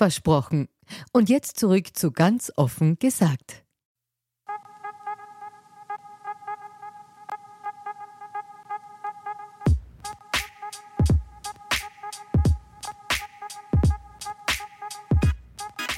Versprochen. 0.00 0.68
Und 1.12 1.28
jetzt 1.28 1.60
zurück 1.60 1.88
zu 1.92 2.10
ganz 2.10 2.50
offen 2.56 2.98
gesagt. 2.98 3.64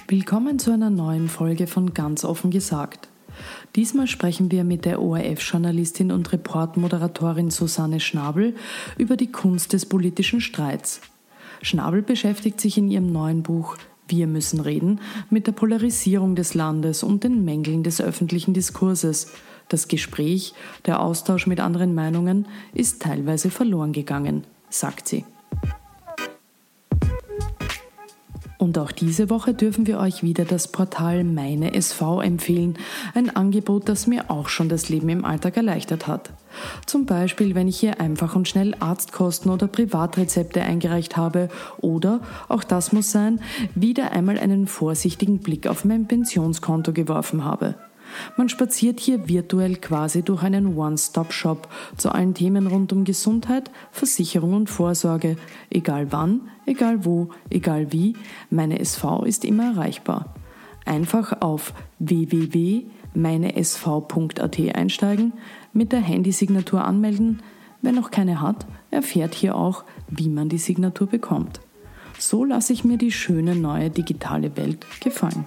Willkommen 0.09 0.59
zu 0.59 0.73
einer 0.73 0.91
neuen 0.91 1.29
Folge 1.29 1.69
von 1.69 1.95
Ganz 1.95 2.25
offen 2.25 2.51
gesagt. 2.51 3.09
Diesmal 3.77 4.09
sprechen 4.09 4.51
wir 4.51 4.65
mit 4.65 4.85
der 4.85 5.01
ORF-Journalistin 5.01 6.11
und 6.11 6.33
Reportmoderatorin 6.33 7.53
Susanne 7.53 8.01
Schnabel 8.01 8.57
über 8.99 9.17
die 9.17 9.31
Kunst 9.31 9.73
des 9.73 9.87
politischen 9.87 10.41
Streits. 10.41 11.01
Schnabel 11.63 12.03
beschäftigt 12.03 12.61
sich 12.61 12.77
in 12.77 12.91
ihrem 12.91 13.13
neuen 13.13 13.45
Buch 13.45 13.77
wir 14.13 14.27
müssen 14.27 14.61
reden 14.61 15.01
mit 15.31 15.47
der 15.47 15.53
Polarisierung 15.53 16.37
des 16.37 16.53
Landes 16.53 17.03
und 17.03 17.25
den 17.25 17.45
Mängeln 17.45 17.83
des 17.83 18.01
öffentlichen 18.01 18.53
Diskurses. 18.53 19.33
Das 19.69 19.89
Gespräch, 19.89 20.53
der 20.85 21.01
Austausch 21.01 21.47
mit 21.47 21.59
anderen 21.59 21.95
Meinungen 21.95 22.47
ist 22.75 23.01
teilweise 23.01 23.51
verloren 23.51 23.93
gegangen, 23.93 24.45
sagt 24.69 25.09
sie. 25.09 25.25
Und 28.63 28.79
auch 28.79 28.93
diese 28.93 29.29
Woche 29.29 29.55
dürfen 29.55 29.89
wir 29.89 29.99
euch 29.99 30.23
wieder 30.23 30.45
das 30.45 30.69
Portal 30.69 31.25
Meine 31.25 31.75
SV 31.75 32.21
empfehlen, 32.21 32.79
ein 33.13 33.35
Angebot, 33.35 33.89
das 33.89 34.07
mir 34.07 34.31
auch 34.31 34.49
schon 34.49 34.69
das 34.69 34.89
Leben 34.89 35.09
im 35.09 35.25
Alltag 35.25 35.57
erleichtert 35.57 36.07
hat. 36.07 36.31
Zum 36.87 37.05
Beispiel, 37.05 37.57
wenn 37.57 37.67
ich 37.67 37.81
hier 37.81 38.01
einfach 38.01 38.37
und 38.37 38.47
schnell 38.47 38.77
Arztkosten 38.79 39.51
oder 39.51 39.67
Privatrezepte 39.67 40.63
eingereicht 40.63 41.17
habe 41.17 41.49
oder, 41.79 42.21
auch 42.49 42.63
das 42.63 42.93
muss 42.93 43.11
sein, 43.11 43.41
wieder 43.75 44.13
einmal 44.13 44.39
einen 44.39 44.69
vorsichtigen 44.69 45.41
Blick 45.41 45.67
auf 45.67 45.85
mein 45.85 46.07
Pensionskonto 46.07 46.93
geworfen 46.93 47.45
habe. 47.45 47.75
Man 48.37 48.49
spaziert 48.49 49.01
hier 49.01 49.29
virtuell 49.29 49.77
quasi 49.77 50.23
durch 50.23 50.43
einen 50.43 50.77
One-Stop-Shop 50.77 51.69
zu 51.97 52.11
allen 52.11 52.35
Themen 52.35 52.67
rund 52.67 52.93
um 52.93 53.05
Gesundheit, 53.05 53.71
Versicherung 53.91 54.55
und 54.55 54.71
Vorsorge. 54.71 55.37
Egal 55.71 56.09
wann, 56.11 56.43
egal 56.67 57.05
wo, 57.05 57.31
egal 57.51 57.93
wie, 57.93 58.15
meine 58.51 58.79
SV 58.79 59.25
ist 59.25 59.45
immer 59.45 59.73
erreichbar. 59.73 60.35
Einfach 60.85 61.41
auf 61.41 61.73
www.meinesv.at 62.01 64.59
einsteigen, 64.75 65.33
mit 65.73 65.93
der 65.93 66.01
Handysignatur 66.01 66.85
anmelden. 66.85 67.41
Wer 67.83 67.93
noch 67.93 68.11
keine 68.11 68.41
hat, 68.41 68.67
erfährt 68.91 69.35
hier 69.35 69.55
auch, 69.57 69.85
wie 70.09 70.29
man 70.29 70.49
die 70.49 70.59
Signatur 70.59 71.07
bekommt. 71.07 71.61
So 72.19 72.45
lasse 72.45 72.73
ich 72.73 72.85
mir 72.85 72.99
die 72.99 73.11
schöne 73.11 73.57
neue 73.57 73.91
digitale 73.91 74.57
Welt 74.57 74.87
gefallen. 75.01 75.45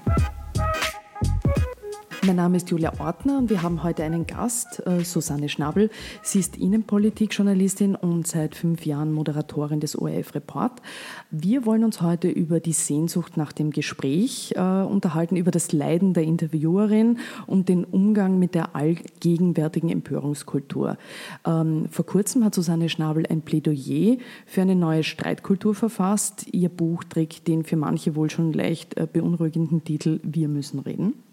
Mein 2.25 2.37
Name 2.37 2.57
ist 2.57 2.71
Julia 2.71 2.91
Ortner 2.97 3.37
und 3.37 3.51
wir 3.51 3.61
haben 3.61 3.83
heute 3.83 4.03
einen 4.03 4.25
Gast, 4.25 4.81
äh, 4.87 5.03
Susanne 5.03 5.47
Schnabel. 5.47 5.91
Sie 6.23 6.39
ist 6.39 6.57
Innenpolitikjournalistin 6.57 7.95
und 7.95 8.25
seit 8.25 8.55
fünf 8.55 8.83
Jahren 8.87 9.13
Moderatorin 9.13 9.79
des 9.79 9.95
ORF 9.95 10.33
Report. 10.33 10.81
Wir 11.29 11.67
wollen 11.67 11.83
uns 11.83 12.01
heute 12.01 12.27
über 12.27 12.59
die 12.59 12.73
Sehnsucht 12.73 13.37
nach 13.37 13.51
dem 13.51 13.69
Gespräch 13.69 14.53
äh, 14.55 14.59
unterhalten, 14.59 15.35
über 15.35 15.51
das 15.51 15.71
Leiden 15.71 16.15
der 16.15 16.23
Interviewerin 16.23 17.19
und 17.45 17.69
den 17.69 17.83
Umgang 17.83 18.39
mit 18.39 18.55
der 18.55 18.75
allgegenwärtigen 18.75 19.89
Empörungskultur. 19.89 20.97
Ähm, 21.45 21.85
vor 21.91 22.07
kurzem 22.07 22.43
hat 22.43 22.55
Susanne 22.55 22.89
Schnabel 22.89 23.27
ein 23.27 23.41
Plädoyer 23.41 24.17
für 24.47 24.61
eine 24.63 24.75
neue 24.75 25.03
Streitkultur 25.03 25.75
verfasst. 25.75 26.47
Ihr 26.51 26.69
Buch 26.69 27.03
trägt 27.03 27.47
den 27.47 27.63
für 27.63 27.75
manche 27.75 28.15
wohl 28.15 28.31
schon 28.31 28.51
leicht 28.51 28.97
äh, 28.97 29.05
beunruhigenden 29.11 29.83
Titel 29.83 30.21
Wir 30.23 30.47
müssen 30.47 30.79
reden. 30.79 31.24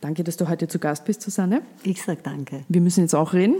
Danke, 0.00 0.24
dass 0.24 0.36
du 0.36 0.48
heute 0.48 0.68
zu 0.68 0.78
Gast 0.78 1.04
bist, 1.04 1.22
Susanne. 1.22 1.62
Ich 1.82 2.02
sage 2.02 2.20
danke. 2.22 2.64
Wir 2.68 2.80
müssen 2.80 3.00
jetzt 3.00 3.14
auch 3.14 3.32
reden. 3.32 3.56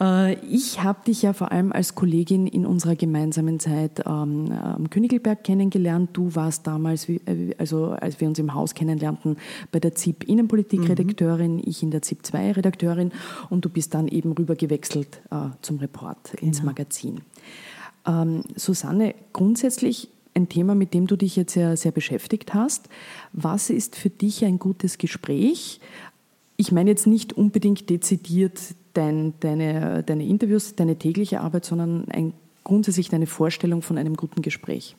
Äh, 0.00 0.34
ich 0.46 0.82
habe 0.82 1.04
dich 1.04 1.22
ja 1.22 1.32
vor 1.32 1.52
allem 1.52 1.72
als 1.72 1.94
Kollegin 1.94 2.46
in 2.46 2.66
unserer 2.66 2.96
gemeinsamen 2.96 3.58
Zeit 3.60 4.00
ähm, 4.06 4.52
am 4.52 4.90
Königelberg 4.90 5.44
kennengelernt. 5.44 6.10
Du 6.12 6.34
warst 6.34 6.66
damals, 6.66 7.08
äh, 7.08 7.54
also 7.58 7.90
als 7.90 8.20
wir 8.20 8.28
uns 8.28 8.38
im 8.38 8.54
Haus 8.54 8.74
kennenlernten, 8.74 9.36
bei 9.72 9.80
der 9.80 9.94
ZIP 9.94 10.24
Innenpolitik-Redakteurin, 10.24 11.56
mhm. 11.56 11.62
ich 11.64 11.82
in 11.82 11.90
der 11.90 12.02
ZIP 12.02 12.24
2 12.24 12.52
Redakteurin 12.52 13.12
und 13.50 13.64
du 13.64 13.68
bist 13.68 13.94
dann 13.94 14.08
eben 14.08 14.32
rüber 14.32 14.54
gewechselt 14.54 15.20
äh, 15.30 15.50
zum 15.62 15.78
Report 15.78 16.32
genau. 16.32 16.46
ins 16.46 16.62
Magazin. 16.62 17.22
Ähm, 18.06 18.44
Susanne, 18.56 19.14
grundsätzlich 19.32 20.10
ein 20.34 20.48
Thema, 20.48 20.74
mit 20.74 20.94
dem 20.94 21.06
du 21.06 21.16
dich 21.16 21.36
jetzt 21.36 21.54
sehr, 21.54 21.76
sehr 21.76 21.92
beschäftigt 21.92 22.54
hast. 22.54 22.88
Was 23.32 23.70
ist 23.70 23.96
für 23.96 24.10
dich 24.10 24.44
ein 24.44 24.58
gutes 24.58 24.98
Gespräch? 24.98 25.80
Ich 26.56 26.72
meine 26.72 26.90
jetzt 26.90 27.06
nicht 27.06 27.32
unbedingt 27.32 27.88
dezidiert 27.90 28.60
dein, 28.94 29.34
deine, 29.40 30.02
deine 30.02 30.26
Interviews, 30.26 30.74
deine 30.74 30.96
tägliche 30.96 31.40
Arbeit, 31.40 31.64
sondern 31.64 32.08
ein, 32.08 32.32
grundsätzlich 32.64 33.08
deine 33.08 33.26
Vorstellung 33.26 33.82
von 33.82 33.98
einem 33.98 34.16
guten 34.16 34.42
Gespräch. 34.42 34.96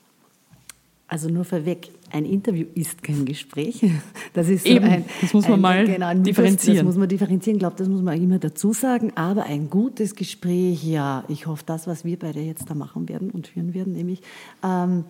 Also 1.09 1.27
nur 1.27 1.43
vorweg, 1.43 1.89
ein 2.11 2.23
Interview 2.23 2.67
ist 2.75 3.01
kein 3.01 3.25
Gespräch. 3.25 3.83
Das 4.33 4.47
ist 4.47 4.63
so 4.63 4.69
Eben, 4.69 4.85
ein, 4.85 5.05
das 5.21 5.33
muss 5.33 5.45
man 5.45 5.55
ein, 5.55 5.61
mal 5.61 5.85
genau, 5.85 6.13
differenzieren. 6.13 6.77
Das 6.77 6.85
muss 6.85 6.97
man 6.97 7.09
differenzieren, 7.09 7.55
ich 7.55 7.59
glaube, 7.59 7.75
das 7.77 7.89
muss 7.89 8.03
man 8.03 8.21
immer 8.21 8.37
dazu 8.37 8.73
sagen. 8.73 9.11
Aber 9.15 9.43
ein 9.43 9.71
gutes 9.71 10.13
Gespräch, 10.13 10.83
ja, 10.83 11.23
ich 11.27 11.47
hoffe, 11.47 11.63
das, 11.65 11.87
was 11.87 12.05
wir 12.05 12.17
beide 12.19 12.39
jetzt 12.39 12.69
da 12.69 12.75
machen 12.75 13.09
werden 13.09 13.31
und 13.31 13.47
führen 13.47 13.73
werden, 13.73 13.93
nämlich 13.93 14.21
ähm, 14.63 15.05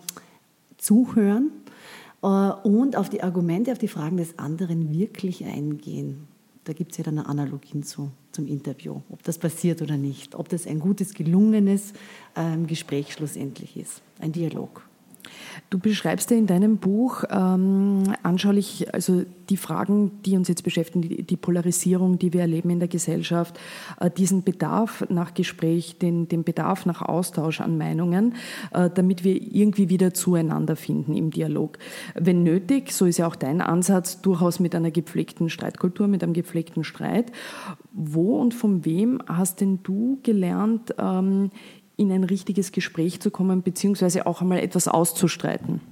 zuhören 0.78 1.50
äh, 2.22 2.26
und 2.26 2.96
auf 2.96 3.10
die 3.10 3.22
Argumente, 3.22 3.72
auf 3.72 3.78
die 3.78 3.88
Fragen 3.88 4.16
des 4.16 4.38
anderen 4.38 4.90
wirklich 4.90 5.44
eingehen. 5.44 6.26
Da 6.64 6.72
gibt 6.72 6.92
es 6.92 6.98
ja 6.98 7.04
dann 7.04 7.18
Analogien 7.18 7.82
zu, 7.82 8.10
zum 8.32 8.46
Interview, 8.46 9.02
ob 9.10 9.22
das 9.22 9.36
passiert 9.36 9.82
oder 9.82 9.98
nicht, 9.98 10.34
ob 10.34 10.48
das 10.48 10.66
ein 10.66 10.80
gutes, 10.80 11.12
gelungenes 11.12 11.92
ähm, 12.36 12.66
Gespräch 12.66 13.12
schlussendlich 13.12 13.76
ist, 13.76 14.00
ein 14.18 14.32
Dialog. 14.32 14.89
Du 15.70 15.78
beschreibst 15.78 16.30
ja 16.30 16.36
in 16.36 16.46
deinem 16.46 16.78
Buch 16.78 17.24
ähm, 17.30 18.02
anschaulich 18.22 18.92
also 18.92 19.24
die 19.50 19.56
Fragen, 19.56 20.22
die 20.24 20.36
uns 20.36 20.48
jetzt 20.48 20.62
beschäftigen, 20.62 21.02
die, 21.02 21.22
die 21.22 21.36
Polarisierung, 21.36 22.18
die 22.18 22.32
wir 22.32 22.40
erleben 22.40 22.70
in 22.70 22.78
der 22.78 22.88
Gesellschaft, 22.88 23.58
äh, 24.00 24.10
diesen 24.10 24.42
Bedarf 24.42 25.04
nach 25.08 25.34
Gespräch, 25.34 25.98
den, 25.98 26.28
den 26.28 26.44
Bedarf 26.44 26.86
nach 26.86 27.02
Austausch 27.02 27.60
an 27.60 27.76
Meinungen, 27.76 28.34
äh, 28.72 28.88
damit 28.92 29.24
wir 29.24 29.40
irgendwie 29.40 29.88
wieder 29.88 30.14
zueinander 30.14 30.76
finden 30.76 31.14
im 31.14 31.30
Dialog. 31.30 31.78
Wenn 32.14 32.42
nötig, 32.42 32.92
so 32.92 33.06
ist 33.06 33.18
ja 33.18 33.26
auch 33.26 33.36
dein 33.36 33.60
Ansatz, 33.60 34.22
durchaus 34.22 34.60
mit 34.60 34.74
einer 34.74 34.90
gepflegten 34.90 35.50
Streitkultur, 35.50 36.06
mit 36.06 36.22
einem 36.22 36.32
gepflegten 36.32 36.84
Streit. 36.84 37.32
Wo 37.92 38.40
und 38.40 38.54
von 38.54 38.84
wem 38.84 39.20
hast 39.26 39.60
denn 39.60 39.80
du 39.82 40.20
gelernt, 40.22 40.94
ähm, 40.98 41.50
in 42.00 42.10
ein 42.10 42.24
richtiges 42.24 42.72
Gespräch 42.72 43.20
zu 43.20 43.30
kommen, 43.30 43.62
beziehungsweise 43.62 44.26
auch 44.26 44.40
einmal 44.40 44.60
etwas 44.60 44.88
auszustreiten? 44.88 45.82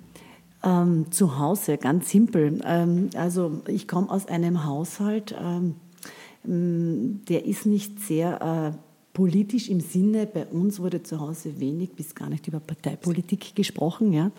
Ähm, 0.65 1.13
zu 1.13 1.39
Hause, 1.39 1.77
ganz 1.77 2.09
simpel. 2.09 2.61
Ähm, 2.65 3.11
also 3.15 3.61
ich 3.69 3.87
komme 3.87 4.11
aus 4.11 4.27
einem 4.27 4.65
Haushalt, 4.65 5.37
ähm, 5.39 5.75
der 6.45 7.45
ist 7.45 7.67
nicht 7.67 8.01
sehr 8.01 8.75
äh, 8.75 8.88
politisch 9.19 9.69
im 9.69 9.81
Sinne, 9.81 10.29
bei 10.33 10.47
uns 10.47 10.79
wurde 10.79 11.03
zu 11.03 11.19
Hause 11.19 11.59
wenig 11.59 11.91
bis 11.91 12.15
gar 12.15 12.29
nicht 12.29 12.47
über 12.47 12.61
Parteipolitik 12.61 13.57
gesprochen, 13.57 14.13
ja. 14.13 14.31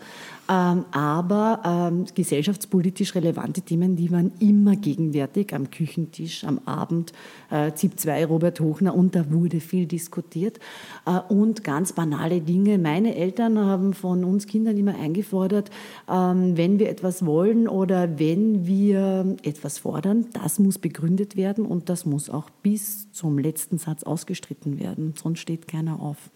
Ähm, 0.48 0.86
aber 0.90 1.90
ähm, 1.92 2.06
gesellschaftspolitisch 2.14 3.14
relevante 3.14 3.60
Themen, 3.60 3.94
die 3.94 4.10
waren 4.10 4.32
immer 4.38 4.76
gegenwärtig 4.76 5.54
am 5.54 5.70
Küchentisch, 5.70 6.44
am 6.44 6.62
Abend, 6.64 7.12
äh, 7.50 7.72
ZIP 7.74 8.00
2, 8.00 8.24
Robert 8.24 8.58
Hochner, 8.60 8.94
und 8.94 9.14
da 9.14 9.30
wurde 9.30 9.60
viel 9.60 9.84
diskutiert. 9.84 10.58
Äh, 11.04 11.20
und 11.28 11.62
ganz 11.62 11.92
banale 11.92 12.40
Dinge. 12.40 12.78
Meine 12.78 13.16
Eltern 13.16 13.58
haben 13.58 13.92
von 13.92 14.24
uns 14.24 14.46
Kindern 14.46 14.78
immer 14.78 14.94
eingefordert, 14.94 15.70
ähm, 16.10 16.56
wenn 16.56 16.78
wir 16.78 16.88
etwas 16.88 17.26
wollen 17.26 17.68
oder 17.68 18.18
wenn 18.18 18.66
wir 18.66 19.36
etwas 19.42 19.76
fordern, 19.76 20.28
das 20.32 20.58
muss 20.58 20.78
begründet 20.78 21.36
werden 21.36 21.66
und 21.66 21.90
das 21.90 22.06
muss 22.06 22.30
auch 22.30 22.48
bis 22.62 23.08
zum 23.20 23.38
letzten 23.38 23.76
Satz 23.76 24.02
ausgestritten 24.02 24.80
werden, 24.80 25.12
sonst 25.14 25.40
steht 25.40 25.68
keiner 25.68 26.00
auf. 26.00 26.30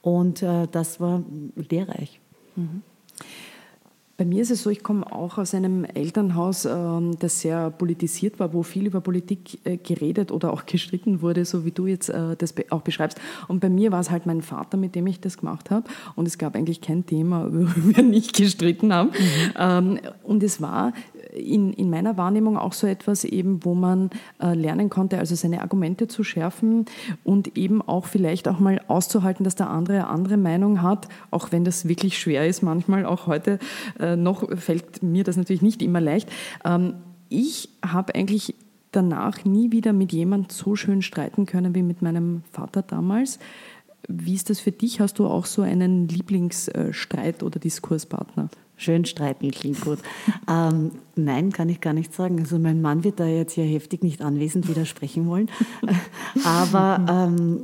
Und 0.00 0.42
äh, 0.42 0.66
das 0.68 0.98
war 0.98 1.22
lehrreich. 1.54 2.18
Mhm. 2.56 2.80
Bei 4.20 4.26
mir 4.26 4.42
ist 4.42 4.50
es 4.50 4.64
so, 4.64 4.68
ich 4.68 4.82
komme 4.82 5.10
auch 5.10 5.38
aus 5.38 5.54
einem 5.54 5.86
Elternhaus, 5.86 6.66
ähm, 6.66 7.18
das 7.18 7.40
sehr 7.40 7.70
politisiert 7.70 8.38
war, 8.38 8.52
wo 8.52 8.62
viel 8.62 8.84
über 8.84 9.00
Politik 9.00 9.60
äh, 9.64 9.78
geredet 9.78 10.30
oder 10.30 10.52
auch 10.52 10.66
gestritten 10.66 11.22
wurde, 11.22 11.46
so 11.46 11.64
wie 11.64 11.70
du 11.70 11.86
jetzt 11.86 12.10
äh, 12.10 12.36
das 12.36 12.52
auch 12.68 12.82
beschreibst. 12.82 13.18
Und 13.48 13.60
bei 13.60 13.70
mir 13.70 13.92
war 13.92 14.00
es 14.00 14.10
halt 14.10 14.26
mein 14.26 14.42
Vater, 14.42 14.76
mit 14.76 14.94
dem 14.94 15.06
ich 15.06 15.20
das 15.20 15.38
gemacht 15.38 15.70
habe. 15.70 15.88
Und 16.16 16.28
es 16.28 16.36
gab 16.36 16.54
eigentlich 16.54 16.82
kein 16.82 17.06
Thema, 17.06 17.44
worüber 17.50 17.96
wir 17.96 18.02
nicht 18.02 18.36
gestritten 18.36 18.92
haben. 18.92 19.08
Mhm. 19.08 19.54
Ähm, 19.58 19.98
und 20.22 20.42
es 20.42 20.60
war 20.60 20.92
in, 21.34 21.72
in 21.72 21.88
meiner 21.88 22.18
Wahrnehmung 22.18 22.58
auch 22.58 22.74
so 22.74 22.86
etwas 22.86 23.24
eben, 23.24 23.64
wo 23.64 23.74
man 23.74 24.10
äh, 24.42 24.54
lernen 24.54 24.90
konnte, 24.90 25.18
also 25.18 25.34
seine 25.34 25.62
Argumente 25.62 26.08
zu 26.08 26.24
schärfen 26.24 26.84
und 27.24 27.56
eben 27.56 27.80
auch 27.80 28.04
vielleicht 28.04 28.48
auch 28.48 28.58
mal 28.58 28.82
auszuhalten, 28.86 29.44
dass 29.44 29.54
der 29.54 29.70
andere 29.70 30.00
eine 30.00 30.08
andere 30.08 30.36
Meinung 30.36 30.82
hat, 30.82 31.08
auch 31.30 31.52
wenn 31.52 31.64
das 31.64 31.88
wirklich 31.88 32.18
schwer 32.18 32.46
ist. 32.46 32.62
Manchmal 32.62 33.06
auch 33.06 33.26
heute 33.26 33.58
äh, 33.98 34.09
noch 34.16 34.48
fällt 34.58 35.02
mir 35.02 35.24
das 35.24 35.36
natürlich 35.36 35.62
nicht 35.62 35.82
immer 35.82 36.00
leicht. 36.00 36.28
Ähm, 36.64 36.94
ich 37.28 37.68
habe 37.84 38.14
eigentlich 38.14 38.54
danach 38.92 39.44
nie 39.44 39.70
wieder 39.72 39.92
mit 39.92 40.12
jemand 40.12 40.52
so 40.52 40.74
schön 40.76 41.02
streiten 41.02 41.46
können 41.46 41.74
wie 41.74 41.82
mit 41.82 42.02
meinem 42.02 42.42
Vater 42.50 42.82
damals. 42.82 43.38
Wie 44.08 44.34
ist 44.34 44.50
das 44.50 44.60
für 44.60 44.72
dich? 44.72 45.00
Hast 45.00 45.18
du 45.18 45.26
auch 45.26 45.46
so 45.46 45.62
einen 45.62 46.08
Lieblingsstreit- 46.08 47.42
oder 47.42 47.60
Diskurspartner? 47.60 48.48
Schön 48.76 49.04
streiten 49.04 49.50
klingt 49.50 49.82
gut. 49.82 49.98
ähm, 50.48 50.92
nein, 51.14 51.52
kann 51.52 51.68
ich 51.68 51.80
gar 51.80 51.92
nicht 51.92 52.14
sagen. 52.14 52.40
Also 52.40 52.58
mein 52.58 52.80
Mann 52.80 53.04
wird 53.04 53.20
da 53.20 53.26
jetzt 53.26 53.52
hier 53.52 53.64
heftig 53.64 54.02
nicht 54.02 54.22
anwesend 54.22 54.68
widersprechen 54.68 55.26
wollen. 55.28 55.50
Aber 56.44 57.04
ähm, 57.08 57.60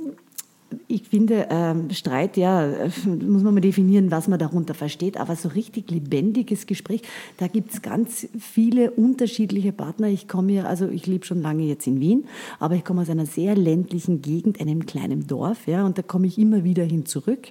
ich 0.89 1.03
finde, 1.03 1.47
ähm, 1.51 1.91
Streit, 1.91 2.37
ja, 2.37 2.67
muss 3.05 3.43
man 3.43 3.55
mal 3.55 3.61
definieren, 3.61 4.11
was 4.11 4.29
man 4.29 4.39
darunter 4.39 4.75
versteht, 4.75 5.17
aber 5.17 5.37
so 5.37 5.49
richtig 5.49 5.91
lebendiges 5.91 6.67
Gespräch, 6.67 7.03
da 7.39 7.47
gibt 7.47 7.73
es 7.73 7.83
ganz 7.83 8.29
viele 8.39 8.91
unterschiedliche 8.91 9.73
Partner. 9.73 10.09
Ich 10.09 10.29
komme 10.29 10.53
ja, 10.53 10.65
also 10.65 10.89
ich 10.89 11.07
lebe 11.07 11.25
schon 11.25 11.43
lange 11.43 11.65
jetzt 11.65 11.87
in 11.87 12.01
Wien, 12.01 12.25
aber 12.59 12.75
ich 12.75 12.85
komme 12.85 13.03
aus 13.03 13.11
einer 13.11 13.27
sehr 13.27 13.55
ländlichen 13.55 14.23
Gegend, 14.23 14.61
einem 14.61 14.87
kleinen 14.87 15.27
Dorf, 15.27 15.67
ja, 15.67 15.85
und 15.85 15.99
da 15.99 16.03
komme 16.03 16.27
ich 16.27 16.39
immer 16.39 16.65
wieder 16.65 16.85
hin 16.85 17.07
zurück. 17.07 17.49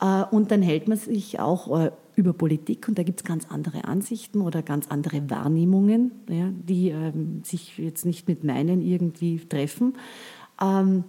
Äh, 0.00 0.24
und 0.30 0.50
dann 0.50 0.62
hält 0.62 0.88
man 0.88 0.98
sich 0.98 1.40
auch 1.40 1.78
äh, 1.78 1.90
über 2.16 2.32
Politik 2.32 2.88
und 2.88 2.98
da 2.98 3.04
gibt 3.04 3.20
es 3.20 3.24
ganz 3.24 3.46
andere 3.48 3.84
Ansichten 3.84 4.40
oder 4.40 4.62
ganz 4.62 4.88
andere 4.88 5.30
Wahrnehmungen, 5.30 6.10
ja, 6.28 6.50
die 6.50 6.90
ähm, 6.90 7.42
sich 7.44 7.78
jetzt 7.78 8.04
nicht 8.04 8.26
mit 8.26 8.42
meinen 8.42 8.82
irgendwie 8.82 9.38
treffen. 9.38 9.94
Ähm, 10.60 11.04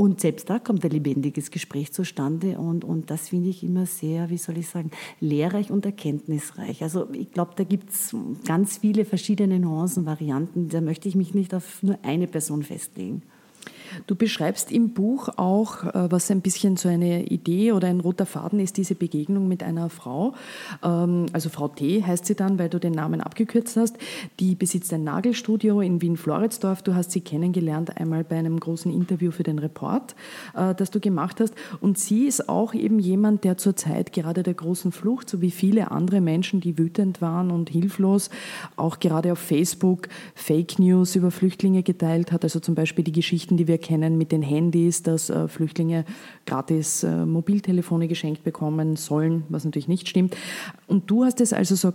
und 0.00 0.18
selbst 0.18 0.48
da 0.48 0.58
kommt 0.58 0.82
ein 0.82 0.92
lebendiges 0.92 1.50
Gespräch 1.50 1.92
zustande 1.92 2.58
und, 2.58 2.84
und 2.86 3.10
das 3.10 3.28
finde 3.28 3.50
ich 3.50 3.62
immer 3.62 3.84
sehr, 3.84 4.30
wie 4.30 4.38
soll 4.38 4.56
ich 4.56 4.66
sagen, 4.66 4.90
lehrreich 5.20 5.70
und 5.70 5.84
erkenntnisreich. 5.84 6.82
Also 6.82 7.10
ich 7.12 7.32
glaube, 7.32 7.52
da 7.56 7.64
gibt 7.64 7.90
es 7.90 8.16
ganz 8.46 8.78
viele 8.78 9.04
verschiedene 9.04 9.60
Nuancen, 9.60 10.06
Varianten. 10.06 10.70
Da 10.70 10.80
möchte 10.80 11.06
ich 11.06 11.16
mich 11.16 11.34
nicht 11.34 11.52
auf 11.52 11.82
nur 11.82 11.98
eine 12.02 12.28
Person 12.28 12.62
festlegen. 12.62 13.20
Du 14.06 14.14
beschreibst 14.14 14.72
im 14.72 14.90
Buch 14.90 15.28
auch, 15.36 15.84
äh, 15.84 16.10
was 16.10 16.30
ein 16.30 16.40
bisschen 16.40 16.76
so 16.76 16.88
eine 16.88 17.24
Idee 17.26 17.72
oder 17.72 17.88
ein 17.88 18.00
roter 18.00 18.26
Faden 18.26 18.60
ist, 18.60 18.76
diese 18.76 18.94
Begegnung 18.94 19.48
mit 19.48 19.62
einer 19.62 19.88
Frau. 19.90 20.34
Ähm, 20.82 21.26
also 21.32 21.48
Frau 21.48 21.68
T 21.68 22.02
heißt 22.04 22.26
sie 22.26 22.34
dann, 22.34 22.58
weil 22.58 22.68
du 22.68 22.78
den 22.78 22.92
Namen 22.92 23.20
abgekürzt 23.20 23.76
hast. 23.76 23.96
Die 24.38 24.54
besitzt 24.54 24.92
ein 24.92 25.04
Nagelstudio 25.04 25.80
in 25.80 26.00
Wien-Floridsdorf. 26.00 26.82
Du 26.82 26.94
hast 26.94 27.10
sie 27.10 27.20
kennengelernt 27.20 27.96
einmal 27.96 28.24
bei 28.24 28.36
einem 28.36 28.58
großen 28.58 28.92
Interview 28.92 29.30
für 29.30 29.42
den 29.42 29.58
Report, 29.58 30.14
äh, 30.54 30.74
das 30.74 30.90
du 30.90 31.00
gemacht 31.00 31.40
hast. 31.40 31.54
Und 31.80 31.98
sie 31.98 32.26
ist 32.26 32.48
auch 32.48 32.74
eben 32.74 32.98
jemand, 32.98 33.44
der 33.44 33.56
zur 33.56 33.76
Zeit 33.76 34.12
gerade 34.12 34.42
der 34.42 34.54
großen 34.54 34.92
Flucht, 34.92 35.28
so 35.28 35.40
wie 35.40 35.50
viele 35.50 35.90
andere 35.90 36.20
Menschen, 36.20 36.60
die 36.60 36.78
wütend 36.78 37.20
waren 37.20 37.50
und 37.50 37.70
hilflos, 37.70 38.30
auch 38.76 39.00
gerade 39.00 39.32
auf 39.32 39.38
Facebook 39.38 40.08
Fake 40.34 40.78
News 40.78 41.16
über 41.16 41.30
Flüchtlinge 41.30 41.82
geteilt 41.82 42.32
hat. 42.32 42.44
Also 42.44 42.60
zum 42.60 42.74
Beispiel 42.74 43.04
die 43.04 43.12
Geschichten, 43.12 43.56
die 43.56 43.66
wir 43.66 43.78
kennen 43.80 44.18
mit 44.18 44.32
den 44.32 44.42
Handys, 44.42 45.02
dass 45.02 45.30
äh, 45.30 45.48
Flüchtlinge 45.48 46.04
gratis 46.46 47.02
äh, 47.02 47.26
Mobiltelefone 47.26 48.08
geschenkt 48.08 48.44
bekommen 48.44 48.96
sollen, 48.96 49.44
was 49.48 49.64
natürlich 49.64 49.88
nicht 49.88 50.08
stimmt. 50.08 50.36
Und 50.86 51.10
du 51.10 51.24
hast 51.24 51.40
es 51.40 51.52
also 51.52 51.74
so, 51.74 51.92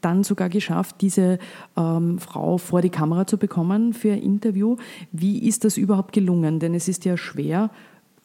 dann 0.00 0.24
sogar 0.24 0.48
geschafft, 0.48 0.96
diese 1.00 1.38
ähm, 1.76 2.18
Frau 2.18 2.58
vor 2.58 2.82
die 2.82 2.90
Kamera 2.90 3.26
zu 3.26 3.38
bekommen 3.38 3.92
für 3.92 4.12
ein 4.12 4.22
Interview. 4.22 4.76
Wie 5.12 5.46
ist 5.46 5.64
das 5.64 5.76
überhaupt 5.76 6.12
gelungen? 6.12 6.58
Denn 6.58 6.74
es 6.74 6.88
ist 6.88 7.04
ja 7.04 7.16
schwer, 7.16 7.70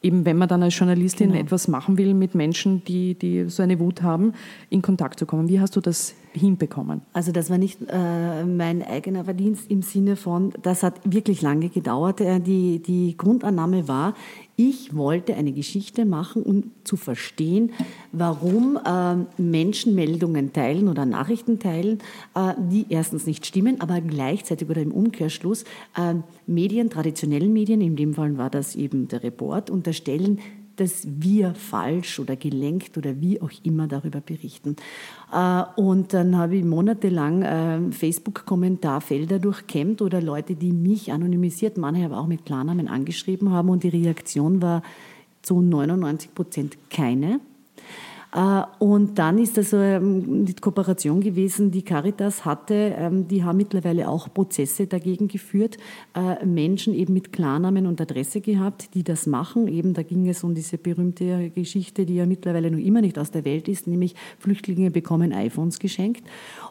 eben 0.02 0.24
wenn 0.24 0.36
man 0.36 0.48
dann 0.48 0.62
als 0.62 0.78
Journalistin 0.78 1.30
genau. 1.30 1.40
etwas 1.40 1.68
machen 1.68 1.98
will 1.98 2.14
mit 2.14 2.34
Menschen, 2.34 2.84
die, 2.84 3.14
die 3.14 3.48
so 3.48 3.62
eine 3.62 3.78
Wut 3.78 4.02
haben, 4.02 4.32
in 4.70 4.82
Kontakt 4.82 5.18
zu 5.18 5.26
kommen. 5.26 5.48
Wie 5.48 5.60
hast 5.60 5.76
du 5.76 5.80
das 5.80 6.14
hinbekommen? 6.32 7.02
Also 7.12 7.32
das 7.32 7.50
war 7.50 7.58
nicht 7.58 7.78
äh, 7.88 8.44
mein 8.44 8.82
eigener 8.82 9.24
Verdienst 9.24 9.70
im 9.70 9.82
Sinne 9.82 10.16
von, 10.16 10.52
das 10.62 10.82
hat 10.82 11.00
wirklich 11.04 11.42
lange 11.42 11.68
gedauert. 11.68 12.20
Äh, 12.20 12.40
die, 12.40 12.80
die 12.80 13.16
Grundannahme 13.16 13.88
war, 13.88 14.14
ich 14.56 14.94
wollte 14.94 15.34
eine 15.34 15.52
Geschichte 15.52 16.04
machen, 16.04 16.42
um 16.42 16.70
zu 16.84 16.96
verstehen, 16.96 17.72
warum 18.12 18.78
äh, 18.84 19.40
Menschen 19.40 19.94
Meldungen 19.94 20.52
teilen 20.52 20.88
oder 20.88 21.06
Nachrichten 21.06 21.58
teilen, 21.58 21.98
äh, 22.34 22.54
die 22.58 22.86
erstens 22.88 23.26
nicht 23.26 23.46
stimmen, 23.46 23.80
aber 23.80 24.00
gleichzeitig 24.00 24.68
oder 24.68 24.82
im 24.82 24.92
Umkehrschluss 24.92 25.64
äh, 25.96 26.14
Medien, 26.46 26.90
traditionellen 26.90 27.52
Medien, 27.52 27.80
in 27.80 27.96
dem 27.96 28.14
Fall 28.14 28.36
war 28.38 28.50
das 28.50 28.76
eben 28.76 29.08
der 29.08 29.22
Report, 29.22 29.70
unterstellen, 29.70 30.38
dass 30.82 31.06
wir 31.06 31.54
falsch 31.54 32.18
oder 32.18 32.34
gelenkt 32.34 32.98
oder 32.98 33.20
wie 33.20 33.40
auch 33.40 33.52
immer 33.62 33.86
darüber 33.86 34.20
berichten. 34.20 34.74
Äh, 35.32 35.62
und 35.76 36.12
dann 36.12 36.36
habe 36.36 36.56
ich 36.56 36.64
monatelang 36.64 37.42
äh, 37.42 37.92
Facebook-Kommentarfelder 37.92 39.38
durchkämmt 39.38 40.02
oder 40.02 40.20
Leute, 40.20 40.56
die 40.56 40.72
mich 40.72 41.12
anonymisiert, 41.12 41.78
manche 41.78 42.04
aber 42.04 42.18
auch 42.18 42.26
mit 42.26 42.44
Klarnamen 42.44 42.88
angeschrieben 42.88 43.52
haben 43.52 43.68
und 43.68 43.84
die 43.84 43.90
Reaktion 43.90 44.60
war 44.60 44.82
zu 45.42 45.60
99 45.60 46.34
Prozent 46.34 46.76
keine. 46.90 47.38
Äh, 48.34 48.62
und 48.78 49.18
dann 49.18 49.38
ist 49.38 49.56
das 49.56 49.72
ähm, 49.72 50.44
die 50.44 50.54
Kooperation 50.54 51.20
gewesen, 51.20 51.70
die 51.70 51.82
Caritas 51.82 52.44
hatte. 52.44 52.94
Ähm, 52.96 53.28
die 53.28 53.44
haben 53.44 53.58
mittlerweile 53.58 54.08
auch 54.08 54.32
Prozesse 54.32 54.86
dagegen 54.86 55.28
geführt, 55.28 55.76
äh, 56.14 56.44
Menschen 56.44 56.94
eben 56.94 57.12
mit 57.12 57.32
Klarnamen 57.32 57.86
und 57.86 58.00
Adresse 58.00 58.40
gehabt, 58.40 58.94
die 58.94 59.04
das 59.04 59.26
machen. 59.26 59.68
Eben 59.68 59.94
da 59.94 60.02
ging 60.02 60.28
es 60.28 60.42
um 60.44 60.54
diese 60.54 60.78
berühmte 60.78 61.50
Geschichte, 61.50 62.06
die 62.06 62.16
ja 62.16 62.26
mittlerweile 62.26 62.70
noch 62.70 62.78
immer 62.78 63.02
nicht 63.02 63.18
aus 63.18 63.30
der 63.30 63.44
Welt 63.44 63.68
ist, 63.68 63.86
nämlich 63.86 64.14
Flüchtlinge 64.38 64.90
bekommen 64.90 65.32
iPhones 65.32 65.78
geschenkt. 65.78 66.24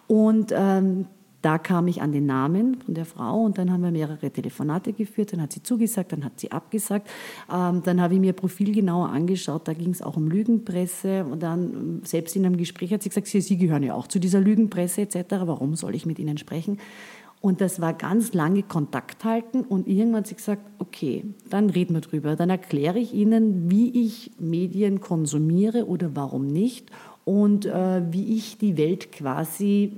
Und 0.08 0.51
ähm, 0.56 1.06
da 1.41 1.57
kam 1.57 1.88
ich 1.88 2.01
an 2.01 2.12
den 2.12 2.25
Namen 2.25 2.81
von 2.81 2.93
der 2.93 3.05
Frau 3.05 3.43
und 3.43 3.57
dann 3.57 3.71
haben 3.71 3.83
wir 3.83 3.91
mehrere 3.91 4.31
Telefonate 4.31 4.93
geführt. 4.93 5.33
Dann 5.33 5.41
hat 5.41 5.53
sie 5.53 5.62
zugesagt, 5.62 6.12
dann 6.12 6.24
hat 6.24 6.39
sie 6.39 6.51
abgesagt. 6.51 7.10
Ähm, 7.51 7.81
dann 7.83 8.01
habe 8.01 8.15
ich 8.15 8.19
mir 8.19 8.31
ihr 8.31 8.33
Profil 8.33 8.74
genauer 8.74 9.10
angeschaut. 9.10 9.67
Da 9.67 9.74
ging 9.74 9.91
es 9.91 10.01
auch 10.01 10.17
um 10.17 10.27
Lügenpresse. 10.27 11.25
Und 11.25 11.43
dann, 11.43 11.74
ähm, 11.74 12.01
selbst 12.03 12.36
in 12.36 12.45
einem 12.45 12.57
Gespräch 12.57 12.93
hat 12.93 13.03
sie 13.03 13.10
gesagt, 13.10 13.27
sie, 13.27 13.41
sie 13.41 13.57
gehören 13.57 13.83
ja 13.83 13.93
auch 13.93 14.07
zu 14.07 14.19
dieser 14.19 14.39
Lügenpresse 14.39 15.01
etc. 15.01 15.15
Warum 15.45 15.75
soll 15.75 15.95
ich 15.95 16.05
mit 16.05 16.19
Ihnen 16.19 16.38
sprechen? 16.38 16.79
Und 17.41 17.60
das 17.60 17.81
war 17.81 17.93
ganz 17.93 18.33
lange 18.33 18.62
Kontakt 18.62 19.25
halten 19.25 19.62
und 19.62 19.88
irgendwann 19.88 20.19
hat 20.19 20.27
sie 20.27 20.36
gesagt, 20.36 20.62
okay, 20.77 21.25
dann 21.50 21.71
reden 21.71 21.95
wir 21.95 22.01
drüber. 22.01 22.36
Dann 22.36 22.51
erkläre 22.51 23.00
ich 23.00 23.15
Ihnen, 23.15 23.71
wie 23.71 24.05
ich 24.05 24.31
Medien 24.39 25.01
konsumiere 25.01 25.88
oder 25.88 26.15
warum 26.15 26.45
nicht 26.45 26.91
und 27.25 27.65
äh, 27.65 28.03
wie 28.12 28.38
ich 28.38 28.60
die 28.60 28.77
Welt 28.77 29.12
quasi 29.12 29.91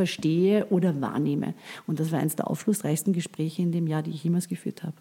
verstehe 0.00 0.64
oder 0.70 0.98
wahrnehme. 1.02 1.52
Und 1.86 2.00
das 2.00 2.10
war 2.10 2.20
eines 2.20 2.34
der 2.34 2.48
aufschlussreichsten 2.48 3.12
Gespräche 3.12 3.60
in 3.60 3.70
dem 3.70 3.86
Jahr, 3.86 4.02
die 4.02 4.12
ich 4.12 4.24
jemals 4.24 4.48
geführt 4.48 4.82
habe. 4.82 4.94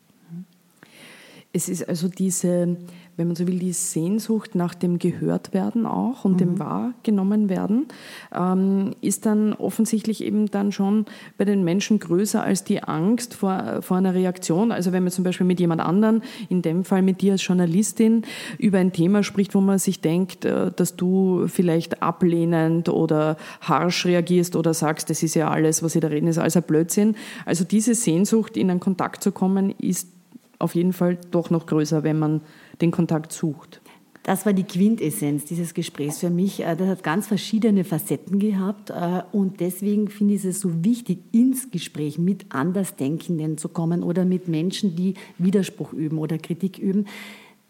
Es 1.52 1.68
ist 1.68 1.90
also 1.90 2.08
diese, 2.08 2.78
wenn 3.18 3.28
man 3.28 3.36
so 3.36 3.48
will, 3.48 3.58
die 3.58 3.74
Sehnsucht 3.74 4.54
nach 4.54 4.76
dem 4.76 5.00
Gehörtwerden 5.00 5.88
auch 5.88 6.24
und 6.24 6.34
mhm. 6.34 6.38
dem 6.38 6.60
wahrgenommen 6.60 7.50
werden, 7.50 7.88
ähm, 8.32 8.94
ist 9.02 9.26
dann 9.26 9.54
offensichtlich 9.54 10.24
eben 10.24 10.52
dann 10.52 10.72
schon 10.72 11.06
bei 11.40 11.46
den 11.46 11.64
Menschen 11.64 11.98
größer 11.98 12.44
als 12.44 12.66
die 12.66 12.84
Angst 12.84 13.34
vor, 13.34 13.82
vor 13.82 13.98
einer 13.98 14.14
Reaktion. 14.14 14.72
Also 14.72 14.92
wenn 14.92 15.02
man 15.02 15.12
zum 15.12 15.24
Beispiel 15.24 15.48
mit 15.48 15.60
jemand 15.60 15.82
anderen, 15.82 16.22
in 16.50 16.62
dem 16.62 16.84
Fall 16.84 17.02
mit 17.02 17.22
dir 17.22 17.32
als 17.32 17.48
Journalistin, 17.48 18.26
über 18.60 18.78
ein 18.78 18.94
Thema 18.94 19.24
spricht, 19.24 19.56
wo 19.56 19.62
man 19.62 19.80
sich 19.80 20.02
denkt, 20.02 20.46
äh, 20.46 20.72
dass 20.72 20.98
du 20.98 21.48
vielleicht 21.48 22.04
ablehnend 22.04 22.90
oder 22.90 23.38
harsch 23.62 24.06
reagierst 24.06 24.56
oder 24.56 24.76
sagst, 24.76 25.10
das 25.10 25.24
ist 25.24 25.34
ja 25.34 25.50
alles, 25.50 25.82
was 25.82 25.94
Sie 25.94 26.00
da 26.00 26.10
reden, 26.10 26.28
ist 26.28 26.38
alles 26.38 26.56
ein 26.56 26.62
Blödsinn. 26.62 27.16
Also 27.48 27.64
diese 27.64 27.96
Sehnsucht, 27.96 28.56
in 28.56 28.70
einen 28.70 28.80
Kontakt 28.80 29.24
zu 29.24 29.32
kommen, 29.32 29.72
ist 29.72 30.19
auf 30.60 30.76
jeden 30.76 30.94
Fall 30.94 31.18
doch 31.32 31.50
noch 31.50 31.66
größer, 31.66 32.04
wenn 32.04 32.20
man 32.20 32.42
den 32.82 32.92
Kontakt 32.92 33.32
sucht. 33.32 33.82
Das 34.24 34.46
war 34.46 34.54
die 34.54 34.64
Quintessenz 34.64 35.46
dieses 35.46 35.74
Gesprächs 35.74 36.20
für 36.20 36.30
mich. 36.30 36.60
Äh, 36.62 36.76
das 36.76 36.88
hat 36.88 37.04
ganz 37.04 37.28
verschiedene 37.28 37.84
Facetten 37.84 38.38
gehabt 38.38 38.90
äh, 38.90 39.24
und 39.32 39.60
deswegen 39.60 40.10
finde 40.10 40.36
ich 40.36 40.46
es 40.46 40.60
so 40.60 40.84
wichtig, 40.84 41.20
ins 41.32 41.72
Gespräch 41.72 42.20
mit 42.20 42.46
Andersdenkenden 42.50 43.58
zu 43.58 43.70
kommen 43.70 44.04
oder 44.04 44.26
mit 44.26 44.48
Menschen, 44.48 44.96
die 44.96 45.16
Widerspruch 45.38 45.94
üben 45.94 46.18
oder 46.18 46.38
Kritik 46.38 46.78
üben. 46.78 47.06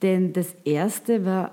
Denn 0.01 0.33
das 0.33 0.55
Erste 0.65 1.23
war, 1.23 1.51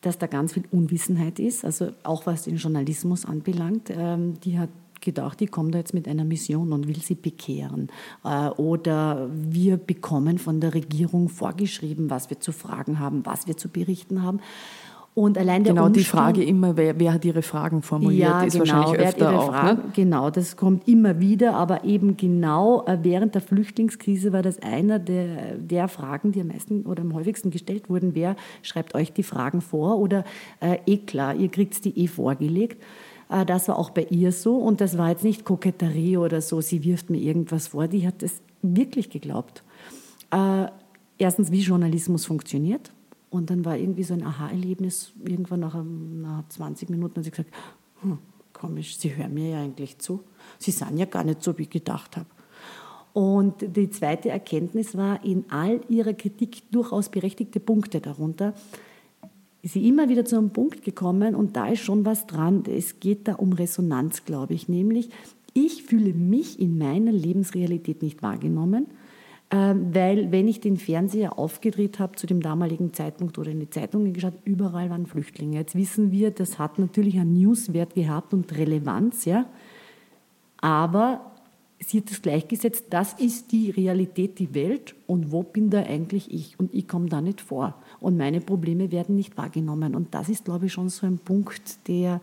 dass 0.00 0.18
da 0.18 0.26
ganz 0.26 0.54
viel 0.54 0.64
Unwissenheit 0.70 1.38
ist, 1.38 1.64
also 1.64 1.90
auch 2.02 2.26
was 2.26 2.42
den 2.44 2.56
Journalismus 2.56 3.26
anbelangt. 3.26 3.90
Ähm, 3.90 4.40
die 4.40 4.58
hat 4.58 4.70
gedacht, 5.00 5.40
ich 5.42 5.50
komme 5.50 5.70
da 5.70 5.78
jetzt 5.78 5.94
mit 5.94 6.08
einer 6.08 6.24
Mission 6.24 6.72
und 6.72 6.88
will 6.88 7.00
sie 7.00 7.14
bekehren. 7.14 7.88
Äh, 8.24 8.48
oder 8.50 9.28
wir 9.32 9.76
bekommen 9.76 10.38
von 10.38 10.60
der 10.60 10.74
Regierung 10.74 11.28
vorgeschrieben, 11.28 12.10
was 12.10 12.30
wir 12.30 12.40
zu 12.40 12.52
fragen 12.52 12.98
haben, 12.98 13.24
was 13.24 13.46
wir 13.46 13.56
zu 13.56 13.68
berichten 13.68 14.22
haben. 14.22 14.40
Und 15.12 15.36
allein 15.36 15.64
der 15.64 15.74
genau 15.74 15.86
Umstand, 15.86 15.96
die 15.96 16.08
Frage 16.08 16.44
immer, 16.44 16.76
wer, 16.76 17.00
wer, 17.00 17.12
hat 17.12 17.24
ihre 17.24 17.42
Fragen 17.42 17.82
formuliert, 17.82 18.30
ja, 18.30 18.42
ist 18.42 18.52
genau, 18.52 18.66
wahrscheinlich 18.66 19.00
öfter 19.00 19.38
auch. 19.38 19.48
Fragen, 19.48 19.78
ne? 19.78 19.92
Genau, 19.92 20.30
das 20.30 20.56
kommt 20.56 20.86
immer 20.86 21.18
wieder, 21.18 21.54
aber 21.54 21.84
eben 21.84 22.16
genau 22.16 22.84
äh, 22.86 22.98
während 23.02 23.34
der 23.34 23.42
Flüchtlingskrise 23.42 24.32
war 24.32 24.42
das 24.42 24.62
einer 24.62 25.00
der, 25.00 25.56
der 25.56 25.88
Fragen, 25.88 26.30
die 26.30 26.40
am 26.40 26.46
meisten 26.46 26.86
oder 26.86 27.02
am 27.02 27.12
häufigsten 27.12 27.50
gestellt 27.50 27.90
wurden. 27.90 28.14
Wer 28.14 28.36
schreibt 28.62 28.94
euch 28.94 29.12
die 29.12 29.24
Fragen 29.24 29.60
vor? 29.60 29.98
Oder 29.98 30.24
äh, 30.60 30.78
eh 30.86 30.98
klar, 30.98 31.34
ihr 31.34 31.48
kriegt 31.48 31.84
die 31.84 31.98
eh 31.98 32.06
vorgelegt. 32.06 32.80
Äh, 33.30 33.46
das 33.46 33.68
war 33.68 33.78
auch 33.78 33.90
bei 33.90 34.04
ihr 34.10 34.32
so 34.32 34.56
und 34.56 34.80
das 34.80 34.98
war 34.98 35.08
jetzt 35.08 35.24
nicht 35.24 35.44
Koketterie 35.44 36.18
oder 36.18 36.42
so, 36.42 36.60
sie 36.60 36.84
wirft 36.84 37.08
mir 37.08 37.18
irgendwas 37.18 37.68
vor, 37.68 37.88
die 37.88 38.06
hat 38.06 38.22
es 38.22 38.42
wirklich 38.62 39.08
geglaubt. 39.08 39.62
Äh, 40.30 40.66
erstens, 41.18 41.50
wie 41.50 41.60
Journalismus 41.60 42.26
funktioniert 42.26 42.92
und 43.30 43.50
dann 43.50 43.64
war 43.64 43.76
irgendwie 43.76 44.02
so 44.02 44.14
ein 44.14 44.24
Aha-Erlebnis, 44.24 45.12
irgendwann 45.24 45.60
nach, 45.60 45.82
nach 45.82 46.48
20 46.48 46.90
Minuten 46.90 47.16
hat 47.16 47.24
sie 47.24 47.30
gesagt, 47.30 47.50
hm, 48.02 48.18
komisch, 48.52 48.96
Sie 48.98 49.16
hören 49.16 49.34
mir 49.34 49.50
ja 49.50 49.60
eigentlich 49.60 49.98
zu. 49.98 50.22
Sie 50.58 50.70
sind 50.70 50.98
ja 50.98 51.06
gar 51.06 51.24
nicht 51.24 51.42
so, 51.42 51.56
wie 51.56 51.62
ich 51.62 51.70
gedacht 51.70 52.16
habe. 52.16 52.26
Und 53.12 53.76
die 53.76 53.90
zweite 53.90 54.28
Erkenntnis 54.28 54.96
war 54.96 55.24
in 55.24 55.44
all 55.50 55.80
ihrer 55.88 56.12
Kritik 56.12 56.70
durchaus 56.70 57.08
berechtigte 57.08 57.58
Punkte 57.58 58.00
darunter, 58.00 58.54
sie 59.62 59.86
immer 59.86 60.08
wieder 60.08 60.24
zu 60.24 60.36
einem 60.36 60.50
Punkt 60.50 60.84
gekommen 60.84 61.34
und 61.34 61.56
da 61.56 61.66
ist 61.68 61.80
schon 61.80 62.04
was 62.04 62.26
dran. 62.26 62.64
Es 62.66 63.00
geht 63.00 63.28
da 63.28 63.34
um 63.34 63.52
Resonanz, 63.52 64.24
glaube 64.24 64.54
ich, 64.54 64.68
nämlich 64.68 65.10
ich 65.52 65.82
fühle 65.82 66.14
mich 66.14 66.60
in 66.60 66.78
meiner 66.78 67.12
Lebensrealität 67.12 68.02
nicht 68.02 68.22
wahrgenommen, 68.22 68.86
ähm, 69.50 69.92
weil 69.92 70.30
wenn 70.30 70.46
ich 70.46 70.60
den 70.60 70.76
Fernseher 70.76 71.38
aufgedreht 71.38 71.98
habe 71.98 72.16
zu 72.16 72.26
dem 72.26 72.40
damaligen 72.40 72.92
Zeitpunkt 72.92 73.36
oder 73.36 73.50
in 73.50 73.60
die 73.60 73.70
Zeitungen 73.70 74.12
geschaut, 74.12 74.34
überall 74.44 74.90
waren 74.90 75.06
Flüchtlinge. 75.06 75.56
Jetzt 75.56 75.74
wissen 75.74 76.12
wir, 76.12 76.30
das 76.30 76.58
hat 76.58 76.78
natürlich 76.78 77.18
einen 77.18 77.34
Newswert 77.34 77.94
gehabt 77.94 78.32
und 78.32 78.56
Relevanz, 78.56 79.24
ja. 79.24 79.46
Aber 80.60 81.32
sie 81.80 81.98
hat 81.98 82.10
das 82.10 82.22
gleichgesetzt, 82.22 82.86
das 82.90 83.14
ist 83.14 83.50
die 83.52 83.70
Realität, 83.70 84.38
die 84.38 84.54
Welt 84.54 84.94
und 85.06 85.32
wo 85.32 85.42
bin 85.42 85.70
da 85.70 85.80
eigentlich 85.80 86.32
ich? 86.32 86.60
Und 86.60 86.72
ich 86.72 86.86
komme 86.86 87.08
da 87.08 87.20
nicht 87.20 87.40
vor. 87.40 87.74
Und 88.00 88.16
meine 88.16 88.40
Probleme 88.40 88.90
werden 88.90 89.16
nicht 89.16 89.36
wahrgenommen. 89.36 89.94
Und 89.94 90.14
das 90.14 90.28
ist, 90.28 90.46
glaube 90.46 90.66
ich, 90.66 90.72
schon 90.72 90.88
so 90.88 91.06
ein 91.06 91.18
Punkt, 91.18 91.86
der 91.88 92.20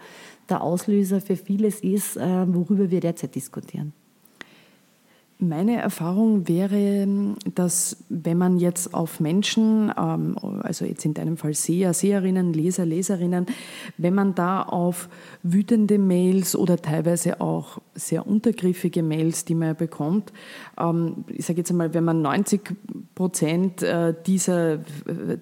der 0.49 0.61
Auslöser 0.61 1.21
für 1.21 1.35
vieles 1.35 1.81
ist, 1.81 2.17
äh, 2.17 2.53
worüber 2.53 2.89
wir 2.89 2.99
derzeit 2.99 3.35
diskutieren. 3.35 3.93
Meine 5.39 5.79
Erfahrung 5.79 6.47
wäre, 6.47 7.07
dass 7.53 7.97
wenn 8.09 8.39
man 8.39 8.57
jetzt 8.57 8.95
auf 8.95 9.19
Menschen, 9.19 9.93
ähm, 9.95 10.35
also 10.63 10.83
jetzt 10.83 11.05
in 11.05 11.13
deinem 11.13 11.37
Fall 11.37 11.53
Seher, 11.53 11.93
Seherinnen, 11.93 12.53
Leser, 12.53 12.87
Leserinnen, 12.87 13.45
wenn 13.99 14.15
man 14.15 14.33
da 14.33 14.63
auf 14.63 15.09
wütende 15.43 15.99
Mails 15.99 16.55
oder 16.55 16.77
teilweise 16.77 17.39
auch 17.39 17.77
sehr 17.93 18.25
untergriffige 18.25 19.03
Mails, 19.03 19.45
die 19.45 19.53
man 19.53 19.75
bekommt, 19.75 20.33
ähm, 20.79 21.23
ich 21.27 21.45
sage 21.45 21.59
jetzt 21.59 21.69
einmal, 21.69 21.93
wenn 21.93 22.03
man 22.03 22.23
90 22.23 22.75
Prozent 23.13 23.83
äh, 23.83 24.15
dieser 24.25 24.73
äh, 24.73 24.79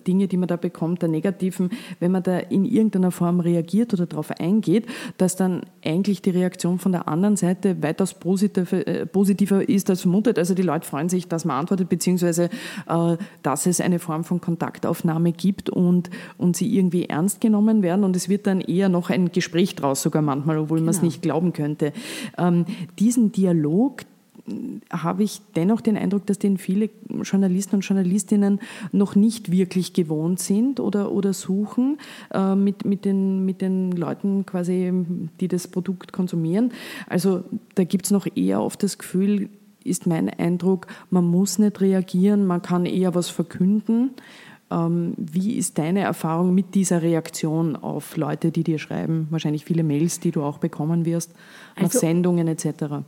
Dinge, 0.05 0.27
die 0.27 0.35
man 0.35 0.49
da 0.49 0.57
bekommt, 0.57 1.03
der 1.03 1.09
negativen, 1.09 1.69
wenn 2.01 2.11
man 2.11 2.23
da 2.23 2.39
in 2.39 2.65
irgendeiner 2.65 3.11
Form 3.11 3.39
reagiert 3.39 3.93
oder 3.93 4.07
darauf 4.07 4.31
eingeht, 4.31 4.87
dass 5.17 5.37
dann 5.37 5.61
eigentlich 5.85 6.21
die 6.21 6.31
Reaktion 6.31 6.79
von 6.79 6.91
der 6.91 7.07
anderen 7.07 7.37
Seite 7.37 7.81
weitaus 7.81 8.13
positiver, 8.13 9.05
positiver 9.05 9.67
ist, 9.67 9.84
ist 9.85 9.89
als 9.89 10.01
vermutet. 10.01 10.37
Also 10.37 10.53
die 10.53 10.61
Leute 10.61 10.87
freuen 10.87 11.09
sich, 11.09 11.27
dass 11.27 11.45
man 11.45 11.57
antwortet, 11.57 11.89
beziehungsweise 11.89 12.49
äh, 12.87 13.17
dass 13.43 13.65
es 13.65 13.81
eine 13.81 13.99
Form 13.99 14.23
von 14.23 14.41
Kontaktaufnahme 14.41 15.31
gibt 15.31 15.69
und, 15.69 16.09
und 16.37 16.55
sie 16.55 16.75
irgendwie 16.75 17.05
ernst 17.05 17.41
genommen 17.41 17.81
werden. 17.81 18.03
Und 18.03 18.15
es 18.15 18.29
wird 18.29 18.47
dann 18.47 18.61
eher 18.61 18.89
noch 18.89 19.09
ein 19.09 19.31
Gespräch 19.31 19.75
draus, 19.75 20.01
sogar 20.01 20.21
manchmal, 20.21 20.57
obwohl 20.57 20.79
genau. 20.79 20.87
man 20.87 20.95
es 20.95 21.01
nicht 21.01 21.21
glauben 21.21 21.53
könnte. 21.53 21.93
Ähm, 22.37 22.65
diesen 22.99 23.31
Dialog, 23.31 24.01
habe 24.91 25.23
ich 25.23 25.41
dennoch 25.55 25.81
den 25.81 25.97
Eindruck, 25.97 26.27
dass 26.27 26.37
den 26.37 26.57
viele 26.57 26.89
Journalisten 27.09 27.77
und 27.77 27.81
Journalistinnen 27.81 28.59
noch 28.91 29.15
nicht 29.15 29.51
wirklich 29.51 29.93
gewohnt 29.93 30.39
sind 30.39 30.79
oder, 30.79 31.11
oder 31.11 31.33
suchen 31.33 31.97
äh, 32.31 32.53
mit, 32.53 32.85
mit, 32.85 33.05
den, 33.05 33.43
mit 33.45 33.61
den 33.61 33.91
Leuten 33.91 34.45
quasi, 34.45 34.93
die 35.39 35.47
das 35.47 35.67
Produkt 35.67 36.13
konsumieren. 36.13 36.71
Also 37.07 37.43
da 37.73 37.83
gibt 37.83 38.05
es 38.05 38.11
noch 38.11 38.27
eher 38.35 38.61
oft 38.61 38.83
das 38.83 38.99
Gefühl, 38.99 39.49
ist 39.85 40.07
mein 40.07 40.29
Eindruck, 40.29 40.87
man 41.09 41.25
muss 41.25 41.59
nicht 41.59 41.79
reagieren, 41.81 42.45
man 42.45 42.61
kann 42.61 42.85
eher 42.85 43.15
was 43.15 43.29
verkünden. 43.29 44.11
Ähm, 44.71 45.13
wie 45.17 45.53
ist 45.53 45.77
deine 45.77 46.01
Erfahrung 46.01 46.53
mit 46.53 46.75
dieser 46.75 47.01
Reaktion 47.01 47.75
auf 47.75 48.17
Leute, 48.17 48.51
die 48.51 48.63
dir 48.63 48.79
schreiben? 48.79 49.27
Wahrscheinlich 49.29 49.63
viele 49.63 49.83
Mails, 49.83 50.19
die 50.19 50.31
du 50.31 50.43
auch 50.43 50.57
bekommen 50.57 51.05
wirst, 51.05 51.33
also, 51.75 51.85
nach 51.85 51.91
Sendungen 51.91 52.47
etc 52.47 53.05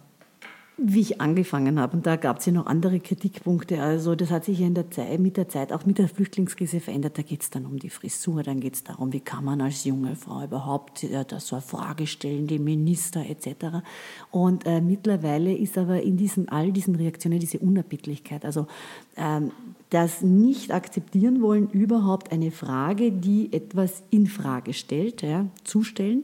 wie 0.77 1.01
ich 1.01 1.19
angefangen 1.19 1.79
habe. 1.79 1.97
Und 1.97 2.05
da 2.05 2.17
gab 2.17 2.37
es 2.37 2.45
ja 2.45 2.51
noch 2.51 2.67
andere 2.67 2.99
Kritikpunkte. 2.99 3.81
Also 3.81 4.13
das 4.13 4.29
hat 4.29 4.45
sich 4.45 4.59
ja 4.59 4.67
in 4.67 4.75
der 4.75 4.91
Zeit, 4.91 5.19
mit 5.19 5.35
der 5.35 5.49
Zeit, 5.49 5.73
auch 5.73 5.87
mit 5.87 5.97
der 5.97 6.07
Flüchtlingskrise 6.07 6.79
verändert. 6.79 7.17
Da 7.17 7.23
geht 7.23 7.41
es 7.41 7.49
dann 7.49 7.65
um 7.65 7.79
die 7.79 7.89
Frisur, 7.89 8.43
dann 8.43 8.59
geht 8.59 8.75
es 8.75 8.83
darum, 8.83 9.11
wie 9.11 9.19
kann 9.19 9.43
man 9.43 9.59
als 9.59 9.85
junge 9.85 10.15
Frau 10.15 10.43
überhaupt 10.43 11.03
äh, 11.03 11.25
das 11.27 11.47
so 11.47 11.55
eine 11.55 11.63
Frage 11.63 12.05
stellen, 12.05 12.45
die 12.45 12.59
Minister 12.59 13.25
etc. 13.27 13.77
Und 14.29 14.67
äh, 14.67 14.79
mittlerweile 14.79 15.51
ist 15.51 15.79
aber 15.79 16.03
in 16.03 16.15
diesen, 16.15 16.47
all 16.49 16.71
diesen 16.71 16.93
Reaktionen 16.95 17.39
diese 17.39 17.57
Unerbittlichkeit. 17.57 18.45
Also 18.45 18.67
ähm, 19.15 19.51
das 19.89 20.21
nicht 20.21 20.71
akzeptieren 20.71 21.41
wollen, 21.41 21.69
überhaupt 21.71 22.31
eine 22.31 22.51
Frage, 22.51 23.11
die 23.11 23.51
etwas 23.51 24.03
in 24.11 24.27
Frage 24.27 24.73
stellt, 24.73 25.23
ja, 25.23 25.47
zustellen 25.63 26.23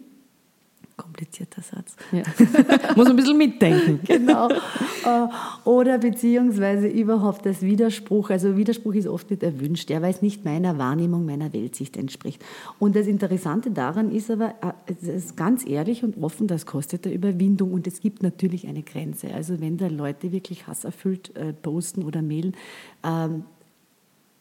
komplizierter 0.98 1.62
Satz. 1.62 1.96
Ja. 2.12 2.24
Muss 2.96 3.08
ein 3.08 3.16
bisschen 3.16 3.38
mitdenken. 3.38 4.00
genau. 4.06 4.50
Äh, 4.50 5.28
oder 5.66 5.98
beziehungsweise 5.98 6.88
überhaupt 6.88 7.46
das 7.46 7.62
Widerspruch. 7.62 8.30
Also 8.30 8.58
Widerspruch 8.58 8.94
ist 8.94 9.08
oft 9.08 9.30
nicht 9.30 9.44
erwünscht, 9.44 9.90
ja, 9.90 10.02
weil 10.02 10.12
es 10.12 10.22
nicht 10.22 10.46
meiner 10.46 10.78
Wahrnehmung, 10.78 11.26
meiner 11.26 11.54
Weltsicht 11.54 11.98
entspricht. 11.98 12.44
Und 12.80 12.96
das 12.96 13.08
Interessante 13.08 13.72
daran 13.72 14.12
ist 14.12 14.30
aber, 14.30 14.56
äh, 14.62 14.94
es 15.02 15.08
ist 15.08 15.38
ganz 15.38 15.68
ehrlich 15.68 16.04
und 16.04 16.22
offen, 16.22 16.48
das 16.48 16.66
kostet 16.66 17.06
eine 17.06 17.16
Überwindung 17.16 17.74
und 17.74 17.88
es 17.88 18.00
gibt 18.00 18.24
natürlich 18.24 18.68
eine 18.68 18.84
Grenze. 18.84 19.34
Also 19.34 19.60
wenn 19.60 19.78
da 19.78 19.88
Leute 19.88 20.32
wirklich 20.32 20.68
hasserfüllt 20.68 21.36
äh, 21.36 21.54
posten 21.54 22.04
oder 22.04 22.22
mailen, 22.22 22.56
ähm, 23.04 23.44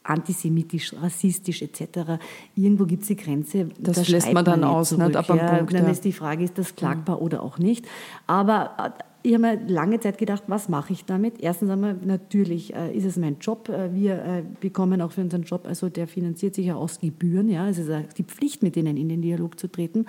antisemitisch, 0.03 0.93
rassistisch 1.01 1.61
etc. 1.61 2.19
Irgendwo 2.55 2.85
gibt 2.85 3.03
es 3.03 3.07
die 3.07 3.15
Grenze. 3.15 3.69
Das 3.79 3.95
da 3.95 4.11
lässt 4.11 4.33
man 4.33 4.45
dann 4.45 4.63
aus, 4.63 4.91
nicht 4.91 5.15
ab 5.15 5.27
ja, 5.29 5.55
Punkt. 5.55 5.73
Dann 5.73 5.85
ja. 5.85 5.91
ist 5.91 6.03
die 6.03 6.11
Frage, 6.11 6.43
ist 6.43 6.57
das 6.57 6.75
klagbar 6.75 7.17
ja. 7.17 7.21
oder 7.21 7.43
auch 7.43 7.57
nicht. 7.57 7.85
Aber 8.27 8.71
äh, 8.77 9.03
ich 9.25 9.33
habe 9.33 9.41
mir 9.41 9.67
lange 9.67 9.99
Zeit 10.01 10.17
gedacht, 10.17 10.43
was 10.47 10.67
mache 10.67 10.91
ich 10.91 11.05
damit? 11.05 11.35
Erstens 11.39 11.69
einmal, 11.69 11.95
natürlich 12.03 12.75
äh, 12.75 12.95
ist 12.95 13.05
es 13.05 13.17
mein 13.17 13.37
Job. 13.39 13.69
Äh, 13.69 13.93
wir 13.93 14.15
äh, 14.15 14.43
bekommen 14.59 15.01
auch 15.01 15.11
für 15.11 15.21
unseren 15.21 15.43
Job, 15.43 15.65
also 15.65 15.89
der 15.89 16.07
finanziert 16.07 16.55
sich 16.55 16.65
ja 16.65 16.75
aus 16.75 16.99
Gebühren. 16.99 17.49
Ja, 17.49 17.69
es 17.69 17.77
ist 17.77 17.89
die 18.17 18.23
Pflicht, 18.23 18.63
mit 18.63 18.75
denen 18.75 18.97
in 18.97 19.07
den 19.07 19.21
Dialog 19.21 19.57
zu 19.57 19.69
treten. 19.69 20.05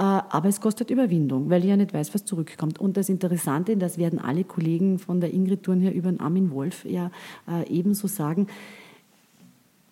Äh, 0.00 0.02
aber 0.02 0.48
es 0.48 0.62
kostet 0.62 0.90
Überwindung, 0.90 1.50
weil 1.50 1.62
ich 1.62 1.68
ja 1.68 1.76
nicht 1.76 1.92
weiß, 1.92 2.14
was 2.14 2.24
zurückkommt. 2.24 2.78
Und 2.80 2.96
das 2.96 3.10
Interessante, 3.10 3.76
das 3.76 3.98
werden 3.98 4.18
alle 4.18 4.44
Kollegen 4.44 4.98
von 4.98 5.20
der 5.20 5.32
Ingrid 5.32 5.62
Thurn 5.62 5.80
hier 5.80 5.92
über 5.92 6.10
den 6.10 6.20
Armin 6.20 6.50
Wolf 6.50 6.86
ja 6.86 7.10
äh, 7.46 7.68
ebenso 7.68 8.08
sagen, 8.08 8.46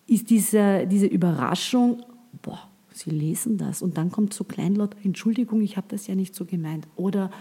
ist 0.09 0.29
diese, 0.29 0.87
diese 0.87 1.05
Überraschung, 1.05 2.03
boah, 2.41 2.59
Sie 2.91 3.11
lesen 3.11 3.57
das 3.57 3.81
und 3.81 3.97
dann 3.97 4.11
kommt 4.11 4.33
so 4.33 4.43
kleinlaut, 4.43 4.95
Entschuldigung, 5.03 5.61
ich 5.61 5.77
habe 5.77 5.87
das 5.89 6.07
ja 6.07 6.15
nicht 6.15 6.35
so 6.35 6.43
gemeint. 6.43 6.85
Oder, 6.97 7.31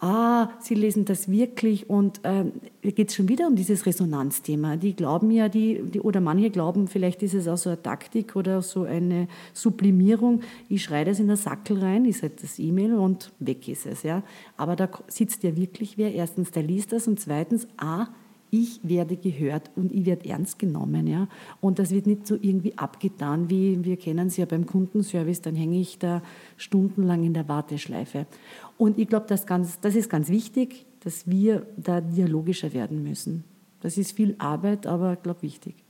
ah, 0.00 0.50
Sie 0.60 0.74
lesen 0.74 1.06
das 1.06 1.30
wirklich 1.30 1.88
und 1.88 2.20
äh, 2.22 2.44
geht 2.82 3.08
es 3.08 3.14
schon 3.14 3.28
wieder 3.28 3.46
um 3.46 3.56
dieses 3.56 3.86
Resonanzthema. 3.86 4.76
Die 4.76 4.94
glauben 4.94 5.30
ja, 5.30 5.48
die, 5.48 5.80
die, 5.82 6.00
oder 6.00 6.20
manche 6.20 6.50
glauben, 6.50 6.86
vielleicht 6.86 7.22
ist 7.22 7.32
es 7.32 7.48
auch 7.48 7.56
so 7.56 7.70
eine 7.70 7.82
Taktik 7.82 8.36
oder 8.36 8.60
so 8.60 8.82
eine 8.82 9.28
Sublimierung. 9.54 10.42
Ich 10.68 10.82
schreibe 10.82 11.10
das 11.10 11.20
in 11.20 11.28
der 11.28 11.36
Sackel 11.36 11.78
rein, 11.78 12.04
ich 12.04 12.18
setze 12.18 12.42
das 12.42 12.58
E-Mail 12.58 12.94
und 12.94 13.32
weg 13.38 13.68
ist 13.68 13.86
es. 13.86 14.02
Ja. 14.02 14.22
Aber 14.58 14.76
da 14.76 14.90
sitzt 15.08 15.44
ja 15.44 15.56
wirklich 15.56 15.96
wer. 15.96 16.12
Erstens, 16.12 16.50
der 16.50 16.62
liest 16.62 16.92
das 16.92 17.08
und 17.08 17.18
zweitens, 17.20 17.66
ah, 17.78 18.08
ich 18.50 18.80
werde 18.82 19.16
gehört 19.16 19.70
und 19.76 19.92
ich 19.92 20.06
werde 20.06 20.28
ernst 20.28 20.58
genommen. 20.58 21.06
Ja? 21.06 21.28
Und 21.60 21.78
das 21.78 21.90
wird 21.90 22.06
nicht 22.06 22.26
so 22.26 22.36
irgendwie 22.40 22.76
abgetan, 22.78 23.50
wie 23.50 23.84
wir 23.84 23.96
kennen 23.96 24.28
es 24.28 24.36
ja 24.36 24.46
beim 24.46 24.66
Kundenservice, 24.66 25.42
dann 25.42 25.54
hänge 25.54 25.78
ich 25.78 25.98
da 25.98 26.22
stundenlang 26.56 27.24
in 27.24 27.34
der 27.34 27.48
Warteschleife. 27.48 28.26
Und 28.78 28.98
ich 28.98 29.08
glaube, 29.08 29.26
das, 29.28 29.46
das 29.46 29.94
ist 29.94 30.10
ganz 30.10 30.28
wichtig, 30.28 30.86
dass 31.00 31.28
wir 31.28 31.66
da 31.76 32.00
dialogischer 32.00 32.72
werden 32.72 33.02
müssen. 33.02 33.44
Das 33.80 33.98
ist 33.98 34.12
viel 34.12 34.34
Arbeit, 34.38 34.86
aber 34.86 35.14
ich 35.14 35.22
glaube 35.22 35.42
wichtig. 35.42 35.85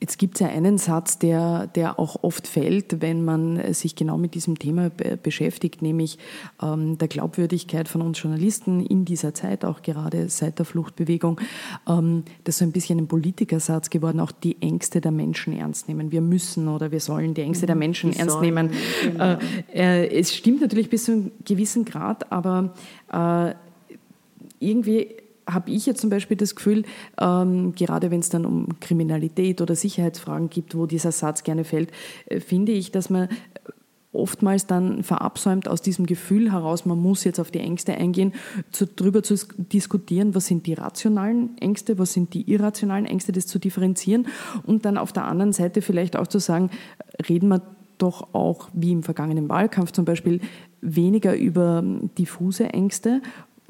Jetzt 0.00 0.18
gibt 0.18 0.36
es 0.36 0.40
ja 0.40 0.46
einen 0.48 0.78
Satz, 0.78 1.18
der, 1.18 1.66
der 1.66 1.98
auch 1.98 2.22
oft 2.22 2.46
fällt, 2.46 3.02
wenn 3.02 3.24
man 3.24 3.74
sich 3.74 3.96
genau 3.96 4.16
mit 4.16 4.34
diesem 4.34 4.56
Thema 4.56 4.90
beschäftigt, 4.90 5.82
nämlich 5.82 6.18
ähm, 6.62 6.98
der 6.98 7.08
Glaubwürdigkeit 7.08 7.88
von 7.88 8.02
uns 8.02 8.22
Journalisten 8.22 8.78
in 8.86 9.04
dieser 9.04 9.34
Zeit, 9.34 9.64
auch 9.64 9.82
gerade 9.82 10.28
seit 10.28 10.60
der 10.60 10.66
Fluchtbewegung. 10.66 11.40
Ähm, 11.88 12.22
das 12.44 12.54
ist 12.54 12.58
so 12.60 12.64
ein 12.64 12.70
bisschen 12.70 13.00
ein 13.00 13.08
Politikersatz 13.08 13.90
geworden, 13.90 14.20
auch 14.20 14.30
die 14.30 14.62
Ängste 14.62 15.00
der 15.00 15.10
Menschen 15.10 15.58
ernst 15.58 15.88
nehmen. 15.88 16.12
Wir 16.12 16.20
müssen 16.20 16.68
oder 16.68 16.92
wir 16.92 17.00
sollen 17.00 17.34
die 17.34 17.42
Ängste 17.42 17.66
der 17.66 17.74
mhm, 17.74 17.80
Menschen 17.80 18.10
die 18.12 18.18
ernst 18.20 18.34
sollen, 18.34 18.44
nehmen. 18.44 18.70
Genau. 19.02 19.36
Äh, 19.74 20.04
äh, 20.04 20.20
es 20.20 20.32
stimmt 20.32 20.60
natürlich 20.60 20.90
bis 20.90 21.04
zu 21.06 21.12
einem 21.12 21.32
gewissen 21.44 21.84
Grad, 21.84 22.30
aber 22.30 22.72
äh, 23.12 23.54
irgendwie 24.60 25.16
habe 25.48 25.70
ich 25.70 25.86
jetzt 25.86 26.00
zum 26.00 26.10
Beispiel 26.10 26.36
das 26.36 26.54
Gefühl, 26.54 26.84
ähm, 27.20 27.74
gerade 27.74 28.10
wenn 28.10 28.20
es 28.20 28.28
dann 28.28 28.44
um 28.44 28.78
Kriminalität 28.80 29.60
oder 29.60 29.74
Sicherheitsfragen 29.74 30.50
gibt, 30.50 30.76
wo 30.76 30.86
dieser 30.86 31.12
Satz 31.12 31.42
gerne 31.42 31.64
fällt, 31.64 31.90
äh, 32.26 32.40
finde 32.40 32.72
ich, 32.72 32.92
dass 32.92 33.10
man 33.10 33.28
oftmals 34.12 34.66
dann 34.66 35.02
verabsäumt 35.02 35.68
aus 35.68 35.82
diesem 35.82 36.06
Gefühl 36.06 36.52
heraus, 36.52 36.86
man 36.86 36.98
muss 36.98 37.24
jetzt 37.24 37.38
auf 37.38 37.50
die 37.50 37.60
Ängste 37.60 37.94
eingehen, 37.94 38.32
zu, 38.72 38.86
darüber 38.86 39.22
zu 39.22 39.36
diskutieren, 39.56 40.34
was 40.34 40.46
sind 40.46 40.66
die 40.66 40.74
rationalen 40.74 41.56
Ängste, 41.58 41.98
was 41.98 42.14
sind 42.14 42.34
die 42.34 42.50
irrationalen 42.50 43.06
Ängste, 43.06 43.32
das 43.32 43.46
zu 43.46 43.58
differenzieren 43.58 44.26
und 44.64 44.84
dann 44.84 44.96
auf 44.96 45.12
der 45.12 45.24
anderen 45.24 45.52
Seite 45.52 45.82
vielleicht 45.82 46.16
auch 46.16 46.26
zu 46.26 46.38
sagen, 46.38 46.70
reden 47.28 47.48
wir 47.48 47.62
doch 47.98 48.32
auch, 48.32 48.68
wie 48.72 48.92
im 48.92 49.02
vergangenen 49.02 49.48
Wahlkampf 49.48 49.92
zum 49.92 50.04
Beispiel, 50.04 50.40
weniger 50.80 51.36
über 51.36 51.82
diffuse 52.16 52.72
Ängste 52.72 53.20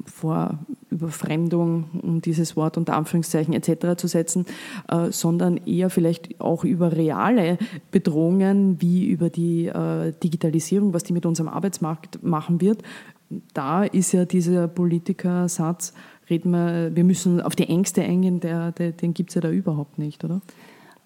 vor 0.05 0.59
Überfremdung, 0.89 1.85
um 2.01 2.21
dieses 2.21 2.55
Wort 2.55 2.77
unter 2.77 2.95
Anführungszeichen 2.95 3.53
etc. 3.53 3.97
zu 3.97 4.07
setzen, 4.07 4.45
äh, 4.87 5.11
sondern 5.11 5.57
eher 5.65 5.89
vielleicht 5.89 6.39
auch 6.41 6.63
über 6.63 6.93
reale 6.93 7.57
Bedrohungen 7.91 8.81
wie 8.81 9.07
über 9.07 9.29
die 9.29 9.67
äh, 9.67 10.13
Digitalisierung, 10.23 10.93
was 10.93 11.03
die 11.03 11.13
mit 11.13 11.25
unserem 11.25 11.49
Arbeitsmarkt 11.49 12.23
machen 12.23 12.61
wird. 12.61 12.81
Da 13.53 13.83
ist 13.83 14.11
ja 14.11 14.25
dieser 14.25 14.67
Politikersatz, 14.67 15.93
reden 16.29 16.51
wir, 16.51 16.95
wir 16.95 17.03
müssen 17.03 17.41
auf 17.41 17.55
die 17.55 17.67
Ängste 17.67 18.01
eingehen, 18.01 18.39
der, 18.39 18.71
der, 18.71 18.91
den 18.91 19.13
gibt 19.13 19.29
es 19.29 19.35
ja 19.35 19.41
da 19.41 19.51
überhaupt 19.51 19.99
nicht, 19.99 20.23
oder? 20.23 20.41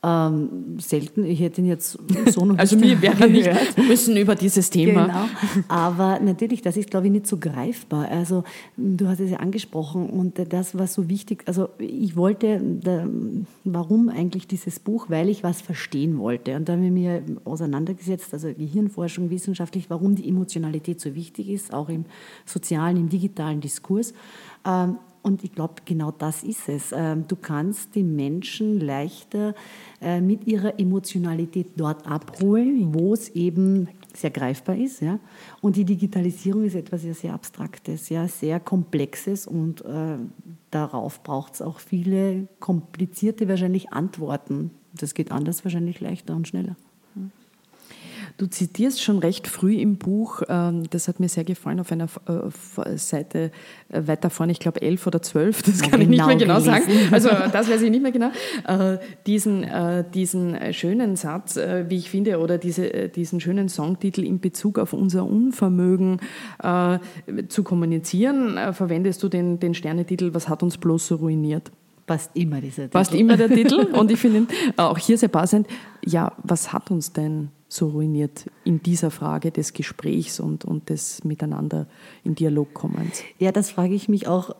Ähm, 0.05 0.77
selten, 0.79 1.23
ich 1.23 1.39
hätte 1.39 1.61
ihn 1.61 1.67
jetzt 1.67 1.97
so 2.31 2.43
noch 2.43 2.57
also 2.57 2.75
Also 2.75 2.77
mir 2.77 3.01
wäre 3.01 3.29
nicht, 3.29 3.49
wir 3.77 3.83
müssen 3.85 4.17
über 4.17 4.35
dieses 4.35 4.69
Thema. 4.69 5.05
Genau, 5.05 5.25
aber 5.69 6.19
natürlich, 6.19 6.61
das 6.61 6.75
ist 6.75 6.89
glaube 6.89 7.05
ich 7.07 7.13
nicht 7.13 7.25
so 7.25 7.37
greifbar. 7.37 8.09
Also 8.09 8.43
du 8.75 9.07
hast 9.07 9.21
es 9.21 9.31
ja 9.31 9.37
angesprochen 9.37 10.09
und 10.09 10.41
das 10.51 10.77
war 10.77 10.87
so 10.87 11.07
wichtig. 11.07 11.43
Also 11.45 11.69
ich 11.77 12.17
wollte, 12.17 12.61
warum 13.63 14.09
eigentlich 14.09 14.45
dieses 14.47 14.79
Buch? 14.79 15.05
Weil 15.09 15.29
ich 15.29 15.41
was 15.41 15.61
verstehen 15.61 16.17
wollte 16.19 16.55
und 16.57 16.67
da 16.67 16.73
haben 16.73 16.83
wir 16.83 16.91
mir 16.91 17.23
auseinandergesetzt, 17.45 18.33
also 18.33 18.53
Gehirnforschung 18.53 19.29
wissenschaftlich, 19.29 19.89
warum 19.89 20.15
die 20.15 20.27
Emotionalität 20.27 20.99
so 20.99 21.15
wichtig 21.15 21.49
ist, 21.49 21.73
auch 21.73 21.87
im 21.87 22.03
sozialen, 22.45 22.97
im 22.97 23.09
digitalen 23.09 23.61
Diskurs. 23.61 24.13
Ähm, 24.65 24.97
und 25.23 25.43
ich 25.43 25.53
glaube, 25.53 25.75
genau 25.85 26.11
das 26.11 26.43
ist 26.43 26.69
es. 26.69 26.93
Ähm, 26.95 27.25
du 27.27 27.35
kannst 27.35 27.95
die 27.95 28.03
Menschen 28.03 28.79
leichter 28.79 29.55
äh, 30.01 30.19
mit 30.19 30.45
ihrer 30.45 30.79
Emotionalität 30.79 31.71
dort 31.77 32.05
abholen, 32.05 32.93
wo 32.93 33.13
es 33.13 33.29
eben 33.29 33.87
sehr 34.13 34.29
greifbar 34.29 34.75
ist. 34.75 35.01
Ja? 35.01 35.19
Und 35.61 35.77
die 35.77 35.85
Digitalisierung 35.85 36.65
ist 36.65 36.75
etwas 36.75 37.01
sehr, 37.01 37.13
sehr 37.15 37.33
Abstraktes, 37.33 38.09
ja? 38.09 38.27
sehr 38.27 38.59
Komplexes 38.59 39.47
und 39.47 39.83
äh, 39.85 40.17
darauf 40.71 41.23
braucht 41.23 41.55
es 41.55 41.61
auch 41.61 41.79
viele 41.79 42.47
komplizierte 42.59 43.47
wahrscheinlich 43.47 43.93
Antworten. 43.93 44.71
Das 44.93 45.13
geht 45.13 45.31
anders 45.31 45.63
wahrscheinlich 45.63 46.01
leichter 46.01 46.35
und 46.35 46.47
schneller. 46.49 46.75
Du 48.37 48.47
zitierst 48.47 49.01
schon 49.01 49.19
recht 49.19 49.47
früh 49.47 49.75
im 49.75 49.97
Buch, 49.97 50.41
ähm, 50.49 50.83
das 50.89 51.07
hat 51.07 51.19
mir 51.19 51.29
sehr 51.29 51.43
gefallen, 51.43 51.79
auf 51.79 51.91
einer 51.91 52.07
äh, 52.27 52.97
Seite 52.97 53.51
äh, 53.89 54.01
weiter 54.07 54.29
vorne, 54.29 54.51
ich 54.51 54.59
glaube 54.59 54.81
elf 54.81 55.05
oder 55.05 55.21
zwölf, 55.21 55.61
das 55.61 55.81
kann 55.81 56.01
ich 56.01 56.07
nicht 56.07 56.25
mehr 56.25 56.35
genau 56.35 56.55
gelesen. 56.55 56.65
sagen, 56.65 56.91
also 57.11 57.29
das 57.29 57.69
weiß 57.69 57.81
ich 57.83 57.91
nicht 57.91 58.01
mehr 58.01 58.11
genau, 58.11 58.31
äh, 58.67 58.97
diesen, 59.27 59.65
diesen 60.13 60.73
schönen 60.73 61.15
Satz, 61.15 61.57
wie 61.57 61.97
ich 61.97 62.09
finde, 62.09 62.39
oder 62.39 62.57
diese, 62.57 63.09
diesen 63.09 63.39
schönen 63.39 63.69
Songtitel 63.69 64.23
in 64.23 64.39
Bezug 64.39 64.79
auf 64.79 64.93
unser 64.93 65.25
Unvermögen 65.25 66.19
zu 67.49 67.63
kommunizieren, 67.63 68.57
verwendest 68.73 69.21
du 69.23 69.29
den, 69.29 69.59
den 69.59 69.73
Sternetitel 69.73 70.33
Was 70.33 70.49
hat 70.49 70.63
uns 70.63 70.77
bloß 70.77 71.07
so 71.07 71.15
ruiniert? 71.15 71.71
Passt 72.05 72.31
immer 72.33 72.59
dieser 72.59 72.83
Titel. 72.83 72.89
Passt 72.89 73.13
immer 73.13 73.37
der 73.37 73.49
Titel 73.49 73.75
und 73.93 74.11
ich 74.11 74.19
finde 74.19 74.39
ihn 74.39 74.47
auch 74.75 74.97
hier 74.97 75.17
sehr 75.17 75.29
passend. 75.29 75.67
Ja, 76.05 76.33
was 76.43 76.73
hat 76.73 76.91
uns 76.91 77.13
denn 77.13 77.49
so 77.73 77.89
ruiniert 77.89 78.49
in 78.63 78.81
dieser 78.81 79.11
Frage 79.11 79.51
des 79.51 79.73
Gesprächs 79.73 80.39
und, 80.39 80.65
und 80.65 80.89
des 80.89 81.23
Miteinander 81.23 81.87
in 82.23 82.35
Dialog 82.35 82.73
kommens? 82.73 83.23
Ja, 83.39 83.51
das 83.51 83.71
frage 83.71 83.93
ich 83.93 84.07
mich 84.09 84.27
auch 84.27 84.55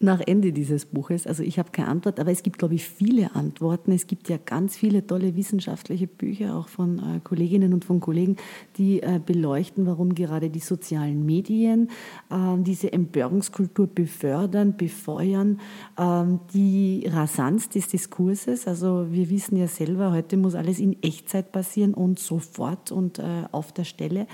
nach 0.00 0.20
Ende 0.26 0.52
dieses 0.52 0.86
Buches. 0.86 1.26
Also 1.26 1.42
ich 1.42 1.58
habe 1.58 1.70
keine 1.70 1.88
Antwort, 1.88 2.18
aber 2.18 2.32
es 2.32 2.42
gibt, 2.42 2.58
glaube 2.58 2.74
ich, 2.74 2.84
viele 2.84 3.34
Antworten. 3.34 3.92
Es 3.92 4.06
gibt 4.06 4.28
ja 4.28 4.38
ganz 4.44 4.76
viele 4.76 5.06
tolle 5.06 5.36
wissenschaftliche 5.36 6.08
Bücher, 6.08 6.56
auch 6.56 6.68
von 6.68 6.98
äh, 6.98 7.20
Kolleginnen 7.22 7.72
und 7.72 7.84
von 7.84 8.00
Kollegen, 8.00 8.36
die 8.76 9.02
äh, 9.02 9.20
beleuchten, 9.24 9.86
warum 9.86 10.14
gerade 10.14 10.50
die 10.50 10.60
sozialen 10.60 11.24
Medien 11.24 11.90
äh, 12.30 12.34
diese 12.58 12.92
Empörungskultur 12.92 13.86
befördern, 13.86 14.76
befeuern, 14.76 15.60
ähm, 15.96 16.40
die 16.52 17.08
Rasanz 17.10 17.68
des 17.68 17.88
Diskurses. 17.88 18.66
Also 18.66 19.06
wir 19.10 19.30
wissen 19.30 19.56
ja 19.56 19.68
selber, 19.68 20.12
heute 20.12 20.36
muss 20.36 20.56
alles 20.56 20.80
in 20.80 21.00
Echtzeit 21.02 21.52
passieren 21.52 21.94
und 21.94 22.18
sofort 22.18 22.90
und 22.90 23.20
äh, 23.20 23.44
auf 23.52 23.72
der 23.72 23.84
Stelle. 23.84 24.26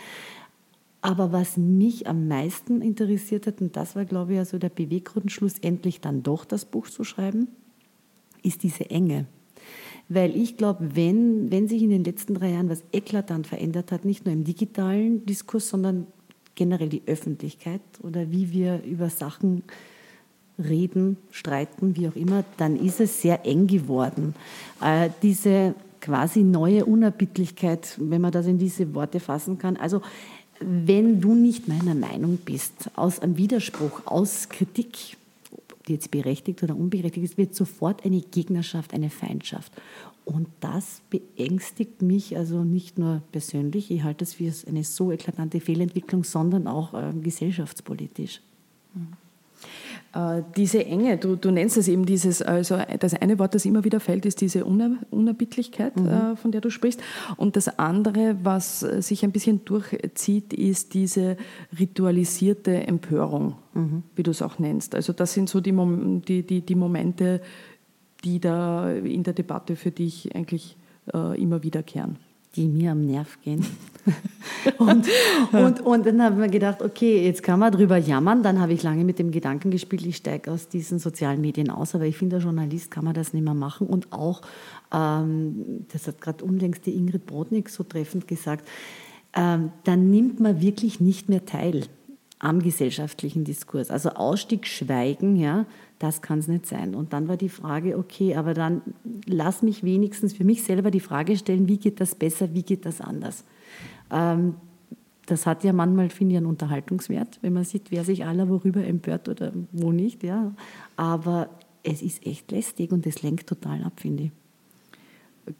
Aber 1.02 1.32
was 1.32 1.56
mich 1.56 2.06
am 2.06 2.28
meisten 2.28 2.82
interessiert 2.82 3.46
hat, 3.46 3.60
und 3.60 3.76
das 3.76 3.96
war, 3.96 4.04
glaube 4.04 4.34
ich, 4.34 4.38
also 4.38 4.58
der 4.58 4.68
Beweggrund, 4.68 5.32
schlussendlich 5.32 6.00
dann 6.00 6.22
doch 6.22 6.44
das 6.44 6.66
Buch 6.66 6.88
zu 6.88 7.04
schreiben, 7.04 7.48
ist 8.42 8.62
diese 8.62 8.90
Enge. 8.90 9.26
Weil 10.08 10.36
ich 10.36 10.56
glaube, 10.56 10.94
wenn, 10.94 11.50
wenn 11.50 11.68
sich 11.68 11.82
in 11.82 11.90
den 11.90 12.04
letzten 12.04 12.34
drei 12.34 12.50
Jahren 12.50 12.68
was 12.68 12.82
eklatant 12.92 13.46
verändert 13.46 13.92
hat, 13.92 14.04
nicht 14.04 14.26
nur 14.26 14.34
im 14.34 14.44
digitalen 14.44 15.24
Diskurs, 15.24 15.68
sondern 15.68 16.06
generell 16.54 16.88
die 16.88 17.02
Öffentlichkeit 17.06 17.80
oder 18.02 18.30
wie 18.30 18.52
wir 18.52 18.82
über 18.82 19.08
Sachen 19.08 19.62
reden, 20.58 21.16
streiten, 21.30 21.96
wie 21.96 22.08
auch 22.08 22.16
immer, 22.16 22.44
dann 22.58 22.76
ist 22.76 23.00
es 23.00 23.22
sehr 23.22 23.46
eng 23.46 23.66
geworden. 23.66 24.34
Äh, 24.82 25.10
diese 25.22 25.74
quasi 26.00 26.42
neue 26.42 26.84
Unerbittlichkeit, 26.84 27.96
wenn 27.98 28.20
man 28.20 28.32
das 28.32 28.46
in 28.46 28.58
diese 28.58 28.94
Worte 28.94 29.20
fassen 29.20 29.58
kann. 29.58 29.76
Also 29.76 30.02
wenn 30.60 31.20
du 31.20 31.34
nicht 31.34 31.68
meiner 31.68 31.94
Meinung 31.94 32.38
bist, 32.38 32.90
aus 32.94 33.18
einem 33.18 33.36
Widerspruch, 33.36 34.02
aus 34.06 34.48
Kritik, 34.48 35.16
die 35.88 35.92
jetzt 35.94 36.10
berechtigt 36.10 36.62
oder 36.62 36.76
unberechtigt 36.76 37.24
ist, 37.24 37.38
wird 37.38 37.54
sofort 37.54 38.04
eine 38.04 38.20
Gegnerschaft, 38.20 38.92
eine 38.92 39.10
Feindschaft. 39.10 39.72
Und 40.24 40.48
das 40.60 41.00
beängstigt 41.10 42.02
mich 42.02 42.36
also 42.36 42.62
nicht 42.62 42.98
nur 42.98 43.22
persönlich, 43.32 43.90
ich 43.90 44.04
halte 44.04 44.24
es 44.24 44.34
für 44.34 44.52
eine 44.68 44.84
so 44.84 45.10
eklatante 45.10 45.60
Fehlentwicklung, 45.60 46.24
sondern 46.24 46.66
auch 46.66 46.94
äh, 46.94 47.12
gesellschaftspolitisch. 47.20 48.40
Mhm. 48.94 49.16
Äh, 50.12 50.42
diese 50.56 50.84
Enge, 50.84 51.18
du, 51.18 51.36
du 51.36 51.50
nennst 51.50 51.76
es 51.76 51.88
eben 51.88 52.04
dieses, 52.04 52.42
also 52.42 52.78
das 52.98 53.14
eine 53.14 53.38
Wort, 53.38 53.54
das 53.54 53.64
immer 53.64 53.84
wieder 53.84 54.00
fällt, 54.00 54.26
ist 54.26 54.40
diese 54.40 54.64
Unerbittlichkeit, 54.64 55.96
mhm. 55.96 56.08
Äh, 56.08 56.36
von 56.36 56.52
der 56.52 56.60
du 56.60 56.70
sprichst. 56.70 57.00
Und 57.36 57.56
das 57.56 57.78
andere, 57.78 58.36
was 58.42 58.80
sich 58.80 59.24
ein 59.24 59.32
bisschen 59.32 59.64
durchzieht, 59.64 60.52
ist 60.52 60.94
diese 60.94 61.36
ritualisierte 61.78 62.86
Empörung, 62.86 63.54
mhm. 63.74 64.02
wie 64.16 64.22
du 64.22 64.30
es 64.30 64.42
auch 64.42 64.58
nennst. 64.58 64.94
Also 64.94 65.12
das 65.12 65.32
sind 65.32 65.48
so 65.48 65.60
die, 65.60 65.72
die, 66.26 66.42
die, 66.42 66.60
die 66.60 66.74
Momente, 66.74 67.40
die 68.24 68.40
da 68.40 68.90
in 68.92 69.22
der 69.22 69.32
Debatte 69.32 69.76
für 69.76 69.90
dich 69.90 70.34
eigentlich 70.34 70.76
äh, 71.12 71.40
immer 71.40 71.62
wiederkehren? 71.62 72.16
Die 72.56 72.66
mir 72.66 72.92
am 72.92 73.06
Nerv 73.06 73.38
gehen. 73.42 73.64
und, 74.78 75.06
und, 75.52 75.80
und 75.80 76.06
dann 76.06 76.22
habe 76.22 76.34
ich 76.34 76.40
mir 76.40 76.50
gedacht, 76.50 76.82
okay, 76.82 77.24
jetzt 77.24 77.42
kann 77.42 77.60
man 77.60 77.72
drüber 77.72 77.96
jammern. 77.96 78.42
Dann 78.42 78.60
habe 78.60 78.72
ich 78.72 78.82
lange 78.82 79.04
mit 79.04 79.18
dem 79.18 79.30
Gedanken 79.30 79.70
gespielt, 79.70 80.04
ich 80.04 80.16
steige 80.16 80.50
aus 80.50 80.68
diesen 80.68 80.98
sozialen 80.98 81.40
Medien 81.40 81.70
aus. 81.70 81.94
Aber 81.94 82.04
ich 82.04 82.16
finde, 82.16 82.36
als 82.36 82.44
Journalist 82.44 82.90
kann 82.90 83.04
man 83.04 83.14
das 83.14 83.32
nicht 83.32 83.44
mehr 83.44 83.54
machen. 83.54 83.86
Und 83.86 84.12
auch, 84.12 84.42
ähm, 84.92 85.86
das 85.92 86.06
hat 86.08 86.20
gerade 86.20 86.44
unlängst 86.44 86.86
die 86.86 86.96
Ingrid 86.96 87.26
Brodnik 87.26 87.68
so 87.68 87.84
treffend 87.84 88.26
gesagt, 88.26 88.68
ähm, 89.34 89.70
dann 89.84 90.10
nimmt 90.10 90.40
man 90.40 90.60
wirklich 90.60 91.00
nicht 91.00 91.28
mehr 91.28 91.44
teil 91.44 91.84
am 92.40 92.60
gesellschaftlichen 92.60 93.44
Diskurs. 93.44 93.90
Also 93.90 94.10
Ausstieg, 94.10 94.66
Schweigen, 94.66 95.36
ja, 95.36 95.66
das 96.00 96.22
kann 96.22 96.38
es 96.38 96.48
nicht 96.48 96.66
sein. 96.66 96.94
Und 96.94 97.12
dann 97.12 97.28
war 97.28 97.36
die 97.36 97.50
Frage, 97.50 97.96
okay, 97.98 98.34
aber 98.34 98.54
dann 98.54 98.80
lass 99.26 99.62
mich 99.62 99.84
wenigstens 99.84 100.32
für 100.32 100.44
mich 100.44 100.64
selber 100.64 100.90
die 100.90 100.98
Frage 100.98 101.36
stellen, 101.36 101.68
wie 101.68 101.76
geht 101.76 102.00
das 102.00 102.14
besser, 102.14 102.52
wie 102.54 102.62
geht 102.62 102.86
das 102.86 103.02
anders? 103.02 103.44
Ähm, 104.10 104.54
das 105.26 105.46
hat 105.46 105.62
ja 105.62 105.74
manchmal, 105.74 106.08
finde 106.08 106.32
ich, 106.32 106.36
einen 106.38 106.46
Unterhaltungswert, 106.46 107.38
wenn 107.42 107.52
man 107.52 107.64
sieht, 107.64 107.90
wer 107.90 108.02
sich 108.02 108.24
aller 108.24 108.48
worüber 108.48 108.82
empört 108.84 109.28
oder 109.28 109.52
wo 109.72 109.92
nicht. 109.92 110.24
Ja. 110.24 110.54
Aber 110.96 111.50
es 111.82 112.00
ist 112.00 112.26
echt 112.26 112.50
lästig 112.50 112.92
und 112.92 113.06
es 113.06 113.22
lenkt 113.22 113.46
total 113.46 113.84
ab, 113.84 114.00
finde 114.00 114.24
ich. 114.24 114.30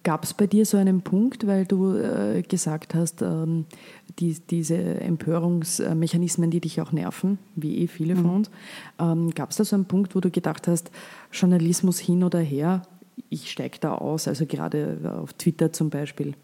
Gab 0.02 0.24
es 0.24 0.32
bei 0.32 0.46
dir 0.46 0.64
so 0.64 0.78
einen 0.78 1.02
Punkt, 1.02 1.46
weil 1.46 1.66
du 1.66 1.96
äh, 1.96 2.42
gesagt 2.42 2.94
hast, 2.94 3.20
ähm, 3.22 3.66
die, 4.20 4.36
diese 4.50 4.76
Empörungsmechanismen, 4.76 6.50
die 6.50 6.60
dich 6.60 6.80
auch 6.80 6.92
nerven, 6.92 7.38
wie 7.56 7.78
eh 7.78 7.86
viele 7.86 8.14
von 8.14 8.24
mhm. 8.24 8.34
uns, 8.36 8.50
ähm, 8.98 9.30
gab 9.30 9.50
es 9.50 9.56
da 9.56 9.64
so 9.64 9.76
einen 9.76 9.86
Punkt, 9.86 10.14
wo 10.14 10.20
du 10.20 10.30
gedacht 10.30 10.68
hast, 10.68 10.90
Journalismus 11.32 11.98
hin 11.98 12.22
oder 12.22 12.40
her, 12.40 12.82
ich 13.28 13.50
steige 13.50 13.78
da 13.80 13.94
aus, 13.94 14.28
also 14.28 14.46
gerade 14.46 15.18
auf 15.20 15.32
Twitter 15.34 15.72
zum 15.72 15.90
Beispiel? 15.90 16.34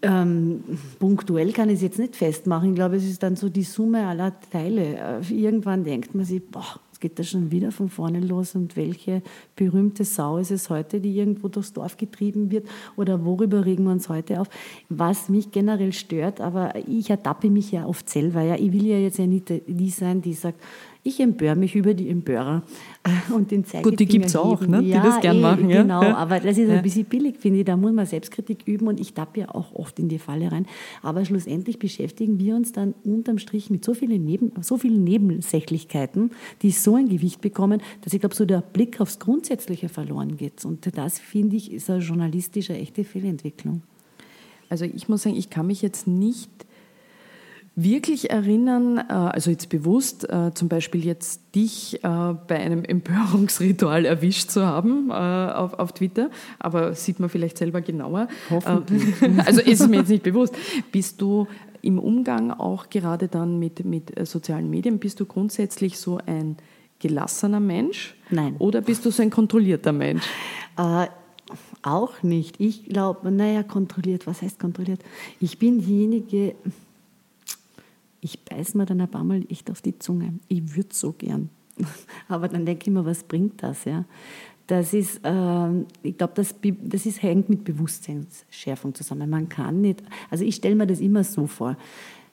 Ähm, 0.00 0.64
punktuell 0.98 1.52
kann 1.52 1.68
ich 1.68 1.76
es 1.76 1.82
jetzt 1.82 1.98
nicht 1.98 2.16
festmachen. 2.16 2.70
Ich 2.70 2.74
glaube, 2.74 2.96
es 2.96 3.04
ist 3.04 3.22
dann 3.22 3.36
so 3.36 3.48
die 3.48 3.62
Summe 3.62 4.06
aller 4.06 4.32
Teile. 4.50 5.20
Äh, 5.20 5.34
irgendwann 5.34 5.84
denkt 5.84 6.14
man 6.14 6.24
sich, 6.24 6.42
boah, 6.44 6.80
geht 7.02 7.18
das 7.18 7.28
schon 7.28 7.50
wieder 7.50 7.72
von 7.72 7.90
vorne 7.90 8.20
los 8.20 8.54
und 8.54 8.76
welche 8.76 9.22
berühmte 9.56 10.04
Sau 10.04 10.38
ist 10.38 10.50
es 10.50 10.70
heute, 10.70 11.00
die 11.00 11.14
irgendwo 11.18 11.48
durchs 11.48 11.74
Dorf 11.74 11.98
getrieben 11.98 12.50
wird 12.50 12.66
oder 12.96 13.24
worüber 13.24 13.66
regen 13.66 13.84
wir 13.84 13.92
uns 13.92 14.08
heute 14.08 14.40
auf? 14.40 14.48
Was 14.88 15.28
mich 15.28 15.50
generell 15.50 15.92
stört, 15.92 16.40
aber 16.40 16.74
ich 16.88 17.10
ertappe 17.10 17.50
mich 17.50 17.72
ja 17.72 17.84
oft 17.84 18.08
selber, 18.08 18.40
ja, 18.40 18.54
ich 18.54 18.72
will 18.72 18.86
ja 18.86 18.96
jetzt 18.96 19.18
ja 19.18 19.26
nicht 19.26 19.52
die 19.66 19.90
sein, 19.90 20.22
die 20.22 20.32
sagt, 20.32 20.62
ich 21.04 21.18
empöre 21.18 21.56
mich 21.56 21.74
über 21.74 21.94
die 21.94 22.08
Empörer 22.08 22.62
und 23.34 23.50
den 23.50 23.64
Zeigefinger 23.64 23.90
Gut, 23.90 24.00
die 24.00 24.06
gibt 24.06 24.26
es 24.26 24.36
auch, 24.36 24.60
ne? 24.60 24.82
die 24.82 24.92
das 24.92 25.20
gern 25.20 25.38
eh, 25.38 25.40
machen. 25.40 25.68
Ja? 25.68 25.82
Genau, 25.82 26.02
ja. 26.02 26.16
aber 26.16 26.38
das 26.38 26.56
ist 26.58 26.70
ein 26.70 26.82
bisschen 26.82 27.06
billig, 27.06 27.36
finde 27.38 27.60
ich. 27.60 27.64
Da 27.64 27.76
muss 27.76 27.92
man 27.92 28.06
Selbstkritik 28.06 28.62
üben 28.66 28.86
und 28.86 29.00
ich 29.00 29.12
tappe 29.12 29.40
ja 29.40 29.48
auch 29.52 29.74
oft 29.74 29.98
in 29.98 30.08
die 30.08 30.20
Falle 30.20 30.52
rein. 30.52 30.66
Aber 31.02 31.24
schlussendlich 31.24 31.80
beschäftigen 31.80 32.38
wir 32.38 32.54
uns 32.54 32.70
dann 32.70 32.94
unterm 33.04 33.38
Strich 33.38 33.68
mit 33.68 33.84
so 33.84 33.94
vielen, 33.94 34.24
Neben, 34.24 34.52
so 34.60 34.78
vielen 34.78 35.02
Nebensächlichkeiten, 35.02 36.30
die 36.62 36.70
so 36.70 36.94
ein 36.94 37.08
Gewicht 37.08 37.40
bekommen, 37.40 37.82
dass 38.02 38.12
ich 38.12 38.20
glaube, 38.20 38.36
so 38.36 38.44
der 38.44 38.60
Blick 38.60 39.00
aufs 39.00 39.18
Grundsätzliche 39.18 39.88
verloren 39.88 40.36
geht. 40.36 40.64
Und 40.64 40.96
das, 40.96 41.18
finde 41.18 41.56
ich, 41.56 41.72
ist 41.72 41.90
eine 41.90 42.00
journalistische 42.00 42.74
echte 42.74 43.02
Fehlentwicklung. 43.02 43.82
Also 44.68 44.84
ich 44.84 45.08
muss 45.08 45.24
sagen, 45.24 45.36
ich 45.36 45.50
kann 45.50 45.66
mich 45.66 45.82
jetzt 45.82 46.06
nicht 46.06 46.48
wirklich 47.74 48.30
erinnern, 48.30 48.98
äh, 48.98 49.12
also 49.12 49.50
jetzt 49.50 49.68
bewusst, 49.68 50.28
äh, 50.28 50.52
zum 50.54 50.68
Beispiel 50.68 51.04
jetzt 51.04 51.54
dich 51.54 52.02
äh, 52.02 52.08
bei 52.46 52.58
einem 52.58 52.84
Empörungsritual 52.84 54.04
erwischt 54.04 54.50
zu 54.50 54.66
haben 54.66 55.10
auf, 55.10 55.74
auf 55.74 55.92
Twitter, 55.92 56.30
aber 56.58 56.94
sieht 56.94 57.20
man 57.20 57.28
vielleicht 57.28 57.58
selber 57.58 57.80
genauer. 57.80 58.28
Hoffentlich. 58.50 59.02
Also 59.44 59.60
ist 59.60 59.88
mir 59.88 59.98
jetzt 59.98 60.08
nicht 60.08 60.22
bewusst. 60.22 60.54
Bist 60.92 61.20
du 61.20 61.46
im 61.80 61.98
Umgang 61.98 62.50
auch 62.50 62.90
gerade 62.90 63.28
dann 63.28 63.58
mit, 63.58 63.84
mit 63.84 64.12
sozialen 64.26 64.70
Medien, 64.70 64.98
bist 64.98 65.20
du 65.20 65.26
grundsätzlich 65.26 65.98
so 65.98 66.18
ein 66.26 66.56
gelassener 67.00 67.60
Mensch? 67.60 68.14
Nein. 68.30 68.56
Oder 68.58 68.80
bist 68.80 69.04
du 69.04 69.10
so 69.10 69.22
ein 69.22 69.30
kontrollierter 69.30 69.92
Mensch? 69.92 70.24
Äh, 70.76 71.06
auch 71.82 72.22
nicht. 72.22 72.60
Ich 72.60 72.84
glaube, 72.86 73.30
naja, 73.30 73.62
kontrolliert, 73.62 74.26
was 74.26 74.42
heißt 74.42 74.58
kontrolliert? 74.58 75.00
Ich 75.40 75.58
bin 75.58 75.80
diejenige, 75.80 76.54
ich 78.22 78.44
beiß 78.44 78.74
mir 78.74 78.86
dann 78.86 79.00
ein 79.00 79.10
paar 79.10 79.24
Mal 79.24 79.44
echt 79.50 79.70
auf 79.70 79.82
die 79.82 79.98
Zunge. 79.98 80.34
Ich 80.48 80.76
würde 80.76 80.94
so 80.94 81.12
gern. 81.12 81.50
Aber 82.28 82.48
dann 82.48 82.64
denke 82.64 82.84
ich 82.86 82.92
mir, 82.92 83.04
was 83.04 83.24
bringt 83.24 83.62
das? 83.62 83.84
Ja? 83.84 84.04
Das 84.68 84.94
ist, 84.94 85.20
äh, 85.24 85.80
ich 86.02 86.16
glaube, 86.16 86.32
das, 86.36 86.54
das 86.82 87.04
ist, 87.04 87.22
hängt 87.22 87.48
mit 87.48 87.64
Bewusstseinsschärfung 87.64 88.94
zusammen. 88.94 89.28
Man 89.28 89.48
kann 89.48 89.80
nicht, 89.80 90.02
also 90.30 90.44
ich 90.44 90.54
stelle 90.54 90.76
mir 90.76 90.86
das 90.86 91.00
immer 91.00 91.24
so 91.24 91.48
vor, 91.48 91.76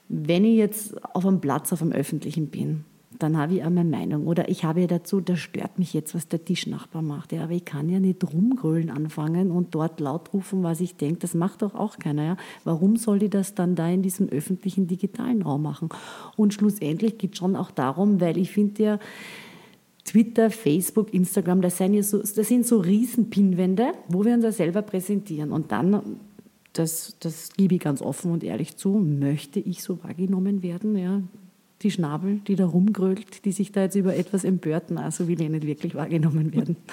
wenn 0.07 0.45
ich 0.45 0.57
jetzt 0.57 1.03
auf 1.15 1.25
einem 1.25 1.41
Platz, 1.41 1.73
auf 1.73 1.81
einem 1.81 1.91
öffentlichen 1.91 2.47
bin 2.47 2.85
dann 3.17 3.37
habe 3.37 3.55
ich 3.55 3.63
meine 3.63 3.83
Meinung. 3.83 4.27
Oder 4.27 4.49
ich 4.49 4.63
habe 4.63 4.81
ja 4.81 4.87
dazu, 4.87 5.19
das 5.19 5.39
stört 5.39 5.79
mich 5.79 5.93
jetzt, 5.93 6.13
was 6.13 6.27
der 6.27 6.45
Tischnachbar 6.45 7.01
macht. 7.01 7.31
Ja, 7.31 7.43
aber 7.43 7.53
ich 7.53 7.65
kann 7.65 7.89
ja 7.89 7.99
nicht 7.99 8.23
rumgrölen 8.23 8.91
anfangen 8.91 9.49
und 9.49 9.73
dort 9.73 9.99
laut 9.99 10.31
rufen, 10.31 10.61
was 10.61 10.79
ich 10.79 10.95
denke. 10.95 11.19
Das 11.19 11.33
macht 11.33 11.63
doch 11.63 11.73
auch 11.73 11.97
keiner. 11.97 12.23
Ja? 12.23 12.37
Warum 12.63 12.97
soll 12.97 13.23
ich 13.23 13.31
das 13.31 13.55
dann 13.55 13.75
da 13.75 13.89
in 13.89 14.03
diesem 14.03 14.29
öffentlichen 14.29 14.87
digitalen 14.87 15.41
Raum 15.41 15.63
machen? 15.63 15.89
Und 16.37 16.53
schlussendlich 16.53 17.17
geht 17.17 17.33
es 17.33 17.39
schon 17.39 17.55
auch 17.55 17.71
darum, 17.71 18.21
weil 18.21 18.37
ich 18.37 18.51
finde 18.51 18.83
ja, 18.83 18.99
Twitter, 20.05 20.51
Facebook, 20.51 21.13
Instagram, 21.13 21.61
das 21.61 21.77
sind, 21.77 21.95
ja 21.95 22.03
so, 22.03 22.19
das 22.19 22.35
sind 22.35 22.65
so 22.65 22.79
Riesenpinwände, 22.79 23.93
wo 24.07 24.23
wir 24.23 24.33
uns 24.33 24.43
ja 24.43 24.51
selber 24.51 24.81
präsentieren. 24.81 25.51
Und 25.51 25.71
dann 25.71 26.19
das, 26.73 27.15
das 27.19 27.49
gebe 27.57 27.75
ich 27.75 27.81
ganz 27.81 28.01
offen 28.01 28.31
und 28.31 28.43
ehrlich 28.43 28.77
zu, 28.77 28.91
möchte 28.91 29.59
ich 29.59 29.83
so 29.83 30.03
wahrgenommen 30.03 30.63
werden? 30.63 30.95
Ja, 30.95 31.21
die 31.81 31.91
Schnabel, 31.91 32.41
die 32.47 32.55
da 32.55 32.65
rumgrölt, 32.65 33.45
die 33.45 33.51
sich 33.51 33.71
da 33.71 33.83
jetzt 33.83 33.95
über 33.95 34.15
etwas 34.15 34.43
empört, 34.43 34.85
na, 34.89 35.11
so 35.11 35.27
will 35.27 35.41
ich 35.41 35.49
nicht 35.49 35.65
wirklich 35.65 35.95
wahrgenommen 35.95 36.53
werden. 36.53 36.77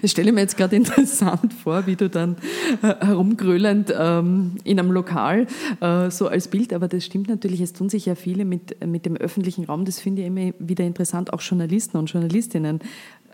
Ich 0.00 0.12
stelle 0.12 0.32
mir 0.32 0.40
jetzt 0.40 0.56
gerade 0.56 0.74
interessant 0.82 1.52
vor, 1.52 1.86
wie 1.86 1.94
du 1.94 2.08
dann 2.08 2.36
äh, 2.80 3.04
herumgrölend 3.04 3.94
ähm, 3.94 4.56
in 4.64 4.78
einem 4.78 4.90
Lokal 4.90 5.46
äh, 5.80 6.10
so 6.10 6.28
als 6.28 6.48
Bild, 6.48 6.72
aber 6.72 6.88
das 6.88 7.04
stimmt 7.04 7.28
natürlich, 7.28 7.60
es 7.60 7.74
tun 7.74 7.90
sich 7.90 8.06
ja 8.06 8.14
viele 8.14 8.46
mit, 8.46 8.82
mit 8.86 9.04
dem 9.04 9.18
öffentlichen 9.18 9.64
Raum, 9.64 9.84
das 9.84 10.00
finde 10.00 10.22
ich 10.22 10.28
immer 10.28 10.52
wieder 10.58 10.84
interessant, 10.84 11.34
auch 11.34 11.42
Journalisten 11.42 11.98
und 11.98 12.10
Journalistinnen 12.10 12.80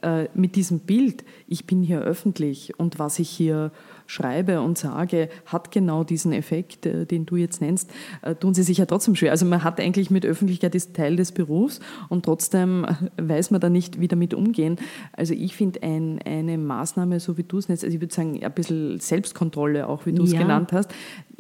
äh, 0.03 0.27
mit 0.35 0.57
diesem 0.57 0.81
Bild, 0.81 1.25
ich 1.47 1.65
bin 1.65 1.85
hier 1.85 2.01
öffentlich 2.01 2.79
und 2.79 2.99
was 2.99 3.21
ich 3.21 3.31
hier 3.31 3.71
schreibe 4.07 4.61
und 4.61 4.79
sage, 4.79 5.29
hat 5.47 5.71
genau 5.71 6.05
diesen 6.05 6.33
Effekt, 6.33 6.87
äh, 6.87 7.07
den 7.07 7.27
du 7.27 7.37
jetzt 7.37 7.61
nennst, 7.61 7.91
äh, 8.23 8.35
tun 8.35 8.55
sie 8.55 8.63
sich 8.63 8.79
ja 8.79 8.87
trotzdem 8.87 9.15
schwer. 9.15 9.31
Also 9.31 9.47
man 9.47 9.65
hat 9.65 9.81
eigentlich 9.81 10.11
mit 10.11 10.25
Öffentlichkeit 10.25 10.75
ist 10.75 10.95
Teil 10.95 11.17
des 11.17 11.33
Berufs 11.33 11.81
und 12.09 12.25
trotzdem 12.25 12.85
äh, 12.85 12.95
weiß 13.17 13.51
man 13.51 13.61
da 13.61 13.69
nicht, 13.69 14.01
wie 14.01 14.09
damit 14.09 14.35
umgehen. 14.35 14.77
Also 15.13 15.35
ich 15.35 15.57
finde 15.57 15.83
ein, 15.83 16.21
eine 16.25 16.59
Maßnahme, 16.59 17.21
so 17.21 17.37
wie 17.37 17.45
du 17.45 17.59
es 17.59 17.69
nennst, 17.69 17.85
also 17.85 17.95
ich 17.95 18.01
würde 18.01 18.15
sagen, 18.15 18.43
ein 18.43 18.53
bisschen 18.53 19.01
Selbstkontrolle, 19.01 19.89
auch 19.89 20.07
wie 20.07 20.13
du 20.13 20.23
es 20.25 20.33
ja. 20.33 20.41
genannt 20.41 20.73
hast, 20.73 20.93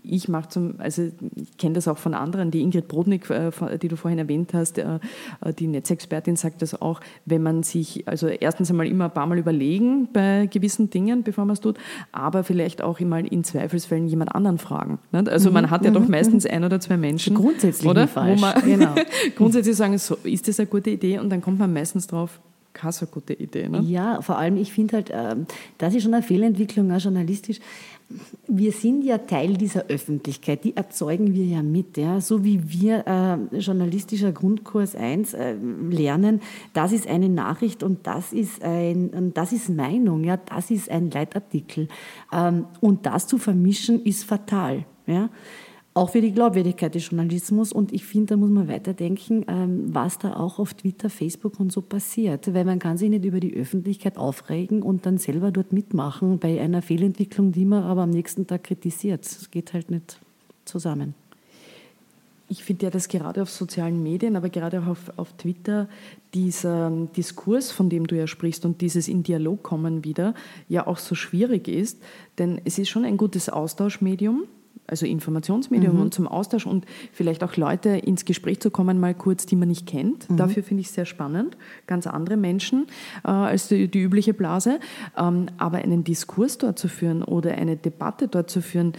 ich 0.09 0.29
mache 0.29 0.49
zum, 0.49 0.75
also 0.79 1.03
ich 1.35 1.57
kenne 1.57 1.75
das 1.75 1.89
auch 1.89 1.99
von 1.99 2.15
anderen, 2.15 2.51
die 2.51 2.61
Ingrid 2.61 2.89
Brodnik, 2.89 3.29
äh, 3.31 3.51
die 3.81 3.89
du 3.89 3.97
vorhin 3.97 4.19
erwähnt 4.19 4.55
hast, 4.55 4.79
äh, 4.79 4.99
äh, 5.45 5.53
die 5.53 5.67
Netzexpertin 5.67 6.37
sagt 6.37 6.63
das 6.63 6.81
auch, 6.81 7.01
wenn 7.25 7.43
man 7.43 7.63
sich, 7.63 8.07
also 8.07 8.29
erstens 8.29 8.71
einmal 8.71 8.87
immer 8.87 9.07
ein 9.07 9.11
paar 9.11 9.27
Mal 9.27 9.39
überlegen 9.39 10.09
bei 10.13 10.47
gewissen 10.47 10.91
Dingen, 10.91 11.23
bevor 11.23 11.45
man 11.45 11.55
es 11.55 11.61
tut, 11.61 11.79
aber 12.13 12.45
vielleicht 12.45 12.83
auch 12.83 13.01
immer 13.01 13.19
in 13.19 13.45
Zweifelsfällen 13.45 14.09
jemand 14.09 14.35
anderen 14.35 14.59
fragen. 14.59 14.99
Also 15.13 15.51
man 15.51 15.67
mhm, 15.67 15.71
hat 15.71 15.85
ja 15.85 15.91
doch 15.91 16.03
mhm, 16.03 16.11
meistens 16.11 16.45
mhm. 16.45 16.51
ein 16.51 16.65
oder 16.65 16.81
zwei 16.81 16.97
Menschen, 16.97 17.35
grundsätzlich 17.35 17.89
oder? 17.89 18.07
Falsch. 18.09 18.41
Wo 18.41 18.47
man 18.47 18.63
genau. 18.65 18.95
grundsätzlich 19.37 19.77
sagen, 19.77 19.99
so, 19.99 20.17
ist 20.23 20.49
das 20.49 20.61
eine 20.61 20.69
gute 20.69 20.91
Idee? 20.91 21.19
Und 21.19 21.31
dann 21.31 21.41
kommt 21.41 21.59
man 21.59 21.73
meistens 21.73 22.07
drauf, 22.07 22.41
keine 22.77 22.93
so 22.93 23.07
gute 23.07 23.33
Idee. 23.35 23.69
Ne? 23.69 23.81
Ja, 23.83 24.21
vor 24.23 24.39
allem, 24.39 24.57
ich 24.57 24.73
finde 24.73 24.97
halt, 24.97 25.11
ähm, 25.13 25.47
das 25.79 25.95
ist 25.95 26.03
schon 26.03 26.15
eine 26.15 26.23
Fehlentwicklung, 26.23 26.93
auch 26.93 27.01
journalistisch 27.01 27.61
wir 28.47 28.71
sind 28.71 29.03
ja 29.03 29.19
Teil 29.19 29.55
dieser 29.55 29.87
Öffentlichkeit, 29.87 30.63
die 30.63 30.77
erzeugen 30.77 31.35
wir 31.35 31.45
ja 31.45 31.63
mit. 31.63 31.97
Ja? 31.97 32.21
So 32.21 32.45
wie 32.45 32.71
wir 32.71 33.05
äh, 33.07 33.57
journalistischer 33.57 34.33
Grundkurs 34.33 34.95
1 34.95 35.35
äh, 35.35 35.55
lernen, 35.91 36.41
das 36.73 36.93
ist 36.93 37.09
eine 37.09 37.29
Nachricht 37.29 37.83
und 37.83 38.07
das 38.07 38.33
ist, 38.33 38.63
ein, 38.63 39.11
und 39.11 39.37
das 39.37 39.53
ist 39.53 39.69
Meinung, 39.69 40.23
ja? 40.23 40.37
das 40.37 40.71
ist 40.71 40.89
ein 40.89 41.11
Leitartikel. 41.11 41.89
Ähm, 42.33 42.67
und 42.81 43.07
das 43.07 43.27
zu 43.27 43.39
vermischen 43.39 44.05
ist 44.05 44.25
fatal. 44.25 44.85
Ja? 45.07 45.29
Auch 45.97 46.11
für 46.11 46.21
die 46.21 46.33
Glaubwürdigkeit 46.33 46.95
des 46.95 47.09
Journalismus. 47.09 47.73
Und 47.73 47.91
ich 47.91 48.05
finde, 48.05 48.35
da 48.35 48.37
muss 48.37 48.51
man 48.51 48.69
weiterdenken, 48.69 49.47
ähm, 49.49 49.95
was 49.95 50.19
da 50.19 50.37
auch 50.37 50.59
auf 50.59 50.75
Twitter, 50.75 51.09
Facebook 51.09 51.59
und 51.59 51.73
so 51.73 51.81
passiert. 51.81 52.53
Weil 52.53 52.67
man 52.67 52.79
kann 52.79 52.99
sich 52.99 53.09
nicht 53.09 53.25
über 53.25 53.41
die 53.41 53.57
Öffentlichkeit 53.57 54.19
aufregen 54.19 54.83
und 54.83 55.07
dann 55.07 55.17
selber 55.17 55.51
dort 55.51 55.73
mitmachen 55.73 56.39
bei 56.39 56.61
einer 56.61 56.83
Fehlentwicklung, 56.83 57.53
die 57.53 57.65
man 57.65 57.83
aber 57.83 58.03
am 58.03 58.11
nächsten 58.11 58.47
Tag 58.47 58.65
kritisiert. 58.65 59.25
Das 59.25 59.51
geht 59.51 59.73
halt 59.73 59.91
nicht 59.91 60.21
zusammen. 60.67 61.15
ich 62.51 62.63
finde 62.63 62.85
ja, 62.85 62.91
dass 62.91 63.09
gerade 63.09 63.41
auf 63.41 63.51
sozialen 63.51 64.03
Medien, 64.03 64.37
aber 64.37 64.51
gerade 64.51 64.83
auch 64.83 64.89
auf, 64.89 65.13
auf 65.17 65.33
Twitter, 65.33 65.89
dieser 66.35 66.91
Diskurs, 67.17 67.73
von 67.73 67.89
dem 67.89 68.07
du 68.07 68.17
ja 68.17 68.27
sprichst 68.27 68.67
und 68.67 68.83
dieses 68.83 69.09
in 69.09 69.23
Dialog 69.23 69.63
kommen 69.63 70.05
wieder, 70.05 70.35
ja 70.69 70.87
auch 70.87 70.99
so 70.99 71.15
schwierig 71.15 71.69
ist. 71.69 71.99
Denn 72.37 72.61
es 72.67 72.79
ist 72.79 72.91
schon 72.91 73.07
ein 73.07 73.17
gutes 73.17 73.49
Austauschmedium, 73.49 74.45
also 74.87 75.07
Informationsmedium 75.07 75.97
mhm. 75.97 76.03
und 76.03 76.15
zum 76.15 76.29
Austausch 76.29 76.67
und 76.67 76.85
vielleicht 77.13 77.43
auch 77.43 77.57
Leute 77.57 77.91
ins 77.91 78.25
Gespräch 78.25 78.61
zu 78.61 78.71
kommen, 78.71 79.01
mal 79.01 79.15
kurz, 79.15 79.47
die 79.47 79.57
man 79.57 79.69
nicht 79.69 79.87
kennt. 79.87 80.31
Mhm. 80.31 80.37
Dafür 80.37 80.63
finde 80.63 80.83
ich 80.83 80.89
es 80.89 80.95
sehr 80.95 81.07
spannend. 81.07 81.57
Ganz 81.87 82.07
andere 82.07 82.37
Menschen 82.37 82.87
äh, 83.25 83.29
als 83.29 83.69
die, 83.69 83.89
die, 83.89 84.01
übliche 84.01 84.35
Blase. 84.35 84.79
Ähm, 85.17 85.47
aber 85.59 85.79
einen 85.79 86.05
Diskurs 86.05 86.59
dort 86.59 86.79
zu 86.79 86.89
führen 86.89 87.23
oder 87.23 87.55
eine 87.55 87.77
Debatte 87.77 88.29
dort 88.29 88.51
zu 88.51 88.63
führen, 88.63 88.93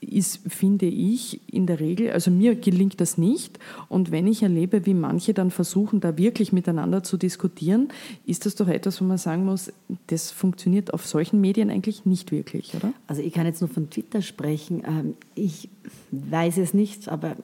ist, 0.00 0.40
finde 0.48 0.86
ich, 0.86 1.40
in 1.52 1.66
der 1.66 1.78
Regel, 1.78 2.10
also 2.10 2.30
mir 2.30 2.54
gelingt 2.54 3.00
das 3.00 3.18
nicht. 3.18 3.58
Und 3.88 4.10
wenn 4.10 4.26
ich 4.26 4.42
erlebe, 4.42 4.86
wie 4.86 4.94
manche 4.94 5.34
dann 5.34 5.50
versuchen, 5.50 6.00
da 6.00 6.16
wirklich 6.16 6.52
miteinander 6.52 7.02
zu 7.02 7.16
diskutieren, 7.16 7.88
ist 8.24 8.46
das 8.46 8.54
doch 8.54 8.68
etwas, 8.68 9.00
wo 9.00 9.04
man 9.04 9.18
sagen 9.18 9.44
muss, 9.44 9.72
das 10.06 10.30
funktioniert 10.30 10.94
auf 10.94 11.06
solchen 11.06 11.40
Medien 11.40 11.70
eigentlich 11.70 12.06
nicht 12.06 12.32
wirklich, 12.32 12.74
oder? 12.74 12.92
Also 13.06 13.22
ich 13.22 13.32
kann 13.32 13.46
jetzt 13.46 13.60
nur 13.60 13.70
von 13.70 13.90
Twitter 13.90 14.22
sprechen. 14.22 14.82
Ähm, 14.86 15.14
ich 15.34 15.68
weiß 16.10 16.58
es 16.58 16.72
nicht, 16.72 17.08
aber 17.08 17.36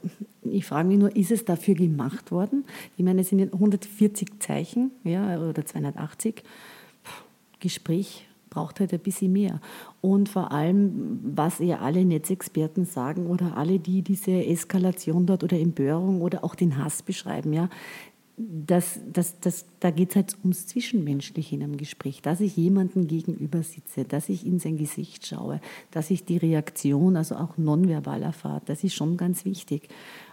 ich 0.42 0.64
frage 0.64 0.88
mich 0.88 0.99
nur, 0.99 1.14
ist 1.14 1.31
es 1.31 1.45
dafür 1.45 1.75
gemacht 1.75 2.31
worden? 2.31 2.64
Ich 2.97 3.05
meine, 3.05 3.21
es 3.21 3.29
sind 3.29 3.53
140 3.53 4.40
Zeichen 4.40 4.92
ja, 5.05 5.38
oder 5.40 5.64
280. 5.64 6.42
Gespräch 7.61 8.27
braucht 8.57 8.81
halt 8.81 8.95
ein 8.95 9.01
bisschen 9.01 9.33
mehr. 9.33 9.61
Und 10.01 10.31
vor 10.31 10.51
allem, 10.51 11.21
was 11.23 11.59
ja 11.59 11.81
alle 11.81 12.07
Netzexperten 12.07 12.87
sagen 12.87 13.27
oder 13.27 13.55
alle, 13.59 13.79
die 13.79 14.01
diese 14.01 14.33
Eskalation 14.33 15.27
dort 15.27 15.45
oder 15.45 15.59
Empörung 15.59 16.23
oder 16.23 16.42
auch 16.42 16.55
den 16.55 16.79
Hass 16.83 17.03
beschreiben, 17.03 17.53
ja, 17.53 17.69
das, 18.38 19.01
das, 19.12 19.40
das, 19.40 19.66
da 19.81 19.90
geht 19.90 20.11
es 20.11 20.16
halt 20.16 20.37
ums 20.42 20.66
Zwischenmenschliche 20.66 21.55
in 21.55 21.62
einem 21.62 21.77
Gespräch, 21.77 22.23
dass 22.23 22.40
ich 22.40 22.57
jemandem 22.57 23.07
gegenüber 23.07 23.62
sitze, 23.62 24.05
dass 24.05 24.31
ich 24.31 24.47
in 24.47 24.59
sein 24.59 24.79
Gesicht 24.79 25.27
schaue, 25.27 25.61
dass 25.90 26.11
ich 26.11 26.25
die 26.25 26.38
Reaktion, 26.38 27.16
also 27.16 27.37
auch 27.37 27.59
nonverbal 27.59 28.23
erfahre. 28.23 28.62
Das 28.64 28.85
ist 28.85 28.95
schon 28.95 29.19
ganz 29.19 29.45
wichtig. 29.45 29.88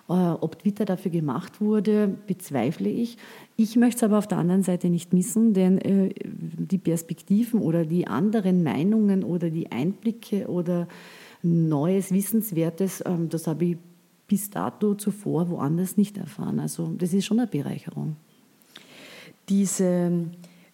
Äh, 0.10 0.14
ob 0.14 0.60
Twitter 0.60 0.84
dafür 0.84 1.12
gemacht 1.12 1.62
wurde, 1.62 2.10
bezweifle 2.28 2.90
ich. 2.90 3.18
Ich 3.56 3.78
möchte 3.78 3.98
es 3.98 4.04
aber 4.04 4.18
auf 4.18 4.28
der 4.28 4.38
anderen 4.38 4.64
Seite 4.64 4.90
nicht 4.90 5.14
missen, 5.14 5.54
denn 5.54 5.78
äh, 5.78 6.14
die 6.26 6.78
Perspektiven 6.78 7.62
oder 7.62 7.86
die 7.86 8.06
anderen 8.06 8.64
Meinungen 8.64 9.24
oder 9.24 9.50
die 9.50 9.72
Einblicke 9.72 10.48
oder 10.48 10.88
Neues, 11.42 12.12
Wissenswertes, 12.12 13.02
ähm, 13.06 13.30
das 13.30 13.48
habe 13.48 13.66
ich 13.66 13.78
bis 14.28 14.50
dato 14.50 14.96
zuvor 14.96 15.50
woanders 15.50 15.96
nicht 15.96 16.18
erfahren. 16.18 16.60
Also 16.60 16.94
das 16.98 17.14
ist 17.14 17.26
schon 17.26 17.40
eine 17.40 17.48
Bereicherung. 17.48 18.18
Diese 19.48 20.26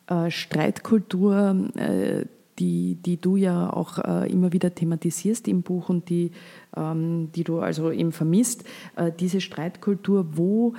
äh, 0.08 0.32
Streitkultur, 0.32 1.70
die, 2.60 2.96
die 2.96 3.20
du 3.20 3.36
ja 3.36 3.72
auch 3.72 4.00
äh, 4.00 4.32
immer 4.32 4.54
wieder 4.54 4.74
thematisierst 4.74 5.48
im 5.48 5.62
Buch 5.62 5.90
und 5.90 6.10
die, 6.10 6.32
ähm, 6.76 7.32
die 7.34 7.44
du 7.44 7.60
also 7.60 7.92
eben 7.92 8.12
vermisst, 8.12 8.64
äh, 8.96 9.12
diese 9.18 9.42
Streitkultur, 9.42 10.38
wo 10.38 10.74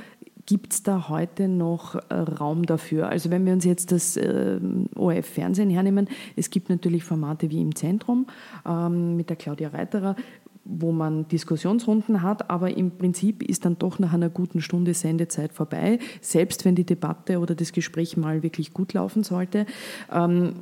gibt 0.47 0.73
es 0.73 0.83
da 0.83 1.09
heute 1.09 1.49
noch 1.49 1.95
äh, 1.95 2.15
Raum 2.15 2.67
dafür? 2.67 3.09
Also 3.09 3.31
wenn 3.31 3.47
wir 3.47 3.53
uns 3.53 3.65
jetzt 3.65 3.93
das 3.93 4.17
äh, 4.17 4.59
ORF-Fernsehen 4.97 5.71
hernehmen, 5.71 6.09
es 6.35 6.51
gibt 6.51 6.71
natürlich 6.71 7.05
Formate 7.05 7.51
wie 7.51 7.61
im 7.61 7.75
Zentrum 7.75 8.27
ähm, 8.67 9.17
mit 9.17 9.29
der 9.31 9.37
Claudia 9.37 9.69
Reiterer, 9.69 10.17
wo 10.65 10.93
man 10.93 11.27
Diskussionsrunden 11.29 12.23
hat, 12.23 12.51
aber 12.51 12.77
im 12.77 12.91
Prinzip 12.93 13.43
ist 13.43 13.65
dann 13.65 13.79
doch 13.79 13.99
nach 13.99 14.13
einer 14.13 14.29
guten 14.29 14.61
Stunde 14.61 14.95
Sendezeit 14.95 15.53
vorbei, 15.53 15.99
selbst 16.21 16.65
wenn 16.65 16.75
die 16.75 16.85
Debatte 16.85 17.39
oder 17.39 17.55
das 17.55 17.73
Gespräch 17.73 18.17
mal 18.17 18.43
wirklich 18.43 18.73
gut 18.75 18.93
laufen 18.93 19.23
sollte. 19.23 19.67
Ähm, 20.13 20.53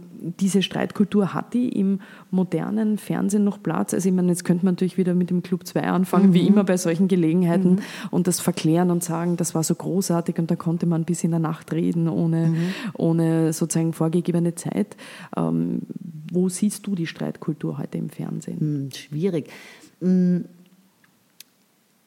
diese 0.41 0.63
Streitkultur 0.63 1.35
hat 1.35 1.55
die 1.55 1.69
im 1.69 2.01
modernen 2.31 2.99
Fernsehen 2.99 3.45
noch 3.45 3.63
Platz? 3.63 3.95
Also 3.95 4.09
ich 4.09 4.15
meine, 4.15 4.29
jetzt 4.29 4.45
könnte 4.45 4.65
man 4.65 4.75
natürlich 4.75 4.99
wieder 4.99 5.15
mit 5.15 5.31
dem 5.31 5.43
Club 5.43 5.67
2 5.67 5.83
anfangen, 5.83 6.31
mhm. 6.31 6.35
wie 6.35 6.47
immer 6.47 6.65
bei 6.65 6.77
solchen 6.77 7.09
Gelegenheiten 7.09 7.73
mhm. 7.73 7.81
und 8.11 8.27
das 8.27 8.41
verklären 8.41 8.91
und 8.91 9.03
sagen, 9.03 9.37
das 9.37 9.55
war 9.55 9.63
so 9.63 9.75
großartig 9.75 10.39
und 10.39 10.51
da 10.51 10.57
konnte 10.57 10.87
man 10.87 11.05
bis 11.05 11.25
in 11.25 11.31
der 11.31 11.41
Nacht 11.41 11.73
reden, 11.73 12.09
ohne, 12.09 12.49
mhm. 12.49 12.75
ohne 12.95 13.53
sozusagen 13.53 13.93
vorgegebene 13.93 14.55
Zeit. 14.55 14.97
Ähm, 15.37 15.81
wo 16.31 16.49
siehst 16.49 16.87
du 16.87 16.95
die 16.95 17.07
Streitkultur 17.07 17.79
heute 17.79 17.99
im 17.99 18.11
Fernsehen? 18.11 18.61
Hm, 18.61 18.91
schwierig. 18.93 19.51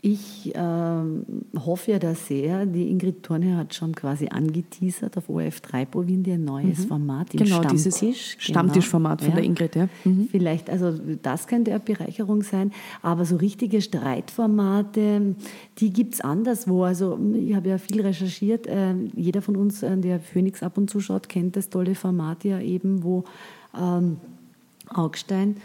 Ich 0.03 0.55
äh, 0.55 0.59
hoffe 0.59 1.91
ja 1.91 1.99
da 1.99 2.15
sehr, 2.15 2.65
die 2.65 2.89
Ingrid 2.89 3.21
Thorne 3.21 3.55
hat 3.55 3.75
schon 3.75 3.93
quasi 3.93 4.29
angeteasert 4.29 5.15
auf 5.15 5.29
ORF3 5.29 5.85
Provindi 5.85 6.31
ein 6.31 6.43
neues 6.43 6.79
mhm. 6.79 6.87
Format 6.87 7.35
im 7.35 7.43
genau, 7.43 7.61
Stammtisch. 7.61 7.99
Dieses 7.99 8.35
Stammtischformat 8.39 9.19
genau. 9.19 9.29
von 9.29 9.37
ja. 9.37 9.41
der 9.41 9.45
Ingrid, 9.45 9.75
ja. 9.75 9.89
Mhm. 10.03 10.27
Vielleicht, 10.31 10.71
also 10.71 10.97
das 11.21 11.45
könnte 11.45 11.69
eine 11.69 11.81
Bereicherung 11.81 12.41
sein, 12.41 12.71
aber 13.03 13.25
so 13.25 13.35
richtige 13.35 13.79
Streitformate, 13.79 15.35
die 15.77 15.93
gibt 15.93 16.15
es 16.15 16.21
anderswo. 16.21 16.83
Also 16.83 17.19
ich 17.35 17.53
habe 17.53 17.69
ja 17.69 17.77
viel 17.77 18.01
recherchiert, 18.01 18.65
äh, 18.65 18.95
jeder 19.15 19.43
von 19.43 19.55
uns, 19.55 19.83
äh, 19.83 19.95
der 19.97 20.19
Phoenix 20.19 20.63
ab 20.63 20.79
und 20.79 20.89
zu 20.89 20.99
schaut, 20.99 21.29
kennt 21.29 21.55
das 21.55 21.69
tolle 21.69 21.93
Format 21.93 22.43
ja 22.43 22.59
eben, 22.59 23.03
wo 23.03 23.23
ähm, 23.79 24.17
Augstein 24.89 25.57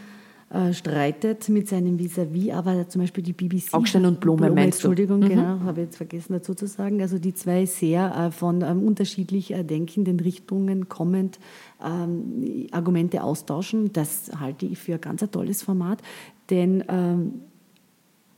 äh, 0.49 0.71
streitet 0.71 1.49
mit 1.49 1.67
seinem 1.67 1.99
Vis-à-vis, 1.99 2.53
aber 2.53 2.87
zum 2.87 3.01
Beispiel 3.01 3.21
die 3.21 3.33
BBC. 3.33 3.73
Augstein 3.73 4.05
und 4.05 4.21
Blume, 4.21 4.43
Blume 4.45 4.55
meinst 4.55 4.79
Entschuldigung, 4.79 5.19
du? 5.19 5.27
genau, 5.27 5.57
mhm. 5.57 5.63
habe 5.65 5.81
ich 5.81 5.87
jetzt 5.87 5.97
vergessen 5.97 6.31
dazu 6.31 6.55
zu 6.55 6.67
sagen. 6.67 7.01
Also 7.01 7.19
die 7.19 7.33
zwei 7.33 7.65
sehr 7.65 8.15
äh, 8.15 8.31
von 8.31 8.61
ähm, 8.61 8.83
unterschiedlich 8.83 9.53
äh, 9.53 9.63
denkenden 9.63 10.21
Richtungen 10.21 10.87
kommend 10.87 11.39
ähm, 11.85 12.67
Argumente 12.71 13.23
austauschen. 13.23 13.91
Das 13.91 14.31
halte 14.39 14.65
ich 14.65 14.77
für 14.77 14.93
ein 14.93 15.01
ganz 15.01 15.21
ein 15.21 15.31
tolles 15.31 15.63
Format, 15.63 16.01
denn 16.49 16.81
ähm, 16.87 17.41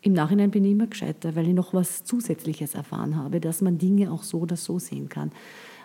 im 0.02 0.14
Nachhinein 0.14 0.50
bin 0.50 0.66
ich 0.66 0.72
immer 0.72 0.88
gescheiter, 0.88 1.36
weil 1.36 1.48
ich 1.48 1.54
noch 1.54 1.74
was 1.74 2.06
Zusätzliches 2.06 2.74
erfahren 2.74 3.18
habe, 3.18 3.40
dass 3.40 3.62
man 3.62 3.78
Dinge 3.78 4.12
auch 4.12 4.24
so 4.24 4.40
oder 4.40 4.56
so 4.56 4.80
sehen 4.80 5.10
kann. 5.10 5.32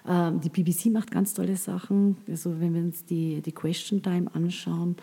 Ähm, 0.08 0.40
die 0.40 0.48
BBC 0.48 0.86
macht 0.86 1.10
ganz 1.10 1.34
tolle 1.34 1.56
Sachen. 1.56 2.16
Also 2.28 2.60
wenn 2.60 2.74
wir 2.74 2.82
uns 2.82 3.04
die, 3.04 3.42
die 3.42 3.52
Question 3.52 4.02
Time 4.02 4.30
anschauen, 4.32 4.96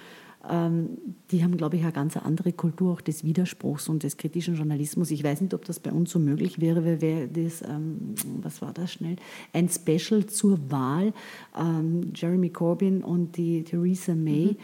die 0.44 1.44
haben, 1.44 1.56
glaube 1.56 1.78
ich, 1.78 1.84
eine 1.84 1.92
ganz 1.92 2.18
andere 2.18 2.52
Kultur 2.52 2.94
auch 2.94 3.02
des 3.02 3.24
Widerspruchs 3.24 3.90
und 3.90 4.02
des 4.02 4.18
kritischen 4.18 4.56
Journalismus. 4.56 5.12
Ich 5.12 5.24
weiß 5.24 5.42
nicht, 5.42 5.54
ob 5.54 5.66
das 5.66 5.80
bei 5.80 5.92
uns 5.92 6.10
so 6.10 6.18
möglich 6.18 6.60
wäre, 6.60 6.84
weil 6.84 7.00
wir 7.02 7.28
das, 7.28 7.62
ähm, 7.62 8.16
was 8.42 8.62
war 8.62 8.74
das 8.74 8.94
schnell, 8.94 9.18
ein 9.54 9.70
Special 9.70 10.26
zur 10.26 10.72
Wahl, 10.72 11.14
Jeremy 12.16 12.50
Corbyn 12.50 13.04
und 13.04 13.38
die 13.38 13.64
Theresa 13.64 14.16
May. 14.16 14.46
Mhm 14.46 14.58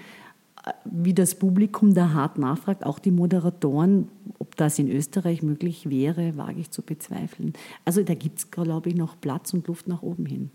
wie 0.86 1.14
das 1.14 1.36
Publikum 1.36 1.94
da 1.94 2.14
hart 2.14 2.38
nachfragt, 2.38 2.86
auch 2.86 3.00
die 3.00 3.12
Moderatoren, 3.12 4.10
ob 4.40 4.56
das 4.56 4.80
in 4.80 4.90
Österreich 4.90 5.42
möglich 5.42 5.90
wäre, 5.90 6.38
wage 6.38 6.60
ich 6.60 6.72
zu 6.72 6.82
bezweifeln. 6.82 7.54
Also 7.86 8.04
da 8.04 8.14
gibt 8.14 8.40
es, 8.40 8.52
glaube 8.52 8.90
ich, 8.90 8.96
noch 8.96 9.20
Platz 9.20 9.54
und 9.54 9.68
Luft 9.68 9.88
nach 9.88 10.02
oben 10.02 10.26
hin 10.26 10.52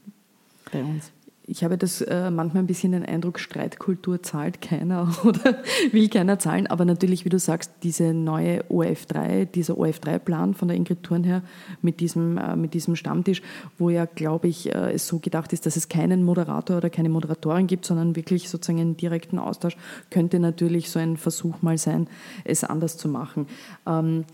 bei 0.71 0.83
uns 0.83 1.13
ich 1.45 1.65
habe 1.65 1.77
das 1.77 2.01
äh, 2.01 2.31
manchmal 2.31 2.63
ein 2.63 2.67
bisschen 2.67 2.93
den 2.93 3.05
Eindruck, 3.05 3.41
Streitkultur 3.41 4.23
zahlt 4.23 4.61
keiner 4.61 5.13
oder 5.25 5.57
will 5.91 6.09
keiner 6.09 6.39
zahlen. 6.39 6.69
Aber 6.69 6.85
natürlich, 6.85 7.25
wie 7.25 7.31
du 7.31 7.39
sagst, 7.39 7.73
diese 7.83 8.15
neue 8.15 8.63
OF3, 8.65 9.47
dieser 9.47 9.75
OF3-Plan 9.75 10.55
von 10.55 10.69
der 10.69 10.77
Ingrid 10.77 11.03
Thurnherr 11.03 11.43
mit 11.81 12.01
diesem, 12.01 12.39
äh, 12.39 12.55
mit 12.55 12.75
diesem 12.75 12.95
Stammtisch, 12.95 13.43
wo 13.77 13.91
ja, 13.91 14.05
glaube 14.05 14.49
ich, 14.49 14.73
äh, 14.73 14.93
es 14.93 15.09
so 15.09 15.19
gedacht 15.19 15.53
ist, 15.53 15.67
dass 15.67 15.77
es 15.77 15.89
keinen 15.89 16.23
Moderator 16.23 16.77
oder 16.77 16.91
keine 16.91 17.09
Moderatorin 17.09 17.67
gibt, 17.67 17.87
sondern 17.87 18.15
wirklich 18.15 18.49
sozusagen 18.49 18.81
einen 18.81 18.97
direkten 18.97 19.39
Austausch, 19.39 19.77
könnte 20.11 20.39
natürlich 20.39 20.91
so 20.91 21.01
ein 21.01 21.17
Versuch 21.17 21.61
mal 21.61 21.77
sein, 21.77 22.09
es 22.45 22.63
anders 22.63 22.97
zu 22.97 23.09
machen. 23.09 23.47
Ähm, 23.87 24.25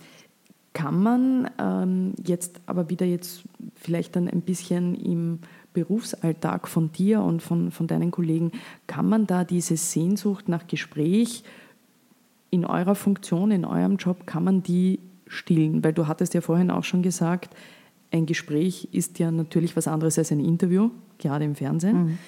kann 0.78 1.02
man 1.02 1.50
ähm, 1.58 2.12
jetzt 2.24 2.60
aber 2.66 2.88
wieder 2.88 3.04
jetzt 3.04 3.42
vielleicht 3.74 4.14
dann 4.14 4.28
ein 4.28 4.42
bisschen 4.42 4.94
im 4.94 5.40
Berufsalltag 5.72 6.68
von 6.68 6.92
dir 6.92 7.20
und 7.20 7.42
von, 7.42 7.72
von 7.72 7.88
deinen 7.88 8.12
Kollegen, 8.12 8.52
kann 8.86 9.08
man 9.08 9.26
da 9.26 9.42
diese 9.42 9.76
Sehnsucht 9.76 10.48
nach 10.48 10.68
Gespräch 10.68 11.42
in 12.50 12.64
eurer 12.64 12.94
Funktion, 12.94 13.50
in 13.50 13.64
eurem 13.64 13.96
Job, 13.96 14.24
kann 14.24 14.44
man 14.44 14.62
die 14.62 15.00
stillen? 15.26 15.82
Weil 15.82 15.94
du 15.94 16.06
hattest 16.06 16.34
ja 16.34 16.42
vorhin 16.42 16.70
auch 16.70 16.84
schon 16.84 17.02
gesagt, 17.02 17.56
ein 18.12 18.26
Gespräch 18.26 18.86
ist 18.92 19.18
ja 19.18 19.32
natürlich 19.32 19.74
was 19.74 19.88
anderes 19.88 20.16
als 20.16 20.30
ein 20.30 20.38
Interview, 20.38 20.90
gerade 21.18 21.44
im 21.44 21.56
Fernsehen. 21.56 22.04
Mhm. 22.04 22.18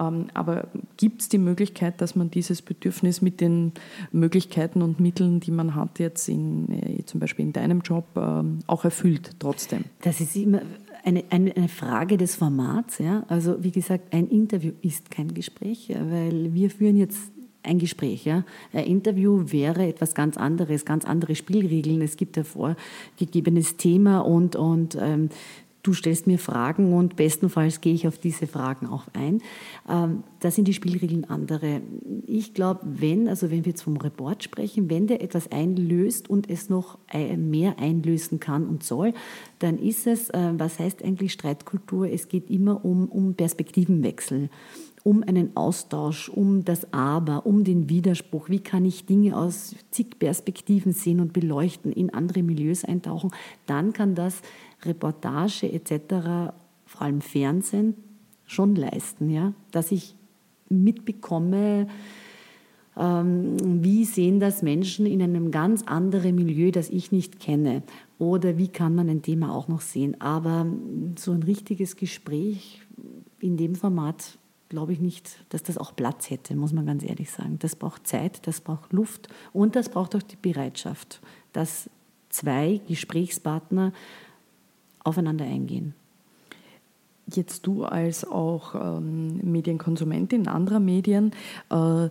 Ähm, 0.00 0.26
aber 0.34 0.68
gibt 0.96 1.22
es 1.22 1.28
die 1.28 1.38
Möglichkeit, 1.38 2.00
dass 2.00 2.16
man 2.16 2.30
dieses 2.30 2.62
Bedürfnis 2.62 3.20
mit 3.20 3.40
den 3.40 3.72
Möglichkeiten 4.12 4.82
und 4.82 5.00
Mitteln, 5.00 5.40
die 5.40 5.50
man 5.50 5.74
hat 5.74 5.98
jetzt 5.98 6.28
in, 6.28 6.70
äh, 6.70 7.04
zum 7.04 7.20
Beispiel 7.20 7.44
in 7.44 7.52
deinem 7.52 7.80
Job, 7.80 8.06
ähm, 8.16 8.60
auch 8.66 8.84
erfüllt 8.84 9.32
trotzdem? 9.38 9.84
Das 10.02 10.20
ist 10.20 10.36
immer 10.36 10.62
eine, 11.04 11.24
eine, 11.30 11.68
Frage 11.68 12.16
des 12.16 12.36
Formats. 12.36 12.98
Ja? 12.98 13.24
Also 13.28 13.62
wie 13.62 13.70
gesagt, 13.70 14.12
ein 14.14 14.28
Interview 14.28 14.72
ist 14.82 15.10
kein 15.10 15.32
Gespräch, 15.34 15.88
weil 15.88 16.52
wir 16.52 16.70
führen 16.70 16.96
jetzt 16.96 17.32
ein 17.62 17.78
Gespräch. 17.78 18.24
Ja? 18.24 18.44
Ein 18.72 18.84
Interview 18.84 19.44
wäre 19.46 19.86
etwas 19.86 20.14
ganz 20.14 20.36
anderes, 20.36 20.84
ganz 20.84 21.04
andere 21.04 21.34
Spielregeln. 21.34 22.02
Es 22.02 22.16
gibt 22.16 22.38
ein 22.38 22.44
vorgegebenes 22.44 23.76
Thema 23.76 24.20
und, 24.20 24.56
und 24.56 24.96
ähm, 25.00 25.28
du 25.82 25.92
stellst 25.92 26.26
mir 26.26 26.38
Fragen 26.38 26.92
und 26.92 27.16
bestenfalls 27.16 27.80
gehe 27.80 27.94
ich 27.94 28.06
auf 28.06 28.18
diese 28.18 28.46
Fragen 28.46 28.86
auch 28.86 29.04
ein. 29.12 29.42
Ähm, 29.88 30.24
da 30.40 30.50
sind 30.50 30.68
die 30.68 30.74
Spielregeln 30.74 31.24
andere. 31.24 31.82
Ich 32.26 32.54
glaube, 32.54 32.80
wenn, 32.84 33.28
also 33.28 33.50
wenn 33.50 33.64
wir 33.64 33.72
jetzt 33.72 33.82
vom 33.82 33.96
Report 33.96 34.42
sprechen, 34.42 34.90
wenn 34.90 35.06
der 35.06 35.22
etwas 35.22 35.50
einlöst 35.52 36.30
und 36.30 36.48
es 36.48 36.70
noch 36.70 36.98
mehr 37.36 37.78
einlösen 37.78 38.40
kann 38.40 38.66
und 38.66 38.82
soll, 38.82 39.12
dann 39.58 39.78
ist 39.78 40.06
es, 40.06 40.30
äh, 40.30 40.52
was 40.56 40.78
heißt 40.78 41.04
eigentlich 41.04 41.32
Streitkultur? 41.32 42.08
Es 42.08 42.28
geht 42.28 42.50
immer 42.50 42.84
um, 42.84 43.08
um 43.08 43.34
Perspektivenwechsel 43.34 44.48
um 45.02 45.22
einen 45.22 45.56
Austausch, 45.56 46.28
um 46.28 46.64
das 46.64 46.92
Aber, 46.92 47.46
um 47.46 47.64
den 47.64 47.88
Widerspruch. 47.88 48.48
Wie 48.48 48.60
kann 48.60 48.84
ich 48.84 49.06
Dinge 49.06 49.36
aus 49.36 49.74
zig 49.90 50.18
Perspektiven 50.18 50.92
sehen 50.92 51.20
und 51.20 51.32
beleuchten, 51.32 51.92
in 51.92 52.12
andere 52.12 52.42
Milieus 52.42 52.84
eintauchen? 52.84 53.30
Dann 53.66 53.92
kann 53.92 54.14
das 54.14 54.42
Reportage 54.84 55.70
etc., 55.72 56.52
vor 56.86 57.02
allem 57.02 57.20
Fernsehen, 57.20 57.94
schon 58.46 58.74
leisten, 58.74 59.30
ja? 59.30 59.52
dass 59.70 59.92
ich 59.92 60.16
mitbekomme, 60.68 61.86
ähm, 62.96 63.82
wie 63.82 64.04
sehen 64.04 64.40
das 64.40 64.62
Menschen 64.62 65.06
in 65.06 65.22
einem 65.22 65.50
ganz 65.50 65.82
anderen 65.84 66.34
Milieu, 66.34 66.70
das 66.70 66.90
ich 66.90 67.12
nicht 67.12 67.38
kenne. 67.38 67.82
Oder 68.18 68.58
wie 68.58 68.68
kann 68.68 68.94
man 68.94 69.08
ein 69.08 69.22
Thema 69.22 69.54
auch 69.54 69.68
noch 69.68 69.80
sehen. 69.80 70.20
Aber 70.20 70.66
so 71.16 71.32
ein 71.32 71.42
richtiges 71.42 71.96
Gespräch 71.96 72.82
in 73.38 73.56
dem 73.56 73.74
Format 73.74 74.38
glaube 74.68 74.92
ich 74.92 75.00
nicht, 75.00 75.44
dass 75.48 75.62
das 75.62 75.76
auch 75.76 75.94
Platz 75.96 76.30
hätte, 76.30 76.54
muss 76.54 76.72
man 76.72 76.86
ganz 76.86 77.02
ehrlich 77.02 77.30
sagen. 77.30 77.58
Das 77.58 77.76
braucht 77.76 78.06
Zeit, 78.06 78.46
das 78.46 78.60
braucht 78.60 78.92
Luft 78.92 79.28
und 79.52 79.76
das 79.76 79.88
braucht 79.88 80.14
auch 80.14 80.22
die 80.22 80.36
Bereitschaft, 80.36 81.20
dass 81.52 81.90
zwei 82.28 82.80
Gesprächspartner 82.86 83.92
aufeinander 85.04 85.44
eingehen. 85.44 85.94
Jetzt 87.26 87.66
du 87.66 87.84
als 87.84 88.24
auch 88.24 88.74
ähm, 88.74 89.38
Medienkonsumentin 89.50 90.48
anderer 90.48 90.80
Medien, 90.80 91.32
äh, 91.70 92.08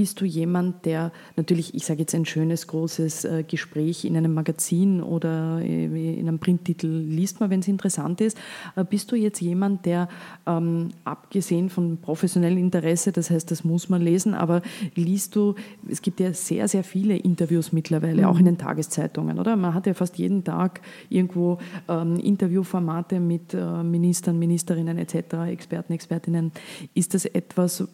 bist 0.00 0.18
du 0.22 0.24
jemand, 0.24 0.86
der 0.86 1.12
natürlich, 1.36 1.74
ich 1.74 1.84
sage 1.84 2.00
jetzt 2.00 2.14
ein 2.14 2.24
schönes, 2.24 2.66
großes 2.66 3.26
äh, 3.26 3.44
Gespräch 3.46 4.06
in 4.06 4.16
einem 4.16 4.32
Magazin 4.32 5.02
oder 5.02 5.60
äh, 5.60 5.84
in 6.18 6.26
einem 6.26 6.38
Printtitel 6.38 6.86
liest 6.86 7.38
man, 7.38 7.50
wenn 7.50 7.60
es 7.60 7.68
interessant 7.68 8.22
ist. 8.22 8.38
Äh, 8.76 8.84
bist 8.84 9.12
du 9.12 9.16
jetzt 9.16 9.42
jemand, 9.42 9.84
der 9.84 10.08
ähm, 10.46 10.88
abgesehen 11.04 11.68
von 11.68 11.98
professionellem 11.98 12.56
Interesse, 12.56 13.12
das 13.12 13.28
heißt, 13.28 13.50
das 13.50 13.62
muss 13.62 13.90
man 13.90 14.00
lesen, 14.00 14.32
aber 14.32 14.62
liest 14.94 15.36
du, 15.36 15.54
es 15.86 16.00
gibt 16.00 16.18
ja 16.18 16.32
sehr, 16.32 16.66
sehr 16.66 16.82
viele 16.82 17.18
Interviews 17.18 17.70
mittlerweile, 17.70 18.22
mhm. 18.22 18.28
auch 18.28 18.38
in 18.38 18.46
den 18.46 18.56
Tageszeitungen, 18.56 19.38
oder? 19.38 19.54
Man 19.54 19.74
hat 19.74 19.86
ja 19.86 19.92
fast 19.92 20.16
jeden 20.16 20.44
Tag 20.44 20.80
irgendwo 21.10 21.58
ähm, 21.88 22.16
Interviewformate 22.16 23.20
mit 23.20 23.52
äh, 23.52 23.82
Ministern, 23.82 24.38
Ministerinnen 24.38 24.96
etc., 24.96 25.34
Experten, 25.50 25.92
Expertinnen. 25.92 26.52
Ist 26.94 27.12
das 27.12 27.26
etwas, 27.26 27.86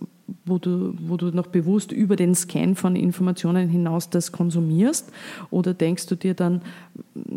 wo 0.44 0.58
du, 0.58 0.94
wo 1.06 1.16
du 1.16 1.30
noch 1.30 1.46
bewusst 1.46 1.92
über 1.92 2.16
den 2.16 2.34
Scan 2.34 2.74
von 2.74 2.96
Informationen 2.96 3.68
hinaus 3.68 4.10
das 4.10 4.32
konsumierst? 4.32 5.12
Oder 5.50 5.74
denkst 5.74 6.06
du 6.06 6.16
dir 6.16 6.34
dann, 6.34 6.62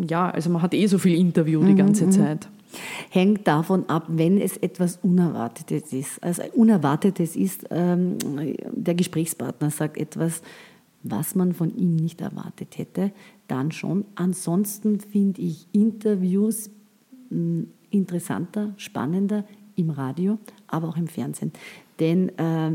ja, 0.07 0.29
also 0.29 0.49
man 0.49 0.61
hat 0.61 0.73
eh 0.73 0.87
so 0.87 0.97
viel 0.97 1.17
Interview 1.17 1.63
die 1.63 1.73
mhm, 1.73 1.77
ganze 1.77 2.05
mhm. 2.05 2.11
Zeit? 2.11 2.49
Hängt 3.09 3.47
davon 3.47 3.89
ab, 3.89 4.05
wenn 4.09 4.39
es 4.39 4.57
etwas 4.57 4.99
Unerwartetes 5.01 5.91
ist. 5.91 6.23
Also 6.23 6.43
Unerwartetes 6.53 7.35
ist, 7.35 7.65
ähm, 7.71 8.17
der 8.71 8.93
Gesprächspartner 8.93 9.71
sagt 9.71 9.97
etwas, 9.97 10.41
was 11.01 11.33
man 11.33 11.53
von 11.53 11.75
ihm 11.75 11.95
nicht 11.95 12.21
erwartet 12.21 12.77
hätte, 12.77 13.11
dann 13.47 13.71
schon. 13.71 14.05
Ansonsten 14.15 14.99
finde 14.99 15.41
ich 15.41 15.67
Interviews 15.71 16.69
hm, 17.29 17.67
interessanter, 17.89 18.73
spannender 18.77 19.45
im 19.75 19.89
Radio, 19.89 20.37
aber 20.67 20.89
auch 20.89 20.97
im 20.97 21.07
Fernsehen. 21.07 21.51
Denn 21.99 22.29
äh, 22.37 22.71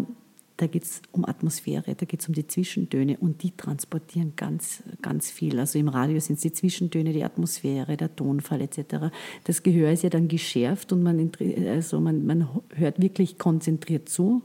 da 0.57 0.69
geht 0.69 0.85
es 0.85 1.03
um 1.11 1.25
Atmosphäre, 1.25 1.95
da 1.97 2.07
geht 2.07 2.21
es 2.21 2.29
um 2.29 2.35
die 2.35 2.47
Zwischentöne 2.47 3.17
und 3.19 3.43
die 3.43 3.51
transportieren 3.51 4.35
ganz, 4.37 4.85
ganz 5.03 5.31
viel. 5.31 5.59
Also 5.59 5.79
im 5.81 5.89
Radio 5.89 6.21
sind 6.21 6.37
es 6.37 6.43
die 6.43 6.53
Zwischentöne, 6.53 7.13
die 7.13 7.25
Atmosphäre, 7.25 7.97
der 7.97 8.15
Tonfall 8.15 8.61
etc. 8.61 9.11
Das 9.45 9.65
Gehör 9.65 9.91
ist 9.91 10.05
ja 10.05 10.11
dann 10.11 10.29
geschärft 10.29 10.93
und 10.93 11.03
man, 11.03 11.31
also 11.67 12.01
man, 12.01 12.25
man 12.25 12.49
hört 12.75 13.01
wirklich 13.01 13.39
konzentriert 13.39 14.09
zu 14.09 14.43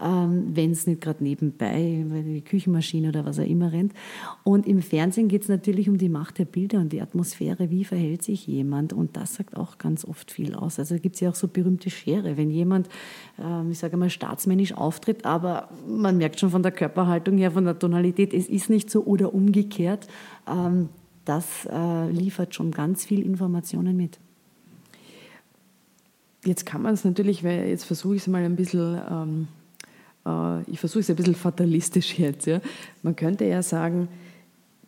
ähm, 0.00 0.54
wenn 0.54 0.72
es 0.72 0.86
nicht 0.86 1.00
gerade 1.00 1.22
nebenbei, 1.22 2.04
weil 2.08 2.22
die 2.22 2.42
Küchenmaschine 2.42 3.08
oder 3.08 3.24
was 3.24 3.38
auch 3.38 3.46
immer 3.46 3.72
rennt. 3.72 3.92
Und 4.44 4.66
im 4.66 4.82
Fernsehen 4.82 5.28
geht 5.28 5.42
es 5.42 5.48
natürlich 5.48 5.88
um 5.88 5.98
die 5.98 6.08
Macht 6.08 6.38
der 6.38 6.44
Bilder 6.44 6.78
und 6.78 6.92
die 6.92 7.00
Atmosphäre, 7.00 7.70
wie 7.70 7.84
verhält 7.84 8.22
sich 8.22 8.46
jemand. 8.46 8.92
Und 8.92 9.16
das 9.16 9.34
sagt 9.34 9.56
auch 9.56 9.78
ganz 9.78 10.04
oft 10.04 10.30
viel 10.30 10.54
aus. 10.54 10.78
Also 10.78 10.96
gibt 10.98 11.14
es 11.14 11.20
ja 11.20 11.30
auch 11.30 11.34
so 11.34 11.48
berühmte 11.48 11.90
Schere, 11.90 12.36
wenn 12.36 12.50
jemand, 12.50 12.88
ähm, 13.42 13.70
ich 13.70 13.78
sage 13.78 13.96
mal, 13.96 14.10
staatsmännisch 14.10 14.74
auftritt, 14.74 15.24
aber 15.24 15.45
man 15.86 16.16
merkt 16.16 16.40
schon 16.40 16.50
von 16.50 16.62
der 16.62 16.72
Körperhaltung 16.72 17.38
her, 17.38 17.50
von 17.50 17.64
der 17.64 17.78
Tonalität, 17.78 18.32
es 18.34 18.48
ist 18.48 18.70
nicht 18.70 18.90
so 18.90 19.04
oder 19.04 19.34
umgekehrt. 19.34 20.06
Ähm, 20.48 20.88
das 21.24 21.66
äh, 21.70 22.10
liefert 22.10 22.54
schon 22.54 22.70
ganz 22.70 23.04
viel 23.04 23.24
Informationen 23.24 23.96
mit. 23.96 24.18
Jetzt 26.44 26.64
kann 26.64 26.82
man 26.82 26.94
es 26.94 27.04
natürlich, 27.04 27.42
weil 27.42 27.68
jetzt 27.68 27.84
versuche 27.84 28.14
ich 28.14 28.22
es 28.22 28.28
mal 28.28 28.44
ein 28.44 28.54
bisschen 28.54 29.00
ähm, 29.10 29.48
äh, 30.26 30.62
ich 30.70 30.80
versuche 30.80 31.00
es 31.00 31.10
ein 31.10 31.16
bisschen 31.16 31.34
fatalistisch 31.34 32.18
jetzt, 32.18 32.46
ja. 32.46 32.60
man 33.02 33.16
könnte 33.16 33.44
ja 33.44 33.62
sagen, 33.62 34.08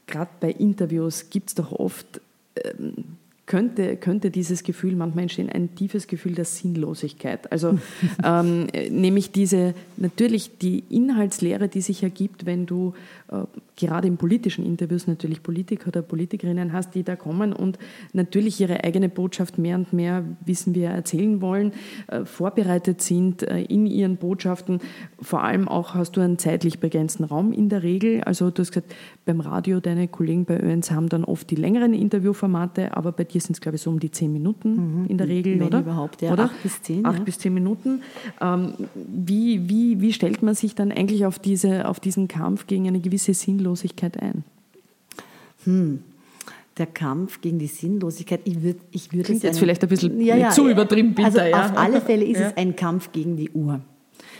gerade 0.06 0.30
bei 0.40 0.50
Interviews 0.50 1.30
gibt 1.30 1.50
es 1.50 1.54
doch 1.54 1.72
oft, 1.72 2.20
ähm, 2.64 3.16
könnte, 3.48 3.96
könnte 3.96 4.30
dieses 4.30 4.62
Gefühl 4.62 4.94
manchmal 4.94 5.22
entstehen, 5.22 5.48
ein 5.48 5.74
tiefes 5.74 6.06
Gefühl 6.06 6.34
der 6.34 6.44
Sinnlosigkeit. 6.44 7.50
Also 7.50 7.78
ähm, 8.24 8.66
nämlich 8.90 9.32
diese, 9.32 9.74
natürlich 9.96 10.58
die 10.58 10.84
Inhaltslehre, 10.90 11.66
die 11.66 11.80
sich 11.80 12.02
ergibt, 12.02 12.46
wenn 12.46 12.66
du 12.66 12.92
äh, 13.32 13.44
gerade 13.76 14.06
in 14.06 14.18
politischen 14.18 14.66
Interviews 14.66 15.06
natürlich 15.06 15.42
Politiker 15.42 15.88
oder 15.88 16.02
Politikerinnen 16.02 16.72
hast, 16.72 16.94
die 16.94 17.04
da 17.04 17.16
kommen 17.16 17.54
und 17.54 17.78
natürlich 18.12 18.60
ihre 18.60 18.84
eigene 18.84 19.08
Botschaft 19.08 19.56
mehr 19.56 19.76
und 19.76 19.92
mehr, 19.94 20.24
wissen 20.44 20.74
wir, 20.74 20.90
erzählen 20.90 21.40
wollen, 21.40 21.72
äh, 22.08 22.26
vorbereitet 22.26 23.00
sind 23.00 23.44
äh, 23.44 23.62
in 23.62 23.86
ihren 23.86 24.18
Botschaften. 24.18 24.80
Vor 25.22 25.42
allem 25.42 25.68
auch 25.68 25.94
hast 25.94 26.18
du 26.18 26.20
einen 26.20 26.38
zeitlich 26.38 26.80
begrenzten 26.80 27.24
Raum 27.24 27.52
in 27.52 27.70
der 27.70 27.82
Regel. 27.82 28.22
Also 28.24 28.50
du 28.50 28.60
hast 28.60 28.72
gesagt, 28.72 28.94
beim 29.24 29.40
Radio, 29.40 29.80
deine 29.80 30.06
Kollegen 30.06 30.44
bei 30.44 30.60
ÖNS 30.60 30.90
haben 30.90 31.08
dann 31.08 31.24
oft 31.24 31.50
die 31.50 31.56
längeren 31.56 31.94
Interviewformate, 31.94 32.94
aber 32.94 33.12
bei 33.12 33.24
dir 33.24 33.37
sind 33.40 33.54
es, 33.54 33.60
glaube 33.60 33.76
ich, 33.76 33.82
so 33.82 33.90
um 33.90 34.00
die 34.00 34.10
zehn 34.10 34.32
Minuten 34.32 35.02
mhm. 35.02 35.06
in 35.06 35.18
der 35.18 35.28
Regel, 35.28 35.58
Wenn 35.58 35.66
oder? 35.66 35.80
überhaupt, 35.80 36.22
ja. 36.22 36.32
Oder? 36.32 36.44
Acht 36.44 36.62
bis 36.62 36.82
zehn. 36.82 37.04
Acht 37.04 37.18
ja. 37.18 37.24
bis 37.24 37.38
zehn 37.38 37.54
Minuten. 37.54 38.02
Ähm, 38.40 38.74
wie, 38.94 39.68
wie, 39.68 40.00
wie 40.00 40.12
stellt 40.12 40.42
man 40.42 40.54
sich 40.54 40.74
dann 40.74 40.92
eigentlich 40.92 41.26
auf, 41.26 41.38
diese, 41.38 41.88
auf 41.88 42.00
diesen 42.00 42.28
Kampf 42.28 42.66
gegen 42.66 42.86
eine 42.86 43.00
gewisse 43.00 43.34
Sinnlosigkeit 43.34 44.20
ein? 44.20 44.44
Hm. 45.64 46.00
Der 46.76 46.86
Kampf 46.86 47.40
gegen 47.40 47.58
die 47.58 47.66
Sinnlosigkeit, 47.66 48.40
ich 48.44 48.62
würde 48.62 48.78
ich 48.92 49.12
würd 49.12 49.26
Klingt 49.26 49.42
jetzt 49.42 49.54
einen, 49.54 49.60
vielleicht 49.60 49.82
ein 49.82 49.88
bisschen 49.88 50.20
ja, 50.20 50.36
ja, 50.36 50.50
zu 50.50 50.68
übertrieben, 50.68 51.14
bitte. 51.14 51.26
Also 51.26 51.40
ja. 51.40 51.66
auf 51.66 51.76
alle 51.76 52.00
Fälle 52.00 52.24
ist 52.24 52.40
es 52.40 52.56
ein 52.56 52.76
Kampf 52.76 53.10
gegen 53.10 53.36
die 53.36 53.50
Uhr. 53.50 53.80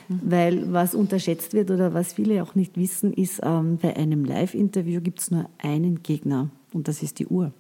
Mhm. 0.08 0.20
Weil 0.22 0.72
was 0.72 0.94
unterschätzt 0.94 1.52
wird 1.52 1.70
oder 1.70 1.94
was 1.94 2.12
viele 2.12 2.42
auch 2.42 2.54
nicht 2.54 2.76
wissen, 2.76 3.12
ist, 3.12 3.40
ähm, 3.42 3.78
bei 3.82 3.96
einem 3.96 4.24
Live-Interview 4.24 5.00
gibt 5.00 5.20
es 5.20 5.30
nur 5.30 5.50
einen 5.58 6.02
Gegner 6.02 6.48
und 6.72 6.88
das 6.88 7.02
ist 7.02 7.18
die 7.18 7.26
Uhr. 7.26 7.52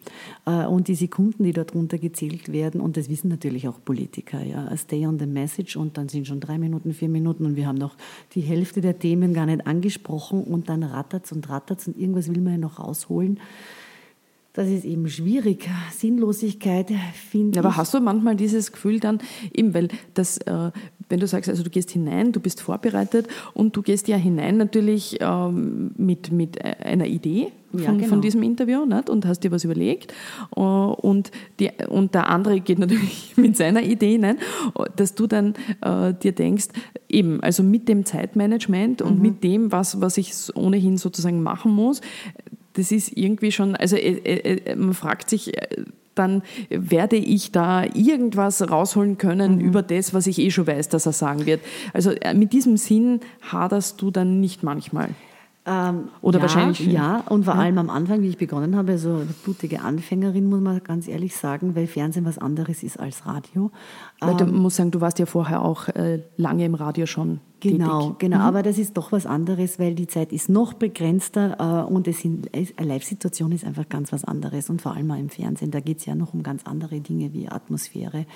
Äh, 0.46 0.66
und 0.66 0.88
die 0.88 0.94
Sekunden, 0.94 1.44
die 1.44 1.52
dort 1.52 1.74
runtergezählt 1.74 2.52
werden, 2.52 2.80
und 2.80 2.96
das 2.96 3.08
wissen 3.08 3.28
natürlich 3.28 3.68
auch 3.68 3.82
Politiker, 3.84 4.42
ja, 4.42 4.74
stay 4.76 5.06
on 5.06 5.18
the 5.18 5.26
message 5.26 5.76
und 5.76 5.96
dann 5.96 6.08
sind 6.08 6.26
schon 6.26 6.40
drei 6.40 6.58
Minuten, 6.58 6.92
vier 6.92 7.08
Minuten 7.08 7.46
und 7.46 7.56
wir 7.56 7.66
haben 7.66 7.78
noch 7.78 7.96
die 8.34 8.40
Hälfte 8.40 8.80
der 8.80 8.98
Themen 8.98 9.34
gar 9.34 9.46
nicht 9.46 9.66
angesprochen 9.66 10.44
und 10.44 10.68
dann 10.68 10.82
rattert's 10.82 11.32
und 11.32 11.48
rattert's 11.48 11.88
und 11.88 11.98
irgendwas 11.98 12.28
will 12.28 12.40
man 12.40 12.54
ja 12.54 12.58
noch 12.58 12.78
rausholen. 12.78 13.40
Das 14.58 14.66
ist 14.66 14.84
eben 14.84 15.08
schwierig. 15.08 15.70
Sinnlosigkeit 15.92 16.90
finde 17.30 17.58
ja, 17.58 17.62
Aber 17.64 17.76
hast 17.76 17.94
du 17.94 18.00
manchmal 18.00 18.34
dieses 18.34 18.72
Gefühl 18.72 18.98
dann, 18.98 19.20
eben, 19.54 19.72
weil 19.72 19.86
das, 20.14 20.38
äh, 20.38 20.72
wenn 21.08 21.20
du 21.20 21.28
sagst, 21.28 21.48
also 21.48 21.62
du 21.62 21.70
gehst 21.70 21.92
hinein, 21.92 22.32
du 22.32 22.40
bist 22.40 22.60
vorbereitet 22.60 23.28
und 23.54 23.76
du 23.76 23.82
gehst 23.82 24.08
ja 24.08 24.16
hinein 24.16 24.56
natürlich 24.56 25.18
ähm, 25.20 25.92
mit, 25.96 26.32
mit 26.32 26.60
einer 26.64 27.06
Idee, 27.06 27.52
von, 27.70 27.80
ja, 27.80 27.92
genau. 27.92 28.06
von 28.08 28.20
diesem 28.20 28.42
Interview 28.42 28.84
nicht? 28.84 29.08
und 29.08 29.26
hast 29.26 29.44
dir 29.44 29.52
was 29.52 29.62
überlegt. 29.62 30.12
Äh, 30.56 30.60
und, 30.60 31.30
die, 31.60 31.70
und 31.88 32.14
der 32.14 32.28
andere 32.28 32.58
geht 32.58 32.78
natürlich 32.80 33.34
mit 33.36 33.56
seiner 33.56 33.84
Idee, 33.84 34.18
nicht? 34.18 34.38
dass 34.96 35.14
du 35.14 35.28
dann 35.28 35.54
äh, 35.82 36.14
dir 36.14 36.32
denkst, 36.32 36.66
eben, 37.08 37.40
also 37.44 37.62
mit 37.62 37.88
dem 37.88 38.04
Zeitmanagement 38.04 39.02
und 39.02 39.18
mhm. 39.18 39.22
mit 39.22 39.44
dem, 39.44 39.70
was, 39.70 40.00
was 40.00 40.18
ich 40.18 40.32
ohnehin 40.56 40.96
sozusagen 40.96 41.44
machen 41.44 41.72
muss, 41.72 42.00
das 42.78 42.92
ist 42.92 43.16
irgendwie 43.16 43.52
schon, 43.52 43.74
also 43.74 43.96
äh, 43.96 44.12
äh, 44.12 44.70
äh 44.70 44.76
man 44.76 44.94
fragt 44.94 45.28
sich, 45.28 45.52
dann 46.14 46.42
werde 46.68 47.16
ich 47.16 47.52
da 47.52 47.84
irgendwas 47.84 48.68
rausholen 48.70 49.18
können 49.18 49.56
mhm. 49.56 49.60
über 49.60 49.82
das, 49.82 50.14
was 50.14 50.26
ich 50.26 50.38
eh 50.38 50.50
schon 50.50 50.66
weiß, 50.66 50.88
dass 50.88 51.06
er 51.06 51.12
sagen 51.12 51.46
wird. 51.46 51.60
Also 51.92 52.12
mit 52.34 52.52
diesem 52.52 52.76
Sinn 52.76 53.20
haderst 53.42 54.00
du 54.00 54.10
dann 54.10 54.40
nicht 54.40 54.62
manchmal. 54.62 55.10
Ähm, 55.68 56.08
Oder 56.22 56.38
ja, 56.38 56.42
wahrscheinlich. 56.42 56.80
Ja, 56.86 57.24
und 57.28 57.44
vor 57.44 57.56
allem 57.56 57.76
am 57.76 57.90
Anfang, 57.90 58.22
wie 58.22 58.28
ich 58.28 58.38
begonnen 58.38 58.74
habe, 58.74 58.96
so 58.96 59.16
eine 59.16 59.34
blutige 59.44 59.82
Anfängerin, 59.82 60.48
muss 60.48 60.60
man 60.60 60.82
ganz 60.82 61.08
ehrlich 61.08 61.36
sagen, 61.36 61.76
weil 61.76 61.86
Fernsehen 61.86 62.24
was 62.24 62.38
anderes 62.38 62.82
ist 62.82 62.98
als 62.98 63.26
Radio. 63.26 63.70
Weil 64.18 64.34
du 64.36 64.44
ähm, 64.44 64.56
musst 64.56 64.76
sagen, 64.76 64.90
du 64.90 65.02
warst 65.02 65.18
ja 65.18 65.26
vorher 65.26 65.62
auch 65.62 65.88
äh, 65.88 66.22
lange 66.38 66.64
im 66.64 66.74
Radio 66.74 67.04
schon. 67.04 67.40
Genau, 67.60 68.02
tätig. 68.02 68.18
genau. 68.20 68.36
Mhm. 68.38 68.42
Aber 68.42 68.62
das 68.62 68.78
ist 68.78 68.96
doch 68.96 69.12
was 69.12 69.26
anderes, 69.26 69.78
weil 69.78 69.94
die 69.94 70.06
Zeit 70.06 70.32
ist 70.32 70.48
noch 70.48 70.74
begrenzter 70.74 71.86
äh, 71.88 71.92
und 71.92 72.06
es 72.06 72.20
sind, 72.20 72.50
eine 72.54 72.88
Live-Situation 72.88 73.52
ist 73.52 73.64
einfach 73.64 73.88
ganz 73.88 74.12
was 74.12 74.24
anderes. 74.24 74.70
Und 74.70 74.82
vor 74.82 74.94
allem 74.94 75.10
auch 75.10 75.18
im 75.18 75.28
Fernsehen, 75.28 75.70
da 75.70 75.80
geht 75.80 75.98
es 75.98 76.06
ja 76.06 76.14
noch 76.14 76.34
um 76.34 76.42
ganz 76.42 76.64
andere 76.64 77.00
Dinge 77.00 77.32
wie 77.32 77.48
Atmosphäre 77.48 78.26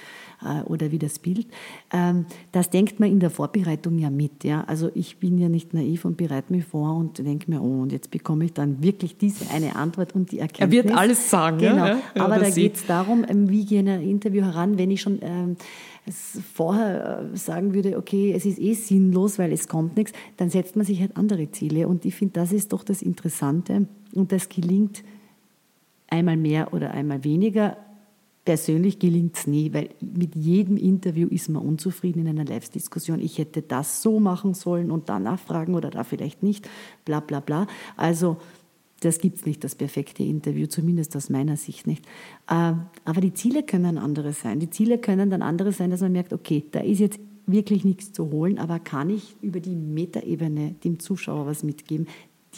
äh, 0.44 0.62
oder 0.64 0.90
wie 0.90 0.98
das 0.98 1.18
Bild. 1.18 1.46
Ähm, 1.92 2.26
das 2.50 2.70
denkt 2.70 3.00
man 3.00 3.10
in 3.10 3.20
der 3.20 3.30
Vorbereitung 3.30 3.98
ja 3.98 4.10
mit. 4.10 4.44
Ja? 4.44 4.64
Also 4.64 4.90
ich 4.94 5.18
bin 5.18 5.38
ja 5.38 5.48
nicht 5.48 5.74
naiv 5.74 6.04
und 6.04 6.16
bereite 6.16 6.52
mich 6.52 6.64
vor 6.64 6.96
und 6.96 7.18
denke 7.18 7.50
mir, 7.50 7.62
oh, 7.62 7.82
und 7.82 7.92
jetzt 7.92 8.10
bekomme 8.10 8.44
ich 8.44 8.52
dann 8.52 8.82
wirklich 8.82 9.16
diese 9.16 9.50
eine 9.50 9.76
Antwort 9.76 10.14
und 10.14 10.32
die 10.32 10.40
Erkenntnis. 10.40 10.80
Er 10.80 10.88
wird 10.88 10.96
alles 10.96 11.30
sagen. 11.30 11.58
Genau. 11.58 11.86
Ja? 11.86 11.98
Ja, 12.14 12.24
Aber 12.24 12.38
da 12.38 12.50
geht 12.50 12.76
es 12.76 12.86
darum, 12.86 13.24
ähm, 13.28 13.48
wie 13.48 13.64
gehe 13.64 13.80
ich 13.80 13.86
in 13.86 13.88
ein 13.88 14.02
Interview 14.02 14.42
heran, 14.42 14.78
wenn 14.78 14.90
ich 14.90 15.00
schon... 15.00 15.18
Ähm, 15.22 15.56
vorher 16.55 17.30
äh, 17.32 17.36
sagen 17.36 17.74
würde, 17.74 17.96
okay, 17.96 18.32
es 18.32 18.44
ist 18.44 18.59
eh 18.59 18.74
sinnlos, 18.74 19.38
weil 19.38 19.53
es 19.53 19.68
kommt 19.68 19.96
nichts, 19.96 20.12
dann 20.36 20.50
setzt 20.50 20.76
man 20.76 20.84
sich 20.84 21.00
halt 21.00 21.16
andere 21.16 21.50
Ziele. 21.50 21.86
Und 21.88 22.05
ich 22.05 22.14
finde, 22.14 22.34
das 22.34 22.53
ist 22.53 22.72
doch 22.72 22.82
das 22.82 23.03
Interessante. 23.03 23.86
Und 24.14 24.32
das 24.32 24.48
gelingt 24.48 25.05
einmal 26.09 26.36
mehr 26.36 26.74
oder 26.74 26.90
einmal 26.92 27.24
weniger. 27.24 27.76
Persönlich 28.44 28.98
gelingt 28.98 29.36
es 29.36 29.46
nie, 29.46 29.72
weil 29.72 29.90
mit 30.00 30.34
jedem 30.34 30.76
Interview 30.76 31.28
ist 31.28 31.48
man 31.48 31.62
unzufrieden 31.62 32.26
in 32.26 32.28
einer 32.28 32.44
Live-Diskussion. 32.44 33.20
Ich 33.20 33.38
hätte 33.38 33.62
das 33.62 34.03
so 34.03 34.18
machen 34.18 34.55
sollen 34.55 34.90
und 34.90 35.09
da 35.09 35.20
nachfragen 35.20 35.76
oder 35.76 35.90
da 35.90 36.03
vielleicht 36.03 36.42
nicht, 36.42 36.68
bla 37.05 37.20
bla 37.20 37.38
bla. 37.38 37.68
Also 37.96 38.38
das 39.05 39.18
gibt 39.18 39.38
es 39.38 39.46
nicht, 39.46 39.64
das 39.64 39.74
perfekte 39.74 40.22
Interview, 40.22 40.66
zumindest 40.66 41.16
aus 41.16 41.30
meiner 41.30 41.57
Sicht 41.57 41.86
nicht. 41.86 42.05
Ähm, 42.50 42.82
aber 43.05 43.20
die 43.20 43.34
Ziele 43.34 43.62
können 43.62 43.98
andere 43.98 44.32
sein. 44.32 44.61
Die 44.61 44.70
Ziele 44.70 44.98
können 44.98 45.30
dann 45.30 45.42
andere 45.42 45.72
sein, 45.72 45.90
dass 45.90 46.00
man 46.00 46.12
merkt, 46.12 46.32
okay, 46.32 46.64
da 46.70 46.80
ist 46.80 47.00
jetzt 47.00 47.20
wirklich 47.46 47.84
nichts 47.84 48.12
zu 48.12 48.30
holen, 48.30 48.59
aber 48.59 48.78
kann 48.78 49.11
ich 49.11 49.36
über 49.42 49.61
die 49.61 49.74
Metaebene 49.74 50.76
dem 50.84 51.00
Zuschauer 51.00 51.46
was 51.46 51.64
mitgeben? 51.64 52.07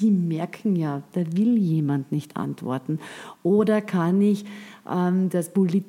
Die 0.01 0.11
merken 0.11 0.77
ja, 0.77 1.03
da 1.13 1.21
will 1.37 1.57
jemand 1.57 2.13
nicht 2.13 2.37
antworten. 2.37 2.99
Oder 3.43 3.81
kann 3.81 4.21
ich 4.21 4.45
ähm, 4.91 5.31
das 5.31 5.53
Polit 5.53 5.85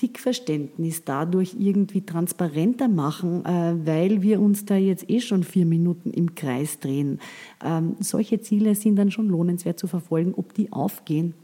Politikverständnis 0.00 1.04
dadurch 1.04 1.56
irgendwie 1.58 2.00
transparenter 2.00 2.88
machen, 2.88 3.44
äh, 3.44 3.74
weil 3.84 4.22
wir 4.22 4.40
uns 4.40 4.64
da 4.64 4.76
jetzt 4.76 5.10
eh 5.10 5.20
schon 5.20 5.44
vier 5.44 5.66
Minuten 5.66 6.10
im 6.10 6.34
Kreis 6.34 6.78
drehen. 6.78 7.20
Ähm, 7.62 7.96
solche 8.00 8.40
Ziele 8.40 8.74
sind 8.74 8.96
dann 8.96 9.10
schon 9.10 9.28
lohnenswert 9.28 9.78
zu 9.78 9.86
verfolgen. 9.86 10.32
Ob 10.34 10.54
die 10.54 10.72
aufgehen, 10.72 11.34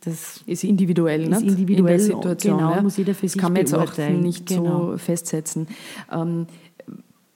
das 0.00 0.42
ist 0.46 0.64
individuell, 0.64 1.30
ist 1.30 1.42
individuell 1.42 1.80
in 1.80 1.86
der 1.86 2.00
Situation. 2.00 2.58
Genau, 2.58 2.70
ja. 2.72 2.82
muss 2.82 2.96
jeder 2.96 3.14
für 3.14 3.28
sich 3.28 3.40
kann 3.40 3.52
man 3.52 3.60
jetzt 3.60 3.74
auch 3.74 3.96
nicht 3.98 4.46
genau. 4.46 4.92
so 4.92 4.98
festsetzen. 4.98 5.68
Ähm, 6.10 6.46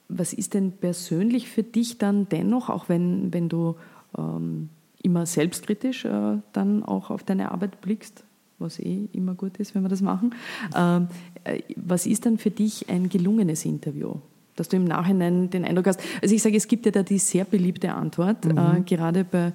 was 0.09 0.33
ist 0.33 0.53
denn 0.53 0.71
persönlich 0.71 1.49
für 1.49 1.63
dich 1.63 1.97
dann 1.97 2.27
dennoch, 2.29 2.69
auch 2.69 2.89
wenn, 2.89 3.31
wenn 3.31 3.47
du 3.47 3.75
ähm, 4.17 4.69
immer 5.03 5.25
selbstkritisch 5.25 6.05
äh, 6.05 6.37
dann 6.51 6.83
auch 6.83 7.11
auf 7.11 7.23
deine 7.23 7.51
Arbeit 7.51 7.79
blickst, 7.81 8.23
was 8.59 8.79
eh 8.79 9.07
immer 9.13 9.35
gut 9.35 9.57
ist, 9.57 9.75
wenn 9.75 9.83
wir 9.83 9.89
das 9.89 10.01
machen. 10.01 10.33
Ähm, 10.75 11.07
äh, 11.43 11.61
was 11.75 12.05
ist 12.05 12.25
dann 12.25 12.37
für 12.37 12.51
dich 12.51 12.89
ein 12.89 13.09
gelungenes 13.09 13.65
Interview? 13.65 14.15
Dass 14.55 14.69
du 14.69 14.77
im 14.77 14.85
Nachhinein 14.85 15.49
den 15.51 15.65
Eindruck 15.65 15.87
hast, 15.87 16.01
also 16.21 16.33
ich 16.33 16.41
sage, 16.41 16.57
es 16.57 16.67
gibt 16.67 16.85
ja 16.85 16.91
da 16.91 17.03
die 17.03 17.19
sehr 17.19 17.45
beliebte 17.45 17.93
Antwort, 17.93 18.45
mhm. 18.45 18.57
äh, 18.57 18.81
gerade 18.81 19.23
bei 19.23 19.53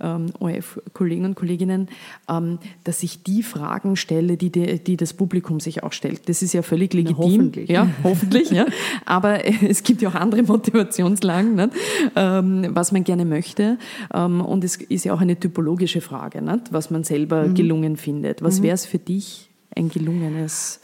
ähm, 0.00 0.32
ORF-Kollegen 0.38 1.24
und 1.24 1.34
Kolleginnen, 1.34 1.88
ähm, 2.28 2.58
dass 2.84 3.02
ich 3.02 3.22
die 3.22 3.42
Fragen 3.42 3.96
stelle, 3.96 4.36
die, 4.36 4.50
die, 4.50 4.78
die, 4.78 4.96
das 4.96 5.12
Publikum 5.12 5.60
sich 5.60 5.82
auch 5.82 5.92
stellt. 5.92 6.28
Das 6.28 6.42
ist 6.42 6.52
ja 6.52 6.62
völlig 6.62 6.94
legitim. 6.94 7.16
Na, 7.16 7.24
hoffentlich. 7.24 7.70
Ja, 7.70 7.88
hoffentlich. 8.02 8.50
ja. 8.50 8.66
Aber 9.04 9.44
es 9.44 9.82
gibt 9.82 10.02
ja 10.02 10.08
auch 10.10 10.14
andere 10.14 10.42
Motivationslagen? 10.44 11.70
Ähm, 12.16 12.66
was 12.70 12.92
man 12.92 13.04
gerne 13.04 13.24
möchte. 13.24 13.78
Ähm, 14.12 14.40
und 14.40 14.64
es 14.64 14.76
ist 14.76 15.04
ja 15.04 15.14
auch 15.14 15.20
eine 15.20 15.38
typologische 15.38 16.00
Frage, 16.00 16.42
nicht? 16.42 16.72
was 16.72 16.90
man 16.90 17.04
selber 17.04 17.48
mhm. 17.48 17.54
gelungen 17.54 17.96
findet. 17.96 18.42
Was 18.42 18.58
mhm. 18.58 18.64
wäre 18.64 18.74
es 18.74 18.86
für 18.86 18.98
dich 18.98 19.50
ein 19.74 19.88
gelungenes 19.88 20.80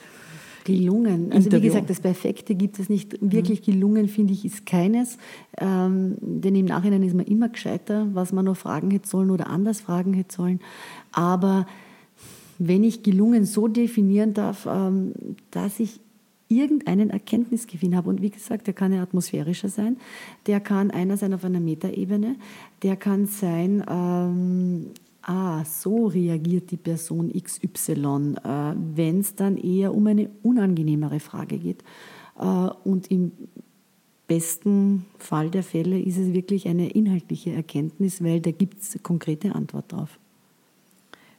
Gelungen. 0.64 1.32
Also 1.32 1.46
Interview. 1.46 1.62
wie 1.62 1.66
gesagt, 1.68 1.90
das 1.90 2.00
Perfekte 2.00 2.54
gibt 2.54 2.78
es 2.78 2.88
nicht. 2.88 3.16
Wirklich 3.20 3.62
gelungen, 3.62 4.08
finde 4.08 4.32
ich, 4.32 4.44
ist 4.44 4.66
keines. 4.66 5.18
Ähm, 5.58 6.16
denn 6.20 6.54
im 6.54 6.66
Nachhinein 6.66 7.02
ist 7.02 7.14
man 7.14 7.26
immer 7.26 7.48
gescheiter, 7.48 8.08
was 8.12 8.32
man 8.32 8.44
noch 8.44 8.56
fragen 8.56 8.90
hätte 8.90 9.08
sollen 9.08 9.30
oder 9.30 9.48
anders 9.48 9.80
fragen 9.80 10.12
hätte 10.12 10.34
sollen. 10.34 10.60
Aber 11.12 11.66
wenn 12.58 12.84
ich 12.84 13.02
gelungen 13.02 13.44
so 13.44 13.68
definieren 13.68 14.34
darf, 14.34 14.66
ähm, 14.70 15.12
dass 15.50 15.80
ich 15.80 16.00
irgendeinen 16.50 17.10
Erkenntnisgewinn 17.10 17.96
habe. 17.96 18.10
Und 18.10 18.20
wie 18.20 18.30
gesagt, 18.30 18.66
der 18.66 18.74
kann 18.74 18.92
ja 18.92 19.02
atmosphärischer 19.02 19.68
sein, 19.68 19.96
der 20.46 20.60
kann 20.60 20.90
einer 20.90 21.16
sein 21.16 21.32
auf 21.32 21.44
einer 21.44 21.60
Metaebene, 21.60 22.36
der 22.82 22.96
kann 22.96 23.26
sein 23.26 23.84
ähm, 23.88 24.86
ah, 25.30 25.64
so 25.64 26.06
reagiert 26.06 26.70
die 26.72 26.76
Person 26.76 27.32
XY, 27.32 28.34
äh, 28.42 28.74
wenn 28.96 29.20
es 29.20 29.34
dann 29.36 29.56
eher 29.56 29.94
um 29.94 30.06
eine 30.08 30.28
unangenehmere 30.42 31.20
Frage 31.20 31.58
geht. 31.58 31.84
Äh, 32.38 32.44
und 32.84 33.10
im 33.10 33.32
besten 34.26 35.06
Fall 35.18 35.50
der 35.50 35.62
Fälle 35.62 36.00
ist 36.00 36.18
es 36.18 36.32
wirklich 36.32 36.66
eine 36.68 36.90
inhaltliche 36.90 37.52
Erkenntnis, 37.52 38.22
weil 38.22 38.40
da 38.40 38.50
gibt 38.50 38.82
es 38.82 38.98
konkrete 39.02 39.54
Antwort 39.54 39.92
drauf. 39.92 40.18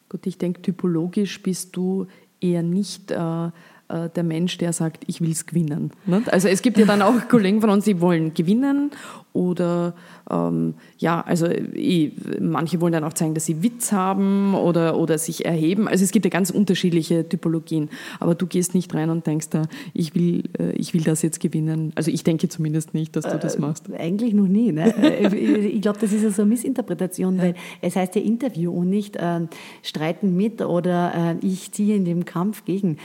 Gut, 0.10 0.26
ich 0.26 0.38
denke, 0.38 0.62
typologisch 0.62 1.42
bist 1.42 1.76
du 1.76 2.08
eher 2.40 2.64
nicht 2.64 3.12
äh, 3.12 3.50
äh 3.92 4.10
der 4.10 4.24
Mensch, 4.24 4.58
der 4.58 4.74
sagt, 4.74 5.04
ich 5.08 5.22
will 5.22 5.32
es 5.32 5.46
gewinnen. 5.46 5.92
Also 6.28 6.48
es 6.48 6.62
gibt 6.62 6.78
ja 6.78 6.86
dann 6.86 7.02
auch 7.02 7.28
Kollegen 7.30 7.62
von 7.62 7.70
uns, 7.70 7.86
die 7.86 8.02
wollen 8.02 8.34
gewinnen 8.34 8.92
oder 9.34 9.94
ähm, 10.30 10.76
ja, 10.98 11.22
also 11.22 11.48
ich, 11.48 12.14
manche 12.40 12.82
wollen 12.82 12.94
dann 12.94 13.04
auch 13.04 13.14
zeigen, 13.14 13.34
dass 13.34 13.46
sie 13.46 13.64
Witz 13.64 13.92
haben 13.92 14.56
oder, 14.56 14.98
oder 14.98 15.18
sich 15.18 15.46
erheben. 15.46 15.88
Also 15.88 16.04
es 16.04 16.12
gibt 16.12 16.26
ja 16.26 16.30
ganz 16.30 16.50
unterschiedliche 16.50 17.28
Typologien. 17.28 17.90
Aber 18.20 18.36
du 18.36 18.46
gehst 18.46 18.76
nicht 18.76 18.94
rein 18.94 19.10
und 19.10 19.26
denkst 19.28 19.50
da, 19.50 19.64
ich 19.94 20.16
will, 20.16 20.44
äh, 20.60 20.72
ich 20.74 20.94
will 20.94 21.04
das 21.04 21.22
jetzt 21.22 21.40
gewinnen. 21.40 21.94
Also 21.96 22.12
ich 22.12 22.24
denke 22.24 22.50
zumindest 22.50 22.94
nicht, 22.94 23.16
dass 23.16 23.26
du 23.26 23.38
das 23.38 23.56
äh, 23.56 23.62
machst. 23.62 23.90
Äh, 23.90 23.98
eigentlich 23.98 24.34
noch 24.34 24.48
nie. 24.48 24.72
Ne? 24.72 24.94
Äh, 25.12 25.36
ich 25.36 25.82
glaube, 25.82 26.00
das 26.00 26.14
ist 26.14 26.24
ja 26.24 26.30
so 26.30 26.44
eine 26.44 26.50
Missinterpretation, 26.50 27.38
weil 27.38 27.56
es 27.82 27.96
heißt 27.96 28.16
ja 28.16 28.22
Interview 28.22 28.72
und 28.72 28.90
nicht 28.90 29.16
äh, 29.18 29.42
streiten 29.84 30.36
mit 30.36 30.62
oder 30.62 31.38
äh, 31.42 31.46
ich 31.46 31.72
ziehe 31.72 31.96
in 31.96 32.06
dem 32.06 32.24
Kampf 32.26 32.66
gegen 32.66 32.98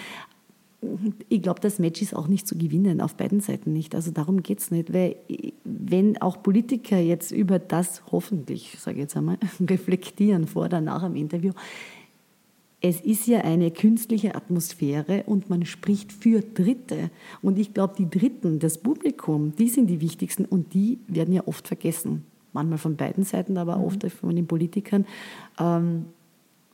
ich 1.29 1.43
glaube, 1.43 1.61
das 1.61 1.79
Match 1.79 2.03
ist 2.03 2.15
auch 2.15 2.29
nicht 2.29 2.47
zu 2.47 2.57
gewinnen, 2.57 3.01
auf 3.01 3.15
beiden 3.15 3.41
Seiten 3.41 3.73
nicht. 3.73 3.95
Also 3.95 4.11
darum 4.11 4.43
geht 4.43 4.61
es 4.61 4.71
nicht. 4.71 4.93
Weil 4.93 5.17
wenn 5.65 6.21
auch 6.21 6.43
Politiker 6.43 6.99
jetzt 6.99 7.31
über 7.31 7.59
das 7.59 8.03
hoffentlich, 8.11 8.77
sage 8.79 8.97
ich 8.97 9.03
jetzt 9.03 9.17
einmal, 9.17 9.39
reflektieren 9.61 10.47
vor 10.47 10.67
oder 10.67 10.81
nach 10.81 11.03
dem 11.03 11.17
Interview, 11.17 11.53
es 12.81 13.01
ist 13.01 13.27
ja 13.27 13.41
eine 13.41 13.71
künstliche 13.71 14.35
Atmosphäre 14.35 15.25
und 15.27 15.49
man 15.49 15.65
spricht 15.65 16.13
für 16.13 16.41
Dritte. 16.41 17.11
Und 17.43 17.59
ich 17.59 17.75
glaube, 17.75 17.95
die 17.99 18.09
Dritten, 18.09 18.59
das 18.59 18.79
Publikum, 18.79 19.55
die 19.57 19.69
sind 19.69 19.89
die 19.89 20.01
wichtigsten 20.01 20.45
und 20.45 20.75
die 20.75 20.99
werden 21.09 21.35
ja 21.35 21.43
oft 21.47 21.67
vergessen. 21.67 22.25
Manchmal 22.53 22.79
von 22.79 22.97
beiden 22.97 23.25
Seiten, 23.25 23.57
aber 23.59 23.79
mhm. 23.79 23.85
oft 23.85 24.07
von 24.13 24.37
den 24.37 24.47
Politikern. 24.47 25.07
Ähm, 25.59 26.07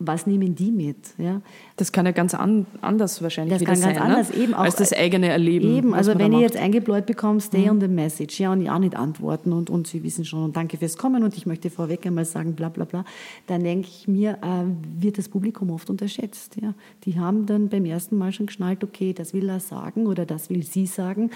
was 0.07 0.27
nehmen 0.27 0.55
die 0.55 0.71
mit? 0.71 0.97
Ja? 1.19 1.41
Das 1.77 1.93
kann 1.93 2.07
ja 2.07 2.13
ganz 2.13 2.35
an, 2.35 2.67
anders 2.81 3.23
wahrscheinlich 3.23 3.59
das 3.59 3.67
kann 3.67 3.81
ganz 3.81 3.97
sein, 3.97 3.99
anders, 3.99 4.31
ne? 4.31 4.37
eben 4.37 4.55
als 4.55 4.77
das 4.77 4.93
eigene 4.93 5.29
Erleben. 5.29 5.77
Eben, 5.77 5.95
also 5.95 6.19
wenn 6.19 6.33
ich 6.33 6.41
jetzt 6.41 6.57
eingebläut 6.57 7.07
bekomme, 7.07 7.41
stay 7.41 7.65
mhm. 7.65 7.71
on 7.71 7.81
the 7.81 7.89
message, 7.89 8.41
ja, 8.41 8.53
und 8.53 8.69
auch 8.69 8.79
nicht 8.79 8.97
antworten 8.97 9.53
und, 9.53 9.71
und 9.71 9.87
sie 9.87 10.03
wissen 10.03 10.25
schon, 10.25 10.45
und 10.45 10.57
danke 10.57 10.77
fürs 10.77 10.97
Kommen 10.97 11.23
und 11.23 11.37
ich 11.37 11.47
möchte 11.47 11.71
vorweg 11.71 12.07
einmal 12.07 12.25
sagen, 12.25 12.55
bla 12.55 12.69
bla 12.69 12.85
bla, 12.85 13.05
dann 13.47 13.63
denke 13.65 13.89
ich 13.89 14.09
mir, 14.09 14.39
äh, 14.43 15.03
wird 15.03 15.19
das 15.19 15.29
Publikum 15.29 15.71
oft 15.71 15.91
unterschätzt. 15.91 16.57
Ja? 16.61 16.75
Die 17.05 17.19
haben 17.19 17.47
dann 17.47 17.69
beim 17.69 17.85
ersten 17.85 18.17
Mal 18.17 18.33
schon 18.33 18.47
geschnallt, 18.47 18.85
okay, 18.85 19.13
das 19.13 19.35
will 19.35 19.49
er 19.49 19.61
sagen 19.61 20.07
oder 20.07 20.27
das 20.27 20.51
will 20.51 20.63
sie 20.63 20.87
sagen, 20.87 21.31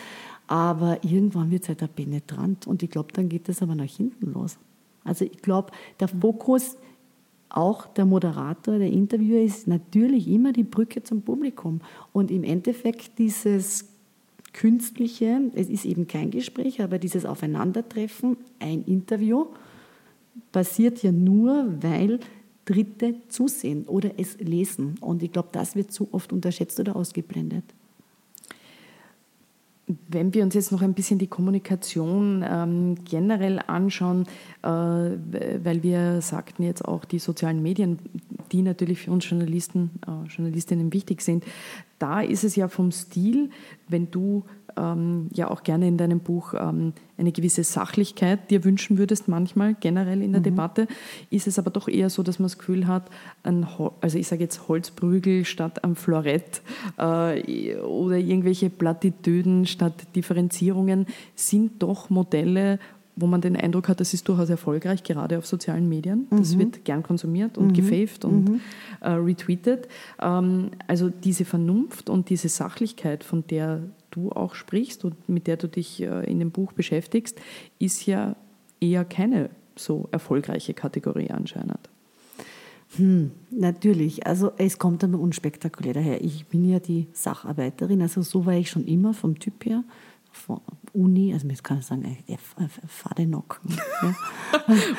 aber 0.47 0.99
irgendwann 1.03 1.51
wird 1.51 1.63
es 1.63 1.69
halt 1.69 1.97
penetrant 1.97 2.67
und 2.67 2.83
ich 2.83 2.91
glaube, 2.91 3.09
dann 3.13 3.29
geht 3.29 3.49
das 3.49 3.63
aber 3.63 3.75
nach 3.75 3.85
hinten 3.85 4.33
los. 4.33 4.59
Also 5.07 5.25
ich 5.25 5.41
glaube, 5.41 5.71
der 6.01 6.09
Fokus 6.09 6.77
auch 7.49 7.87
der 7.87 8.05
Moderator, 8.05 8.79
der 8.79 8.91
Interviewer 8.91 9.41
ist 9.41 9.67
natürlich 9.67 10.29
immer 10.29 10.53
die 10.53 10.65
Brücke 10.65 11.03
zum 11.03 11.23
Publikum. 11.23 11.81
Und 12.13 12.31
im 12.31 12.45
Endeffekt 12.45 13.19
dieses 13.19 13.89
künstliche, 14.53 15.51
es 15.55 15.69
ist 15.69 15.85
eben 15.85 16.07
kein 16.07 16.31
Gespräch, 16.31 16.83
aber 16.83 16.99
dieses 16.99 17.25
Aufeinandertreffen, 17.25 18.37
ein 18.59 18.83
Interview, 18.85 19.47
passiert 20.53 21.03
ja 21.03 21.13
nur, 21.13 21.75
weil 21.83 22.21
Dritte 22.65 23.15
zusehen 23.29 23.85
oder 23.87 24.11
es 24.19 24.39
lesen. 24.39 24.97
Und 25.01 25.23
ich 25.23 25.33
glaube, 25.33 25.51
das 25.53 25.77
wird 25.77 25.93
zu 25.93 26.13
oft 26.13 26.33
unterschätzt 26.33 26.81
oder 26.81 26.97
ausgeblendet. 26.97 27.65
Wenn 30.09 30.35
wir 30.35 30.43
uns 30.43 30.55
jetzt 30.55 30.73
noch 30.73 30.83
ein 30.83 30.95
bisschen 30.95 31.19
die 31.19 31.29
Kommunikation 31.29 32.45
ähm, 32.49 32.97
generell 33.05 33.61
anschauen, 33.67 34.27
äh, 34.63 34.69
weil 34.69 35.83
wir 35.83 36.21
sagten 36.23 36.65
jetzt 36.65 36.85
auch 36.85 37.05
die 37.05 37.21
sozialen 37.21 37.63
Medien, 37.63 38.01
die 38.51 38.63
natürlich 38.63 39.01
für 39.01 39.13
uns 39.13 39.29
Journalisten, 39.29 39.91
äh, 40.07 40.29
Journalistinnen 40.29 40.93
wichtig 40.93 41.21
sind, 41.23 41.45
da 41.99 42.21
ist 42.21 42.43
es 42.43 42.57
ja 42.57 42.69
vom 42.69 42.91
Stil, 42.91 43.51
wenn 43.89 44.11
du 44.11 44.45
ähm, 44.77 45.29
ja 45.33 45.51
auch 45.51 45.63
gerne 45.63 45.89
in 45.89 45.97
deinem 45.97 46.21
Buch 46.21 46.55
ähm, 46.55 46.93
eine 47.19 47.33
gewisse 47.33 47.65
Sachlichkeit 47.65 48.51
dir 48.51 48.65
wünschen 48.65 48.99
würdest, 48.99 49.29
manchmal 49.29 49.75
generell 49.75 50.23
in 50.23 50.33
der 50.33 50.41
mhm. 50.41 50.45
Debatte, 50.45 50.87
ist 51.31 51.47
es 51.47 51.59
aber 51.59 51.71
doch 51.71 51.89
eher 51.89 52.11
so, 52.11 52.23
dass 52.23 52.39
man 52.39 52.47
das 52.47 52.59
Gefühl 52.59 52.87
hat, 52.87 53.09
also 54.01 54.19
ich 54.19 54.29
sage 54.29 54.43
jetzt 54.43 54.69
Holzprügel 54.69 55.45
statt 55.45 55.83
am 55.85 55.97
Florett 55.97 56.63
äh, 56.99 57.77
oder 57.77 58.19
irgendwelche 58.19 58.71
Plattitüden 58.71 59.67
statt 59.67 59.95
Differenzierungen 60.15 61.07
sind 61.35 61.83
doch 61.83 62.11
Modelle, 62.11 62.79
wo 63.17 63.27
man 63.27 63.41
den 63.41 63.57
Eindruck 63.57 63.89
hat, 63.89 63.99
das 64.01 64.13
ist 64.13 64.29
durchaus 64.29 64.51
erfolgreich, 64.51 65.03
gerade 65.03 65.39
auf 65.39 65.47
sozialen 65.47 65.89
Medien. 65.89 66.27
Das 66.31 66.55
mhm. 66.55 66.59
wird 66.61 66.85
gern 66.85 67.03
konsumiert 67.03 67.57
und 67.57 67.69
mhm. 67.69 67.73
gefaved 67.73 68.27
und 68.27 68.49
mhm. 68.51 68.61
äh, 69.01 69.09
retweetet. 69.09 69.89
Ähm, 70.21 70.71
also 70.87 71.09
diese 71.09 71.47
Vernunft 71.47 72.11
und 72.11 72.29
diese 72.29 72.51
Sachlichkeit, 72.51 73.25
von 73.25 73.45
der 73.49 73.81
du 74.17 74.33
auch 74.33 74.55
sprichst 74.55 75.05
und 75.05 75.29
mit 75.29 75.47
der 75.47 75.57
du 75.57 75.69
dich 75.69 76.03
äh, 76.03 76.29
in 76.31 76.39
dem 76.39 76.51
Buch 76.51 76.73
beschäftigst, 76.73 77.41
ist 77.79 78.07
ja 78.07 78.35
eher 78.81 79.05
keine 79.05 79.51
so 79.77 80.09
erfolgreiche 80.11 80.75
Kategorie 80.75 81.31
anscheinend. 81.31 81.91
Hm, 82.97 83.31
natürlich. 83.51 84.27
Also 84.27 84.53
es 84.57 84.79
kommt 84.79 85.03
dann 85.03 85.15
unspektakulär 85.15 85.95
daher. 85.95 86.25
Ich 86.25 86.47
bin 86.47 86.69
ja 86.69 86.81
die 86.81 87.07
Sacharbeiterin, 87.13 88.01
also 88.01 88.23
so 88.23 88.47
war 88.47 88.55
ich 88.55 88.71
schon 88.71 88.87
immer 88.87 89.13
vom 89.13 89.39
Typ 89.39 89.67
her. 89.67 89.85
Uni, 90.97 91.33
also 91.33 91.47
man 91.47 91.57
kann 91.57 91.83
sagen, 91.83 92.17
äh, 92.27 92.37
Fadenocken. 92.87 93.77
Ja. 94.03 94.15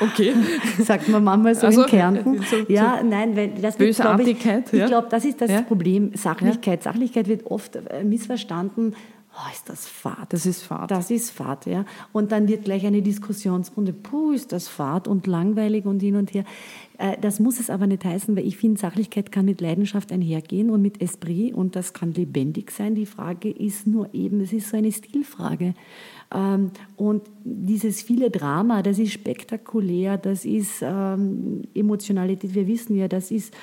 okay. 0.00 0.34
Sagt 0.78 1.08
man 1.08 1.24
manchmal 1.24 1.54
so 1.54 1.66
also, 1.66 1.82
in 1.82 1.88
Kärnten. 1.88 2.42
So, 2.42 2.56
ja, 2.68 3.02
nein, 3.02 3.36
weil 3.36 3.48
das 3.48 3.78
wird, 3.78 3.88
Bösartigkeit. 3.90 4.72
Ich, 4.72 4.80
ich 4.80 4.86
glaube, 4.86 5.08
das 5.10 5.24
ist 5.24 5.40
das 5.40 5.50
ja? 5.50 5.62
Problem. 5.62 6.12
Sachlichkeit. 6.14 6.84
Ja? 6.84 6.92
Sachlichkeit 6.92 7.28
wird 7.28 7.46
oft 7.46 7.76
äh, 7.76 8.04
missverstanden 8.04 8.94
oh, 9.38 9.52
ist 9.52 9.68
das 9.68 9.86
Fahrt. 9.86 10.32
Das 10.32 10.46
ist 10.46 10.62
Fahrt. 10.62 10.90
Das 10.90 11.10
ist 11.10 11.30
Fahrt, 11.30 11.66
ja. 11.66 11.84
Und 12.12 12.32
dann 12.32 12.48
wird 12.48 12.64
gleich 12.64 12.86
eine 12.86 13.02
Diskussionsrunde, 13.02 13.92
puh, 13.92 14.32
ist 14.32 14.52
das 14.52 14.68
Fahrt 14.68 15.08
und 15.08 15.26
langweilig 15.26 15.86
und 15.86 16.00
hin 16.00 16.16
und 16.16 16.34
her. 16.34 16.44
Äh, 16.98 17.16
das 17.20 17.40
muss 17.40 17.60
es 17.60 17.70
aber 17.70 17.86
nicht 17.86 18.04
heißen, 18.04 18.36
weil 18.36 18.46
ich 18.46 18.56
finde, 18.56 18.80
Sachlichkeit 18.80 19.30
kann 19.32 19.44
mit 19.44 19.60
Leidenschaft 19.60 20.12
einhergehen 20.12 20.70
und 20.70 20.82
mit 20.82 21.00
Esprit 21.00 21.54
und 21.54 21.76
das 21.76 21.92
kann 21.92 22.12
lebendig 22.12 22.70
sein. 22.70 22.94
Die 22.94 23.06
Frage 23.06 23.50
ist 23.50 23.86
nur 23.86 24.12
eben, 24.12 24.40
es 24.40 24.52
ist 24.52 24.70
so 24.70 24.76
eine 24.76 24.92
Stilfrage. 24.92 25.74
Ähm, 26.34 26.70
und 26.96 27.22
dieses 27.44 28.02
viele 28.02 28.30
Drama, 28.30 28.82
das 28.82 28.98
ist 28.98 29.12
spektakulär, 29.12 30.18
das 30.18 30.44
ist 30.44 30.82
ähm, 30.82 31.62
Emotionalität, 31.74 32.54
wir 32.54 32.66
wissen 32.66 32.96
ja, 32.96 33.08
das 33.08 33.30
ist 33.30 33.54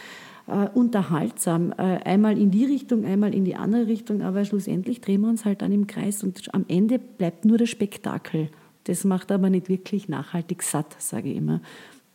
äh, 0.47 0.67
unterhaltsam. 0.73 1.71
Äh, 1.71 1.99
einmal 2.03 2.37
in 2.37 2.51
die 2.51 2.65
Richtung, 2.65 3.05
einmal 3.05 3.33
in 3.33 3.45
die 3.45 3.55
andere 3.55 3.87
Richtung, 3.87 4.21
aber 4.21 4.45
schlussendlich 4.45 5.01
drehen 5.01 5.21
wir 5.21 5.29
uns 5.29 5.45
halt 5.45 5.61
dann 5.61 5.71
im 5.71 5.87
Kreis 5.87 6.23
und 6.23 6.53
am 6.53 6.65
Ende 6.67 6.99
bleibt 6.99 7.45
nur 7.45 7.57
das 7.57 7.69
Spektakel. 7.69 8.49
Das 8.85 9.03
macht 9.03 9.31
aber 9.31 9.49
nicht 9.49 9.69
wirklich 9.69 10.09
nachhaltig 10.09 10.61
satt, 10.61 10.95
sage 10.99 11.31
ich 11.31 11.37
immer. 11.37 11.61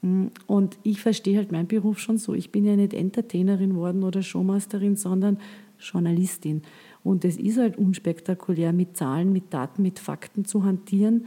Mm, 0.03 0.27
und 0.47 0.79
ich 0.83 1.01
verstehe 1.01 1.37
halt 1.37 1.53
meinen 1.53 1.67
Beruf 1.67 1.99
schon 1.99 2.19
so. 2.19 2.35
Ich 2.35 2.53
bin 2.53 2.65
ja 2.65 2.77
nicht 2.77 2.95
Entertainerin 2.95 3.75
worden 3.75 4.05
oder 4.05 4.23
Showmasterin, 4.23 4.97
sondern 4.97 5.39
Journalistin. 5.79 6.63
Und 7.03 7.25
es 7.25 7.37
ist 7.37 7.59
halt 7.59 7.79
unspektakulär, 7.79 8.73
mit 8.73 8.97
Zahlen, 8.97 9.33
mit 9.33 9.53
Daten, 9.53 9.83
mit 9.83 9.99
Fakten 9.99 10.45
zu 10.45 10.65
hantieren. 10.65 11.27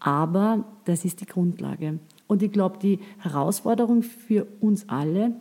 Aber 0.00 0.64
das 0.84 1.04
ist 1.04 1.20
die 1.20 1.26
Grundlage. 1.26 2.00
Und 2.26 2.42
ich 2.42 2.50
glaube, 2.50 2.78
die 2.78 2.98
Herausforderung 3.18 4.02
für 4.02 4.46
uns 4.60 4.88
alle 4.88 5.34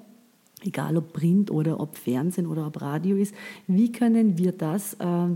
egal 0.63 0.97
ob 0.97 1.13
Print 1.13 1.51
oder 1.51 1.79
ob 1.79 1.97
Fernsehen 1.97 2.47
oder 2.47 2.67
ob 2.67 2.81
Radio 2.81 3.15
ist, 3.17 3.33
wie 3.67 3.91
können 3.91 4.37
wir 4.37 4.51
das 4.51 4.95
äh, 4.95 5.27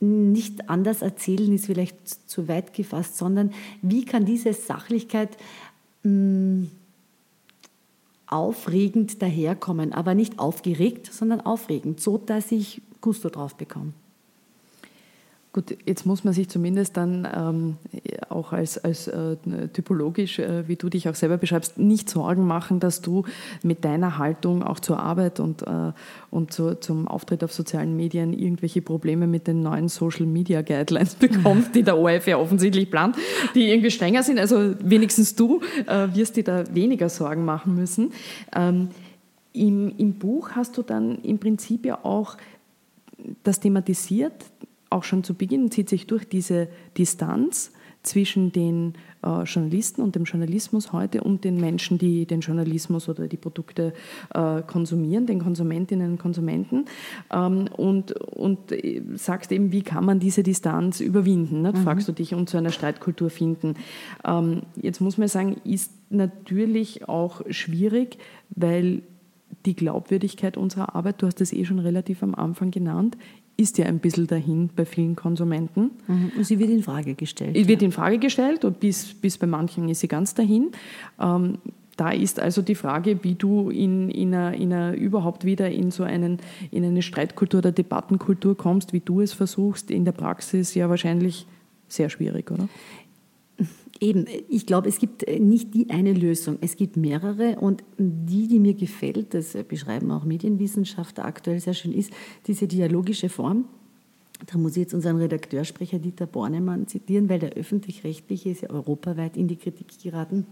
nicht 0.00 0.70
anders 0.70 1.02
erzählen, 1.02 1.52
ist 1.52 1.66
vielleicht 1.66 2.30
zu 2.30 2.48
weit 2.48 2.72
gefasst, 2.72 3.16
sondern 3.16 3.52
wie 3.82 4.04
kann 4.04 4.24
diese 4.24 4.52
Sachlichkeit 4.52 5.36
mh, 6.02 6.10
mm, 6.10 6.70
aufregend 8.26 9.22
daherkommen, 9.22 9.92
aber 9.92 10.14
nicht 10.14 10.38
aufgeregt, 10.38 11.12
sondern 11.12 11.40
aufregend, 11.40 12.00
so 12.00 12.18
dass 12.18 12.52
ich 12.52 12.82
Gusto 13.00 13.30
drauf 13.30 13.54
bekomme. 13.54 13.92
Gut, 15.54 15.76
jetzt 15.86 16.04
muss 16.04 16.24
man 16.24 16.34
sich 16.34 16.50
zumindest 16.50 16.98
dann 16.98 17.26
ähm, 17.34 17.76
auch 18.28 18.52
als, 18.52 18.76
als 18.76 19.08
äh, 19.08 19.36
typologisch, 19.72 20.38
äh, 20.38 20.68
wie 20.68 20.76
du 20.76 20.90
dich 20.90 21.08
auch 21.08 21.14
selber 21.14 21.38
beschreibst, 21.38 21.78
nicht 21.78 22.10
Sorgen 22.10 22.46
machen, 22.46 22.80
dass 22.80 23.00
du 23.00 23.24
mit 23.62 23.82
deiner 23.82 24.18
Haltung 24.18 24.62
auch 24.62 24.78
zur 24.78 25.00
Arbeit 25.00 25.40
und, 25.40 25.62
äh, 25.62 25.92
und 26.30 26.52
zu, 26.52 26.78
zum 26.78 27.08
Auftritt 27.08 27.42
auf 27.42 27.52
sozialen 27.54 27.96
Medien 27.96 28.34
irgendwelche 28.34 28.82
Probleme 28.82 29.26
mit 29.26 29.46
den 29.46 29.62
neuen 29.62 29.88
Social 29.88 30.26
Media 30.26 30.60
Guidelines 30.60 31.14
bekommst, 31.16 31.74
die 31.74 31.82
der 31.82 31.96
ORF 31.96 32.26
ja 32.26 32.36
offensichtlich 32.36 32.90
plant, 32.90 33.16
die 33.54 33.70
irgendwie 33.70 33.90
strenger 33.90 34.22
sind. 34.22 34.38
Also 34.38 34.74
wenigstens 34.80 35.34
du 35.34 35.62
äh, 35.86 36.08
wirst 36.14 36.36
dir 36.36 36.44
da 36.44 36.64
weniger 36.74 37.08
Sorgen 37.08 37.46
machen 37.46 37.74
müssen. 37.74 38.12
Ähm, 38.54 38.88
im, 39.54 39.96
Im 39.96 40.12
Buch 40.18 40.50
hast 40.50 40.76
du 40.76 40.82
dann 40.82 41.22
im 41.22 41.38
Prinzip 41.38 41.86
ja 41.86 42.04
auch 42.04 42.36
das 43.42 43.60
thematisiert, 43.60 44.34
auch 44.90 45.04
schon 45.04 45.24
zu 45.24 45.34
Beginn 45.34 45.70
zieht 45.70 45.88
sich 45.88 46.06
durch 46.06 46.28
diese 46.28 46.68
Distanz 46.96 47.72
zwischen 48.02 48.52
den 48.52 48.94
äh, 49.22 49.42
Journalisten 49.42 50.02
und 50.02 50.14
dem 50.14 50.24
Journalismus 50.24 50.92
heute 50.92 51.22
und 51.22 51.44
den 51.44 51.60
Menschen, 51.60 51.98
die 51.98 52.26
den 52.26 52.40
Journalismus 52.40 53.08
oder 53.08 53.26
die 53.26 53.36
Produkte 53.36 53.92
äh, 54.32 54.62
konsumieren, 54.62 55.26
den 55.26 55.40
Konsumentinnen 55.40 56.12
und 56.12 56.18
Konsumenten. 56.18 56.86
Ähm, 57.32 57.68
und, 57.76 58.12
und 58.12 58.72
äh, 58.72 59.02
sagst 59.14 59.52
eben, 59.52 59.72
wie 59.72 59.82
kann 59.82 60.04
man 60.04 60.20
diese 60.20 60.42
Distanz 60.42 61.00
überwinden, 61.00 61.62
ne? 61.62 61.72
mhm. 61.72 61.82
fragst 61.82 62.08
du 62.08 62.12
dich, 62.12 62.34
und 62.34 62.48
zu 62.48 62.56
einer 62.56 62.70
Streitkultur 62.70 63.30
finden. 63.30 63.74
Ähm, 64.24 64.62
jetzt 64.76 65.00
muss 65.00 65.18
man 65.18 65.28
sagen, 65.28 65.56
ist 65.64 65.92
natürlich 66.10 67.08
auch 67.08 67.42
schwierig, 67.50 68.18
weil 68.50 69.02
die 69.66 69.74
Glaubwürdigkeit 69.74 70.56
unserer 70.56 70.94
Arbeit, 70.94 71.20
du 71.20 71.26
hast 71.26 71.40
es 71.40 71.52
eh 71.52 71.64
schon 71.64 71.78
relativ 71.78 72.22
am 72.22 72.34
Anfang 72.34 72.70
genannt, 72.70 73.16
ist 73.60 73.76
ja 73.76 73.86
ein 73.86 73.98
bisschen 73.98 74.28
dahin 74.28 74.70
bei 74.74 74.84
vielen 74.84 75.16
Konsumenten. 75.16 75.90
Mhm. 76.06 76.32
Und 76.36 76.44
sie 76.44 76.58
wird 76.60 76.70
in 76.70 76.82
Frage 76.82 77.14
gestellt. 77.14 77.56
Sie 77.56 77.66
wird 77.66 77.82
in 77.82 77.90
Frage 77.90 78.18
gestellt 78.18 78.64
und 78.64 78.78
bis, 78.78 79.14
bis 79.14 79.36
bei 79.36 79.48
manchen 79.48 79.88
ist 79.88 80.00
sie 80.00 80.08
ganz 80.08 80.32
dahin. 80.34 80.70
Ähm, 81.20 81.58
da 81.96 82.10
ist 82.10 82.38
also 82.38 82.62
die 82.62 82.76
Frage, 82.76 83.24
wie 83.24 83.34
du 83.34 83.70
in, 83.70 84.08
in, 84.10 84.32
einer, 84.32 84.54
in 84.54 84.72
einer, 84.72 84.94
überhaupt 84.94 85.44
wieder 85.44 85.68
in 85.68 85.90
so 85.90 86.04
einen, 86.04 86.38
in 86.70 86.84
eine 86.84 87.02
Streitkultur 87.02 87.58
oder 87.58 87.72
Debattenkultur 87.72 88.56
kommst, 88.56 88.92
wie 88.92 89.00
du 89.00 89.20
es 89.20 89.32
versuchst, 89.32 89.90
in 89.90 90.04
der 90.04 90.12
Praxis 90.12 90.76
ja 90.76 90.88
wahrscheinlich 90.88 91.44
sehr 91.88 92.08
schwierig, 92.08 92.52
oder? 92.52 92.68
Eben, 94.00 94.26
ich 94.48 94.66
glaube, 94.66 94.88
es 94.88 94.98
gibt 94.98 95.28
nicht 95.28 95.74
die 95.74 95.90
eine 95.90 96.12
Lösung. 96.12 96.58
Es 96.60 96.76
gibt 96.76 96.96
mehrere 96.96 97.56
und 97.56 97.82
die, 97.98 98.46
die 98.46 98.60
mir 98.60 98.74
gefällt, 98.74 99.34
das 99.34 99.56
beschreiben 99.66 100.10
auch 100.12 100.24
Medienwissenschaftler 100.24 101.24
aktuell 101.24 101.60
sehr 101.60 101.74
schön, 101.74 101.92
ist 101.92 102.12
diese 102.46 102.68
dialogische 102.68 103.28
Form. 103.28 103.64
Da 104.46 104.56
muss 104.56 104.72
ich 104.72 104.82
jetzt 104.82 104.94
unseren 104.94 105.16
Redakteursprecher 105.16 105.98
Dieter 105.98 106.26
Bornemann 106.26 106.86
zitieren, 106.86 107.28
weil 107.28 107.40
der 107.40 107.54
öffentlich-rechtliche 107.54 108.50
ist 108.50 108.62
ja 108.62 108.70
europaweit 108.70 109.36
in 109.36 109.48
die 109.48 109.56
Kritik 109.56 109.88
geraten 110.00 110.46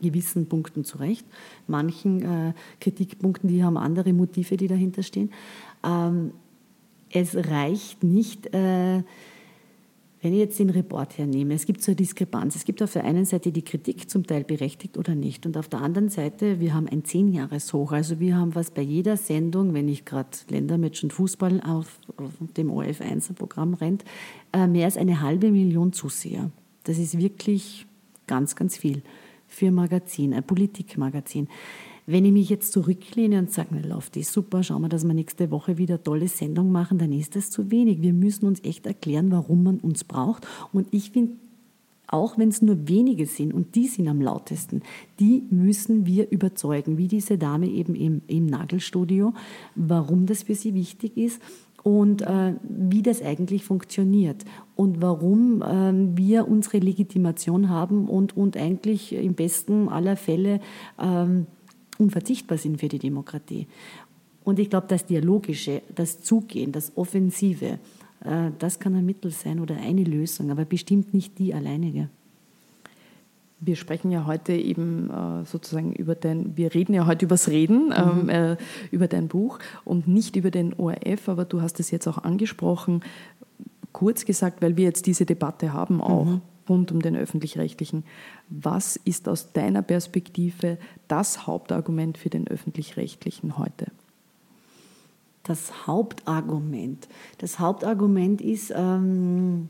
gewissen 0.00 0.46
Punkten 0.46 0.84
zurecht. 0.84 1.26
Manchen 1.66 2.22
äh, 2.22 2.52
Kritikpunkten, 2.80 3.48
die 3.48 3.62
haben 3.62 3.76
andere 3.76 4.12
Motive, 4.12 4.56
die 4.56 4.68
dahinter 4.68 5.02
stehen. 5.02 5.30
Ähm, 5.84 6.32
es 7.10 7.34
reicht 7.34 8.04
nicht, 8.04 8.54
äh, 8.54 9.02
wenn 10.20 10.32
ich 10.32 10.40
jetzt 10.40 10.58
den 10.58 10.70
Report 10.70 11.16
hernehme, 11.16 11.54
es 11.54 11.64
gibt 11.64 11.82
so 11.82 11.92
eine 11.92 11.96
Diskrepanz. 11.96 12.56
Es 12.56 12.64
gibt 12.64 12.82
auf 12.82 12.92
der 12.92 13.04
einen 13.04 13.24
Seite 13.24 13.52
die 13.52 13.62
Kritik, 13.62 14.10
zum 14.10 14.26
Teil 14.26 14.42
berechtigt 14.42 14.98
oder 14.98 15.14
nicht. 15.14 15.46
Und 15.46 15.56
auf 15.56 15.68
der 15.68 15.80
anderen 15.80 16.08
Seite, 16.08 16.58
wir 16.58 16.74
haben 16.74 16.88
ein 16.88 17.04
Zehnjahreshoch. 17.04 17.92
Also 17.92 18.18
wir 18.18 18.36
haben 18.36 18.54
was 18.54 18.72
bei 18.72 18.82
jeder 18.82 19.16
Sendung, 19.16 19.74
wenn 19.74 19.88
ich 19.88 20.04
gerade 20.04 20.30
Ländermatch 20.48 21.04
und 21.04 21.12
Fußball 21.12 21.60
auf, 21.60 22.00
auf 22.16 22.32
dem 22.56 22.70
OF1-Programm 22.70 23.74
rennt, 23.74 24.04
äh, 24.52 24.66
mehr 24.66 24.86
als 24.86 24.96
eine 24.96 25.20
halbe 25.20 25.52
Million 25.52 25.92
Zuseher. 25.92 26.50
Das 26.84 26.98
ist 26.98 27.18
wirklich 27.18 27.86
ganz, 28.26 28.56
ganz 28.56 28.76
viel 28.76 29.02
für 29.46 29.66
ein 29.66 29.74
Magazin, 29.74 30.34
ein 30.34 30.44
Politikmagazin. 30.44 31.48
Wenn 32.10 32.24
ich 32.24 32.32
mich 32.32 32.48
jetzt 32.48 32.72
zurücklehne 32.72 33.38
und 33.38 33.50
sage, 33.52 33.68
na, 33.72 33.86
läuft 33.86 34.16
das 34.16 34.32
super, 34.32 34.62
schauen 34.62 34.80
wir, 34.80 34.88
dass 34.88 35.04
wir 35.04 35.12
nächste 35.12 35.50
Woche 35.50 35.76
wieder 35.76 36.02
tolle 36.02 36.26
Sendung 36.26 36.72
machen, 36.72 36.96
dann 36.96 37.12
ist 37.12 37.36
das 37.36 37.50
zu 37.50 37.70
wenig. 37.70 38.00
Wir 38.00 38.14
müssen 38.14 38.46
uns 38.46 38.64
echt 38.64 38.86
erklären, 38.86 39.30
warum 39.30 39.62
man 39.62 39.78
uns 39.78 40.04
braucht. 40.04 40.46
Und 40.72 40.88
ich 40.90 41.10
finde, 41.10 41.34
auch 42.06 42.38
wenn 42.38 42.48
es 42.48 42.62
nur 42.62 42.88
wenige 42.88 43.26
sind 43.26 43.52
und 43.52 43.74
die 43.74 43.88
sind 43.88 44.08
am 44.08 44.22
lautesten, 44.22 44.80
die 45.20 45.42
müssen 45.50 46.06
wir 46.06 46.30
überzeugen, 46.30 46.96
wie 46.96 47.08
diese 47.08 47.36
Dame 47.36 47.66
eben 47.66 47.94
im, 47.94 48.22
im 48.26 48.46
Nagelstudio, 48.46 49.34
warum 49.74 50.24
das 50.24 50.44
für 50.44 50.54
sie 50.54 50.72
wichtig 50.72 51.14
ist 51.18 51.42
und 51.82 52.22
äh, 52.22 52.54
wie 52.62 53.02
das 53.02 53.20
eigentlich 53.20 53.64
funktioniert 53.64 54.46
und 54.76 55.02
warum 55.02 55.60
äh, 55.60 56.16
wir 56.16 56.48
unsere 56.48 56.78
Legitimation 56.78 57.68
haben 57.68 58.08
und, 58.08 58.34
und 58.34 58.56
eigentlich 58.56 59.12
im 59.12 59.34
besten 59.34 59.90
aller 59.90 60.16
Fälle 60.16 60.60
äh, 60.96 61.26
unverzichtbar 61.98 62.58
sind 62.58 62.80
für 62.80 62.88
die 62.88 62.98
Demokratie. 62.98 63.66
Und 64.44 64.58
ich 64.58 64.70
glaube, 64.70 64.86
das 64.88 65.04
Dialogische, 65.04 65.82
das 65.94 66.22
Zugehen, 66.22 66.72
das 66.72 66.96
Offensive, 66.96 67.78
äh, 68.24 68.50
das 68.58 68.78
kann 68.78 68.94
ein 68.94 69.04
Mittel 69.04 69.30
sein 69.30 69.60
oder 69.60 69.76
eine 69.76 70.04
Lösung, 70.04 70.50
aber 70.50 70.64
bestimmt 70.64 71.12
nicht 71.12 71.38
die 71.38 71.54
alleinige. 71.54 72.08
Wir 73.60 73.74
sprechen 73.74 74.12
ja 74.12 74.24
heute 74.24 74.52
eben 74.52 75.10
äh, 75.10 75.44
sozusagen 75.44 75.92
über 75.92 76.14
dein, 76.14 76.56
wir 76.56 76.72
reden 76.74 76.94
ja 76.94 77.06
heute 77.06 77.26
übers 77.26 77.48
Reden, 77.48 77.88
mhm. 77.88 77.92
ähm, 77.94 78.28
äh, 78.28 78.56
über 78.92 79.08
dein 79.08 79.28
Buch 79.28 79.58
und 79.84 80.06
nicht 80.06 80.36
über 80.36 80.50
den 80.50 80.74
ORF, 80.74 81.28
aber 81.28 81.44
du 81.44 81.60
hast 81.60 81.80
es 81.80 81.90
jetzt 81.90 82.06
auch 82.06 82.18
angesprochen, 82.18 83.02
kurz 83.92 84.24
gesagt, 84.24 84.62
weil 84.62 84.76
wir 84.76 84.84
jetzt 84.84 85.06
diese 85.06 85.26
Debatte 85.26 85.72
haben 85.72 86.00
auch. 86.00 86.26
Mhm. 86.26 86.42
Rund 86.68 86.92
um 86.92 87.00
den 87.00 87.16
öffentlich-rechtlichen. 87.16 88.04
Was 88.48 88.96
ist 88.96 89.28
aus 89.28 89.52
deiner 89.52 89.82
Perspektive 89.82 90.78
das 91.08 91.46
Hauptargument 91.46 92.18
für 92.18 92.30
den 92.30 92.48
öffentlich-rechtlichen 92.48 93.58
heute? 93.58 93.86
das 95.48 95.86
Hauptargument. 95.86 97.08
Das 97.38 97.58
Hauptargument 97.58 98.40
ist, 98.40 98.72
ähm, 98.74 99.68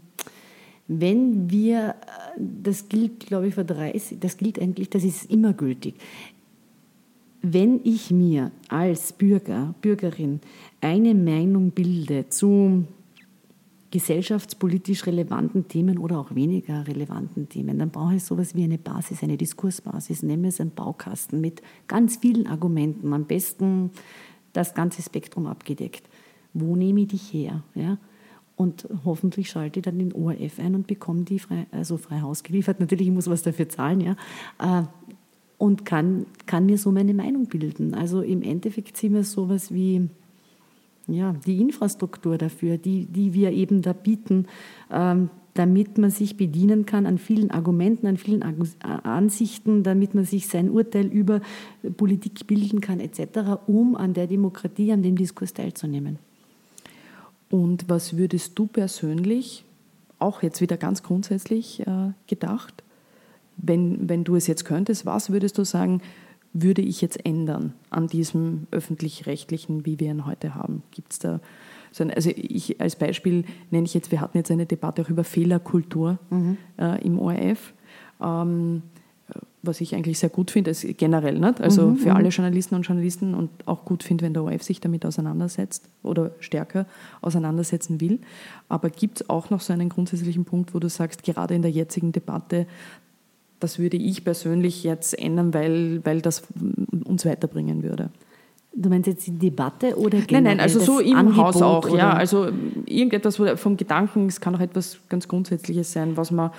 wenn 0.89 1.51
wir, 1.51 1.95
das 2.37 2.89
gilt, 2.89 3.21
glaube 3.21 3.49
ich, 3.49 3.55
für 3.55 3.65
30, 3.65 4.19
das 4.21 4.37
gilt 4.37 4.61
eigentlich, 4.61 4.91
das 4.91 5.05
ist 5.05 5.31
immer 5.31 5.53
gültig. 5.53 5.95
Wenn 7.41 7.81
ich 7.85 8.11
mir 8.11 8.51
als 8.69 9.13
Bürger, 9.13 9.75
Bürgerin 9.81 10.41
eine 10.81 11.15
Meinung 11.15 11.71
bilde 11.71 12.29
zu 12.29 12.85
gesellschaftspolitisch 13.91 15.07
relevanten 15.07 15.69
Themen 15.69 15.99
oder 15.99 16.19
auch 16.19 16.35
weniger 16.35 16.87
relevanten 16.87 17.49
Themen, 17.49 17.79
dann 17.79 17.91
brauche 17.91 18.17
ich 18.17 18.25
sowas 18.25 18.55
wie 18.55 18.65
eine 18.65 18.79
Basis, 18.79 19.23
eine 19.23 19.37
Diskursbasis, 19.37 20.23
nehme 20.23 20.49
es 20.49 20.61
einen 20.61 20.73
Baukasten 20.73 21.41
mit 21.41 21.63
ganz 21.87 22.17
vielen 22.17 22.47
Argumenten, 22.47 23.13
am 23.13 23.25
besten 23.25 23.91
das 24.53 24.75
ganze 24.75 25.03
Spektrum 25.03 25.47
abgedeckt. 25.47 26.09
Wo 26.53 26.77
nehme 26.77 27.03
ich 27.03 27.09
dich 27.09 27.33
her? 27.33 27.63
Ja? 27.75 27.99
Und 28.57 28.89
hoffentlich 29.05 29.49
schalte 29.51 29.79
ich 29.79 29.85
dann 29.85 29.99
den 29.99 30.13
ORF 30.13 30.59
ein 30.59 30.75
und 30.75 30.87
bekomme 30.87 31.23
die 31.23 31.39
frei, 31.39 31.67
also 31.71 31.97
frei 31.97 32.21
Haus 32.21 32.43
geliefert. 32.43 32.81
Natürlich, 32.81 33.07
ich 33.07 33.15
muss 33.15 33.31
was 33.31 33.43
dafür 33.43 33.69
zahlen, 33.69 34.01
ja. 34.01 34.17
Äh, 34.59 34.83
und 35.59 35.85
kann, 35.85 36.27
kann 36.47 36.67
mir 36.67 36.79
so 36.79 36.93
meine 36.93 37.15
Meinung 37.15 37.47
bilden. 37.47 37.95
Also 37.95 38.23
im 38.23 38.43
Endeffekt 38.43 38.97
sind 38.97 39.15
wir 39.15 39.25
sowas 39.25 39.73
wie 39.73 40.09
ja, 41.09 41.35
die 41.47 41.61
Infrastruktur 41.61 42.39
dafür, 42.39 42.79
die, 42.79 43.07
die 43.07 43.35
wir 43.35 43.53
eben 43.53 43.83
da 43.83 43.93
bieten, 43.93 44.47
ähm, 44.93 45.31
damit 45.55 45.99
man 45.99 46.11
sich 46.11 46.37
bedienen 46.37 46.87
kann 46.87 47.05
an 47.05 47.19
vielen 47.19 47.51
Argumenten, 47.51 48.07
an 48.07 48.17
vielen 48.17 48.45
Ansichten, 49.03 49.83
damit 49.83 50.15
man 50.15 50.25
sich 50.25 50.47
sein 50.47 50.71
Urteil 50.71 51.07
über 51.07 51.41
Politik 51.97 52.47
bilden 52.47 52.81
kann 52.81 53.01
etc., 53.01 53.59
um 53.67 53.97
an 53.97 54.15
der 54.15 54.29
Demokratie, 54.29 54.93
an 54.93 55.03
dem 55.03 55.17
Diskurs 55.17 55.55
teilzunehmen. 55.55 56.19
Und 57.51 57.89
was 57.89 58.17
würdest 58.17 58.57
du 58.57 58.67
persönlich, 58.67 59.65
auch 60.21 60.43
jetzt 60.43 60.61
wieder 60.61 60.77
ganz 60.77 61.03
grundsätzlich 61.03 61.81
äh, 61.81 62.13
gedacht, 62.29 62.85
wenn, 63.57 64.09
wenn 64.09 64.25
du 64.25 64.37
es 64.37 64.47
jetzt 64.47 64.65
könntest, 64.65 65.07
was 65.07 65.31
würdest 65.31 65.59
du 65.59 65.65
sagen, 65.65 66.03
würde 66.53 66.83
ich 66.83 67.01
jetzt 67.01 67.25
ändern 67.25 67.75
an 67.91 68.07
diesem 68.07 68.67
öffentlich-rechtlichen, 68.71 69.87
wie 69.87 70.01
wir 70.01 70.11
ihn 70.11 70.27
heute 70.27 70.55
haben? 70.55 70.83
Gibt 70.91 71.13
es 71.13 71.19
da 71.19 71.41
sondern 71.91 72.17
also 72.17 72.31
ich 72.35 72.81
als 72.81 72.97
Beispiel 72.97 73.45
nenne 73.71 73.87
ich 73.87 73.95
jetzt, 73.95 74.11
wir 74.11 74.21
hatten 74.21 74.37
jetzt 74.37 74.51
eine 74.51 74.67
Debatte 74.67 75.03
auch 75.03 75.09
über 75.09 75.25
Fehlerkultur 75.25 76.19
mhm. 76.31 76.59
äh, 76.79 77.03
im 77.03 77.19
ORF. 77.19 77.73
Ähm, 78.23 78.83
was 79.63 79.81
ich 79.81 79.95
eigentlich 79.95 80.19
sehr 80.19 80.31
gut 80.31 80.51
finde, 80.51 80.71
ist 80.71 80.87
generell, 80.97 81.39
nicht? 81.39 81.61
also 81.61 81.89
mhm, 81.89 81.97
für 81.97 82.11
mhm. 82.11 82.17
alle 82.17 82.29
Journalisten 82.29 82.77
und 82.77 82.83
Journalisten 82.83 83.35
und 83.35 83.51
auch 83.67 83.85
gut 83.85 84.03
finde, 84.03 84.25
wenn 84.25 84.33
der 84.33 84.45
ORF 84.45 84.63
sich 84.63 84.81
damit 84.81 85.05
auseinandersetzt 85.05 85.89
oder 86.03 86.31
stärker 86.39 86.87
auseinandersetzen 87.21 88.01
will. 88.01 88.21
Aber 88.69 88.89
gibt 88.89 89.21
es 89.21 89.29
auch 89.29 89.51
noch 89.51 89.61
so 89.61 89.73
einen 89.73 89.89
grundsätzlichen 89.89 90.45
Punkt, 90.45 90.75
wo 90.75 90.79
du 90.79 90.89
sagst, 90.89 91.25
gerade 91.25 91.55
in 91.55 91.63
der 91.63 91.73
jetzigen 91.73 92.13
Debatte, 92.13 92.67
das 93.61 93.79
würde 93.79 93.97
ich 93.97 94.25
persönlich 94.25 94.85
jetzt 94.85 95.19
ändern, 95.19 95.55
weil, 95.55 96.05
weil 96.05 96.21
das 96.21 96.43
uns 97.05 97.25
weiterbringen 97.25 97.83
würde? 97.83 98.11
Du 98.81 98.89
meinst 98.89 99.09
jetzt 99.09 99.27
die 99.27 99.33
Debatte 99.33 99.99
oder 99.99 100.21
generell 100.21 100.43
Nein, 100.43 100.57
nein, 100.59 100.61
also 100.61 100.79
so 100.79 101.01
im 101.01 101.17
Angebot 101.17 101.45
Haus 101.47 101.63
auch, 101.63 101.89
oder? 101.89 101.99
ja. 101.99 102.13
Also 102.13 102.49
irgendetwas 102.87 103.41
vom 103.57 103.77
Gedanken, 103.77 104.27
es 104.27 104.41
kann 104.41 104.55
auch 104.55 104.61
etwas 104.61 104.99
ganz 105.09 105.27
Grundsätzliches 105.27 105.93
sein, 105.93 106.17
was 106.17 106.31
man 106.31 106.51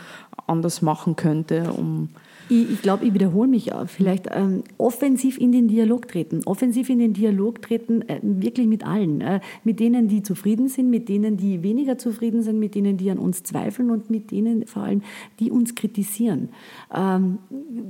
anders 0.48 0.82
machen 0.82 1.16
könnte, 1.16 1.72
um 1.72 2.10
ich, 2.50 2.72
ich 2.72 2.82
glaube, 2.82 3.06
ich 3.06 3.14
wiederhole 3.14 3.48
mich 3.48 3.74
auch. 3.74 3.88
Vielleicht 3.88 4.28
ähm, 4.32 4.64
offensiv 4.78 5.38
in 5.38 5.52
den 5.52 5.68
Dialog 5.68 6.08
treten. 6.08 6.42
Offensiv 6.46 6.90
in 6.90 6.98
den 6.98 7.14
Dialog 7.14 7.62
treten, 7.62 8.02
äh, 8.10 8.20
wirklich 8.24 8.68
mit 8.68 8.86
allen. 8.86 9.22
Äh, 9.22 9.40
mit 9.64 9.80
denen, 9.80 10.08
die 10.08 10.24
zufrieden 10.24 10.68
sind, 10.68 10.90
mit 10.90 11.10
denen, 11.10 11.38
die 11.38 11.62
weniger 11.62 12.00
zufrieden 12.00 12.42
sind, 12.42 12.60
mit 12.60 12.74
denen, 12.74 12.98
die 12.98 13.12
an 13.12 13.20
uns 13.20 13.44
zweifeln 13.44 13.92
und 13.92 14.10
mit 14.10 14.32
denen 14.32 14.66
vor 14.66 14.84
allem, 14.84 15.04
die 15.40 15.52
uns 15.52 15.76
kritisieren. 15.76 16.50
Ähm, 16.94 17.38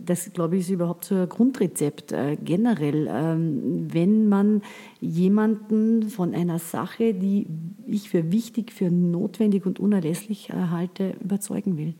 das, 0.05 0.31
glaube 0.33 0.57
ich, 0.57 0.63
ist 0.63 0.71
überhaupt 0.71 1.05
so 1.05 1.15
ein 1.15 1.29
Grundrezept 1.29 2.11
äh, 2.11 2.35
generell. 2.43 3.09
Ähm, 3.09 3.87
wenn 3.91 4.18
man 4.27 4.61
jemanden 4.99 6.09
von 6.09 6.33
einer 6.33 6.59
Sache, 6.59 7.13
die 7.13 7.47
ich 7.87 8.09
für 8.09 8.31
wichtig, 8.31 8.73
für 8.73 8.89
notwendig 8.91 9.65
und 9.65 9.79
unerlässlich 9.79 10.49
halte, 10.51 11.15
überzeugen 11.21 11.77
will 11.77 11.93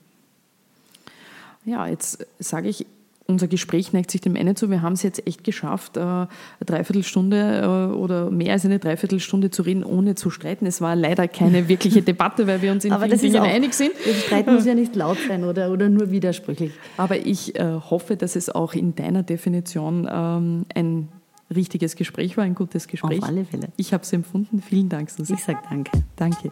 ja, 1.65 1.87
jetzt 1.87 2.25
sage 2.39 2.69
ich, 2.69 2.85
unser 3.27 3.47
Gespräch 3.47 3.93
neigt 3.93 4.09
sich 4.09 4.21
dem 4.21 4.35
Ende 4.35 4.55
zu. 4.55 4.71
Wir 4.71 4.81
haben 4.81 4.93
es 4.93 5.03
jetzt 5.03 5.27
echt 5.27 5.43
geschafft, 5.43 5.97
äh, 5.97 5.99
eine 5.99 6.27
Dreiviertelstunde 6.65 7.61
äh, 7.61 7.95
oder 7.95 8.31
mehr 8.31 8.53
als 8.53 8.65
eine 8.65 8.79
Dreiviertelstunde 8.79 9.51
zu 9.51 9.61
reden, 9.61 9.83
ohne 9.83 10.15
zu 10.15 10.31
streiten. 10.31 10.65
Es 10.65 10.81
war 10.81 10.95
leider 10.95 11.27
keine 11.27 11.67
wirkliche 11.67 12.01
Debatte, 12.01 12.47
weil 12.47 12.63
wir 12.63 12.71
uns 12.71 12.85
in 12.85 12.91
Aber 12.91 13.05
vielen 13.05 13.19
Dingen 13.19 13.37
auch, 13.37 13.45
einig 13.45 13.75
sind. 13.75 13.91
Das 14.03 14.23
Streiten 14.23 14.55
muss 14.55 14.65
ja 14.65 14.73
nicht 14.73 14.95
laut 14.95 15.19
sein 15.27 15.43
oder, 15.43 15.71
oder 15.71 15.89
nur 15.89 16.09
widersprüchlich. 16.09 16.71
Aber 16.97 17.23
ich 17.23 17.55
äh, 17.55 17.73
hoffe, 17.91 18.17
dass 18.17 18.35
es 18.35 18.49
auch 18.49 18.73
in 18.73 18.95
deiner 18.95 19.21
Definition 19.21 20.09
ähm, 20.11 20.65
ein 20.73 21.09
richtiges 21.55 21.95
Gespräch 21.95 22.37
war, 22.37 22.43
ein 22.43 22.55
gutes 22.55 22.87
Gespräch. 22.87 23.21
Auf 23.21 23.29
alle 23.29 23.45
Fälle. 23.45 23.69
Ich 23.77 23.93
habe 23.93 24.03
es 24.03 24.13
empfunden. 24.13 24.61
Vielen 24.61 24.89
Dank, 24.89 25.09
Susi. 25.09 25.33
Ich 25.33 25.43
sage 25.43 25.59
danke. 25.69 25.91
Danke. 26.15 26.51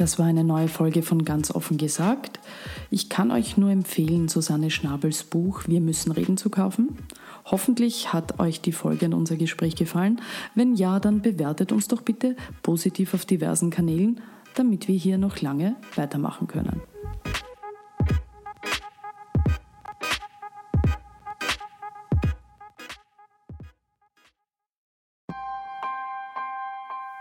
Das 0.00 0.18
war 0.18 0.24
eine 0.24 0.44
neue 0.44 0.68
Folge 0.68 1.02
von 1.02 1.26
Ganz 1.26 1.50
offen 1.50 1.76
gesagt. 1.76 2.40
Ich 2.88 3.10
kann 3.10 3.30
euch 3.30 3.58
nur 3.58 3.70
empfehlen, 3.70 4.28
Susanne 4.28 4.70
Schnabels 4.70 5.24
Buch 5.24 5.64
Wir 5.66 5.82
müssen 5.82 6.10
reden 6.10 6.38
zu 6.38 6.48
kaufen. 6.48 6.96
Hoffentlich 7.44 8.12
hat 8.12 8.40
euch 8.40 8.62
die 8.62 8.72
Folge 8.72 9.04
und 9.04 9.12
unser 9.12 9.36
Gespräch 9.36 9.76
gefallen. 9.76 10.22
Wenn 10.54 10.74
ja, 10.74 11.00
dann 11.00 11.20
bewertet 11.20 11.70
uns 11.70 11.86
doch 11.88 12.00
bitte 12.00 12.34
positiv 12.62 13.12
auf 13.12 13.26
diversen 13.26 13.68
Kanälen, 13.68 14.22
damit 14.54 14.88
wir 14.88 14.96
hier 14.96 15.18
noch 15.18 15.42
lange 15.42 15.76
weitermachen 15.96 16.46
können. 16.46 16.80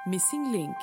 Missing 0.10 0.52
Link 0.52 0.76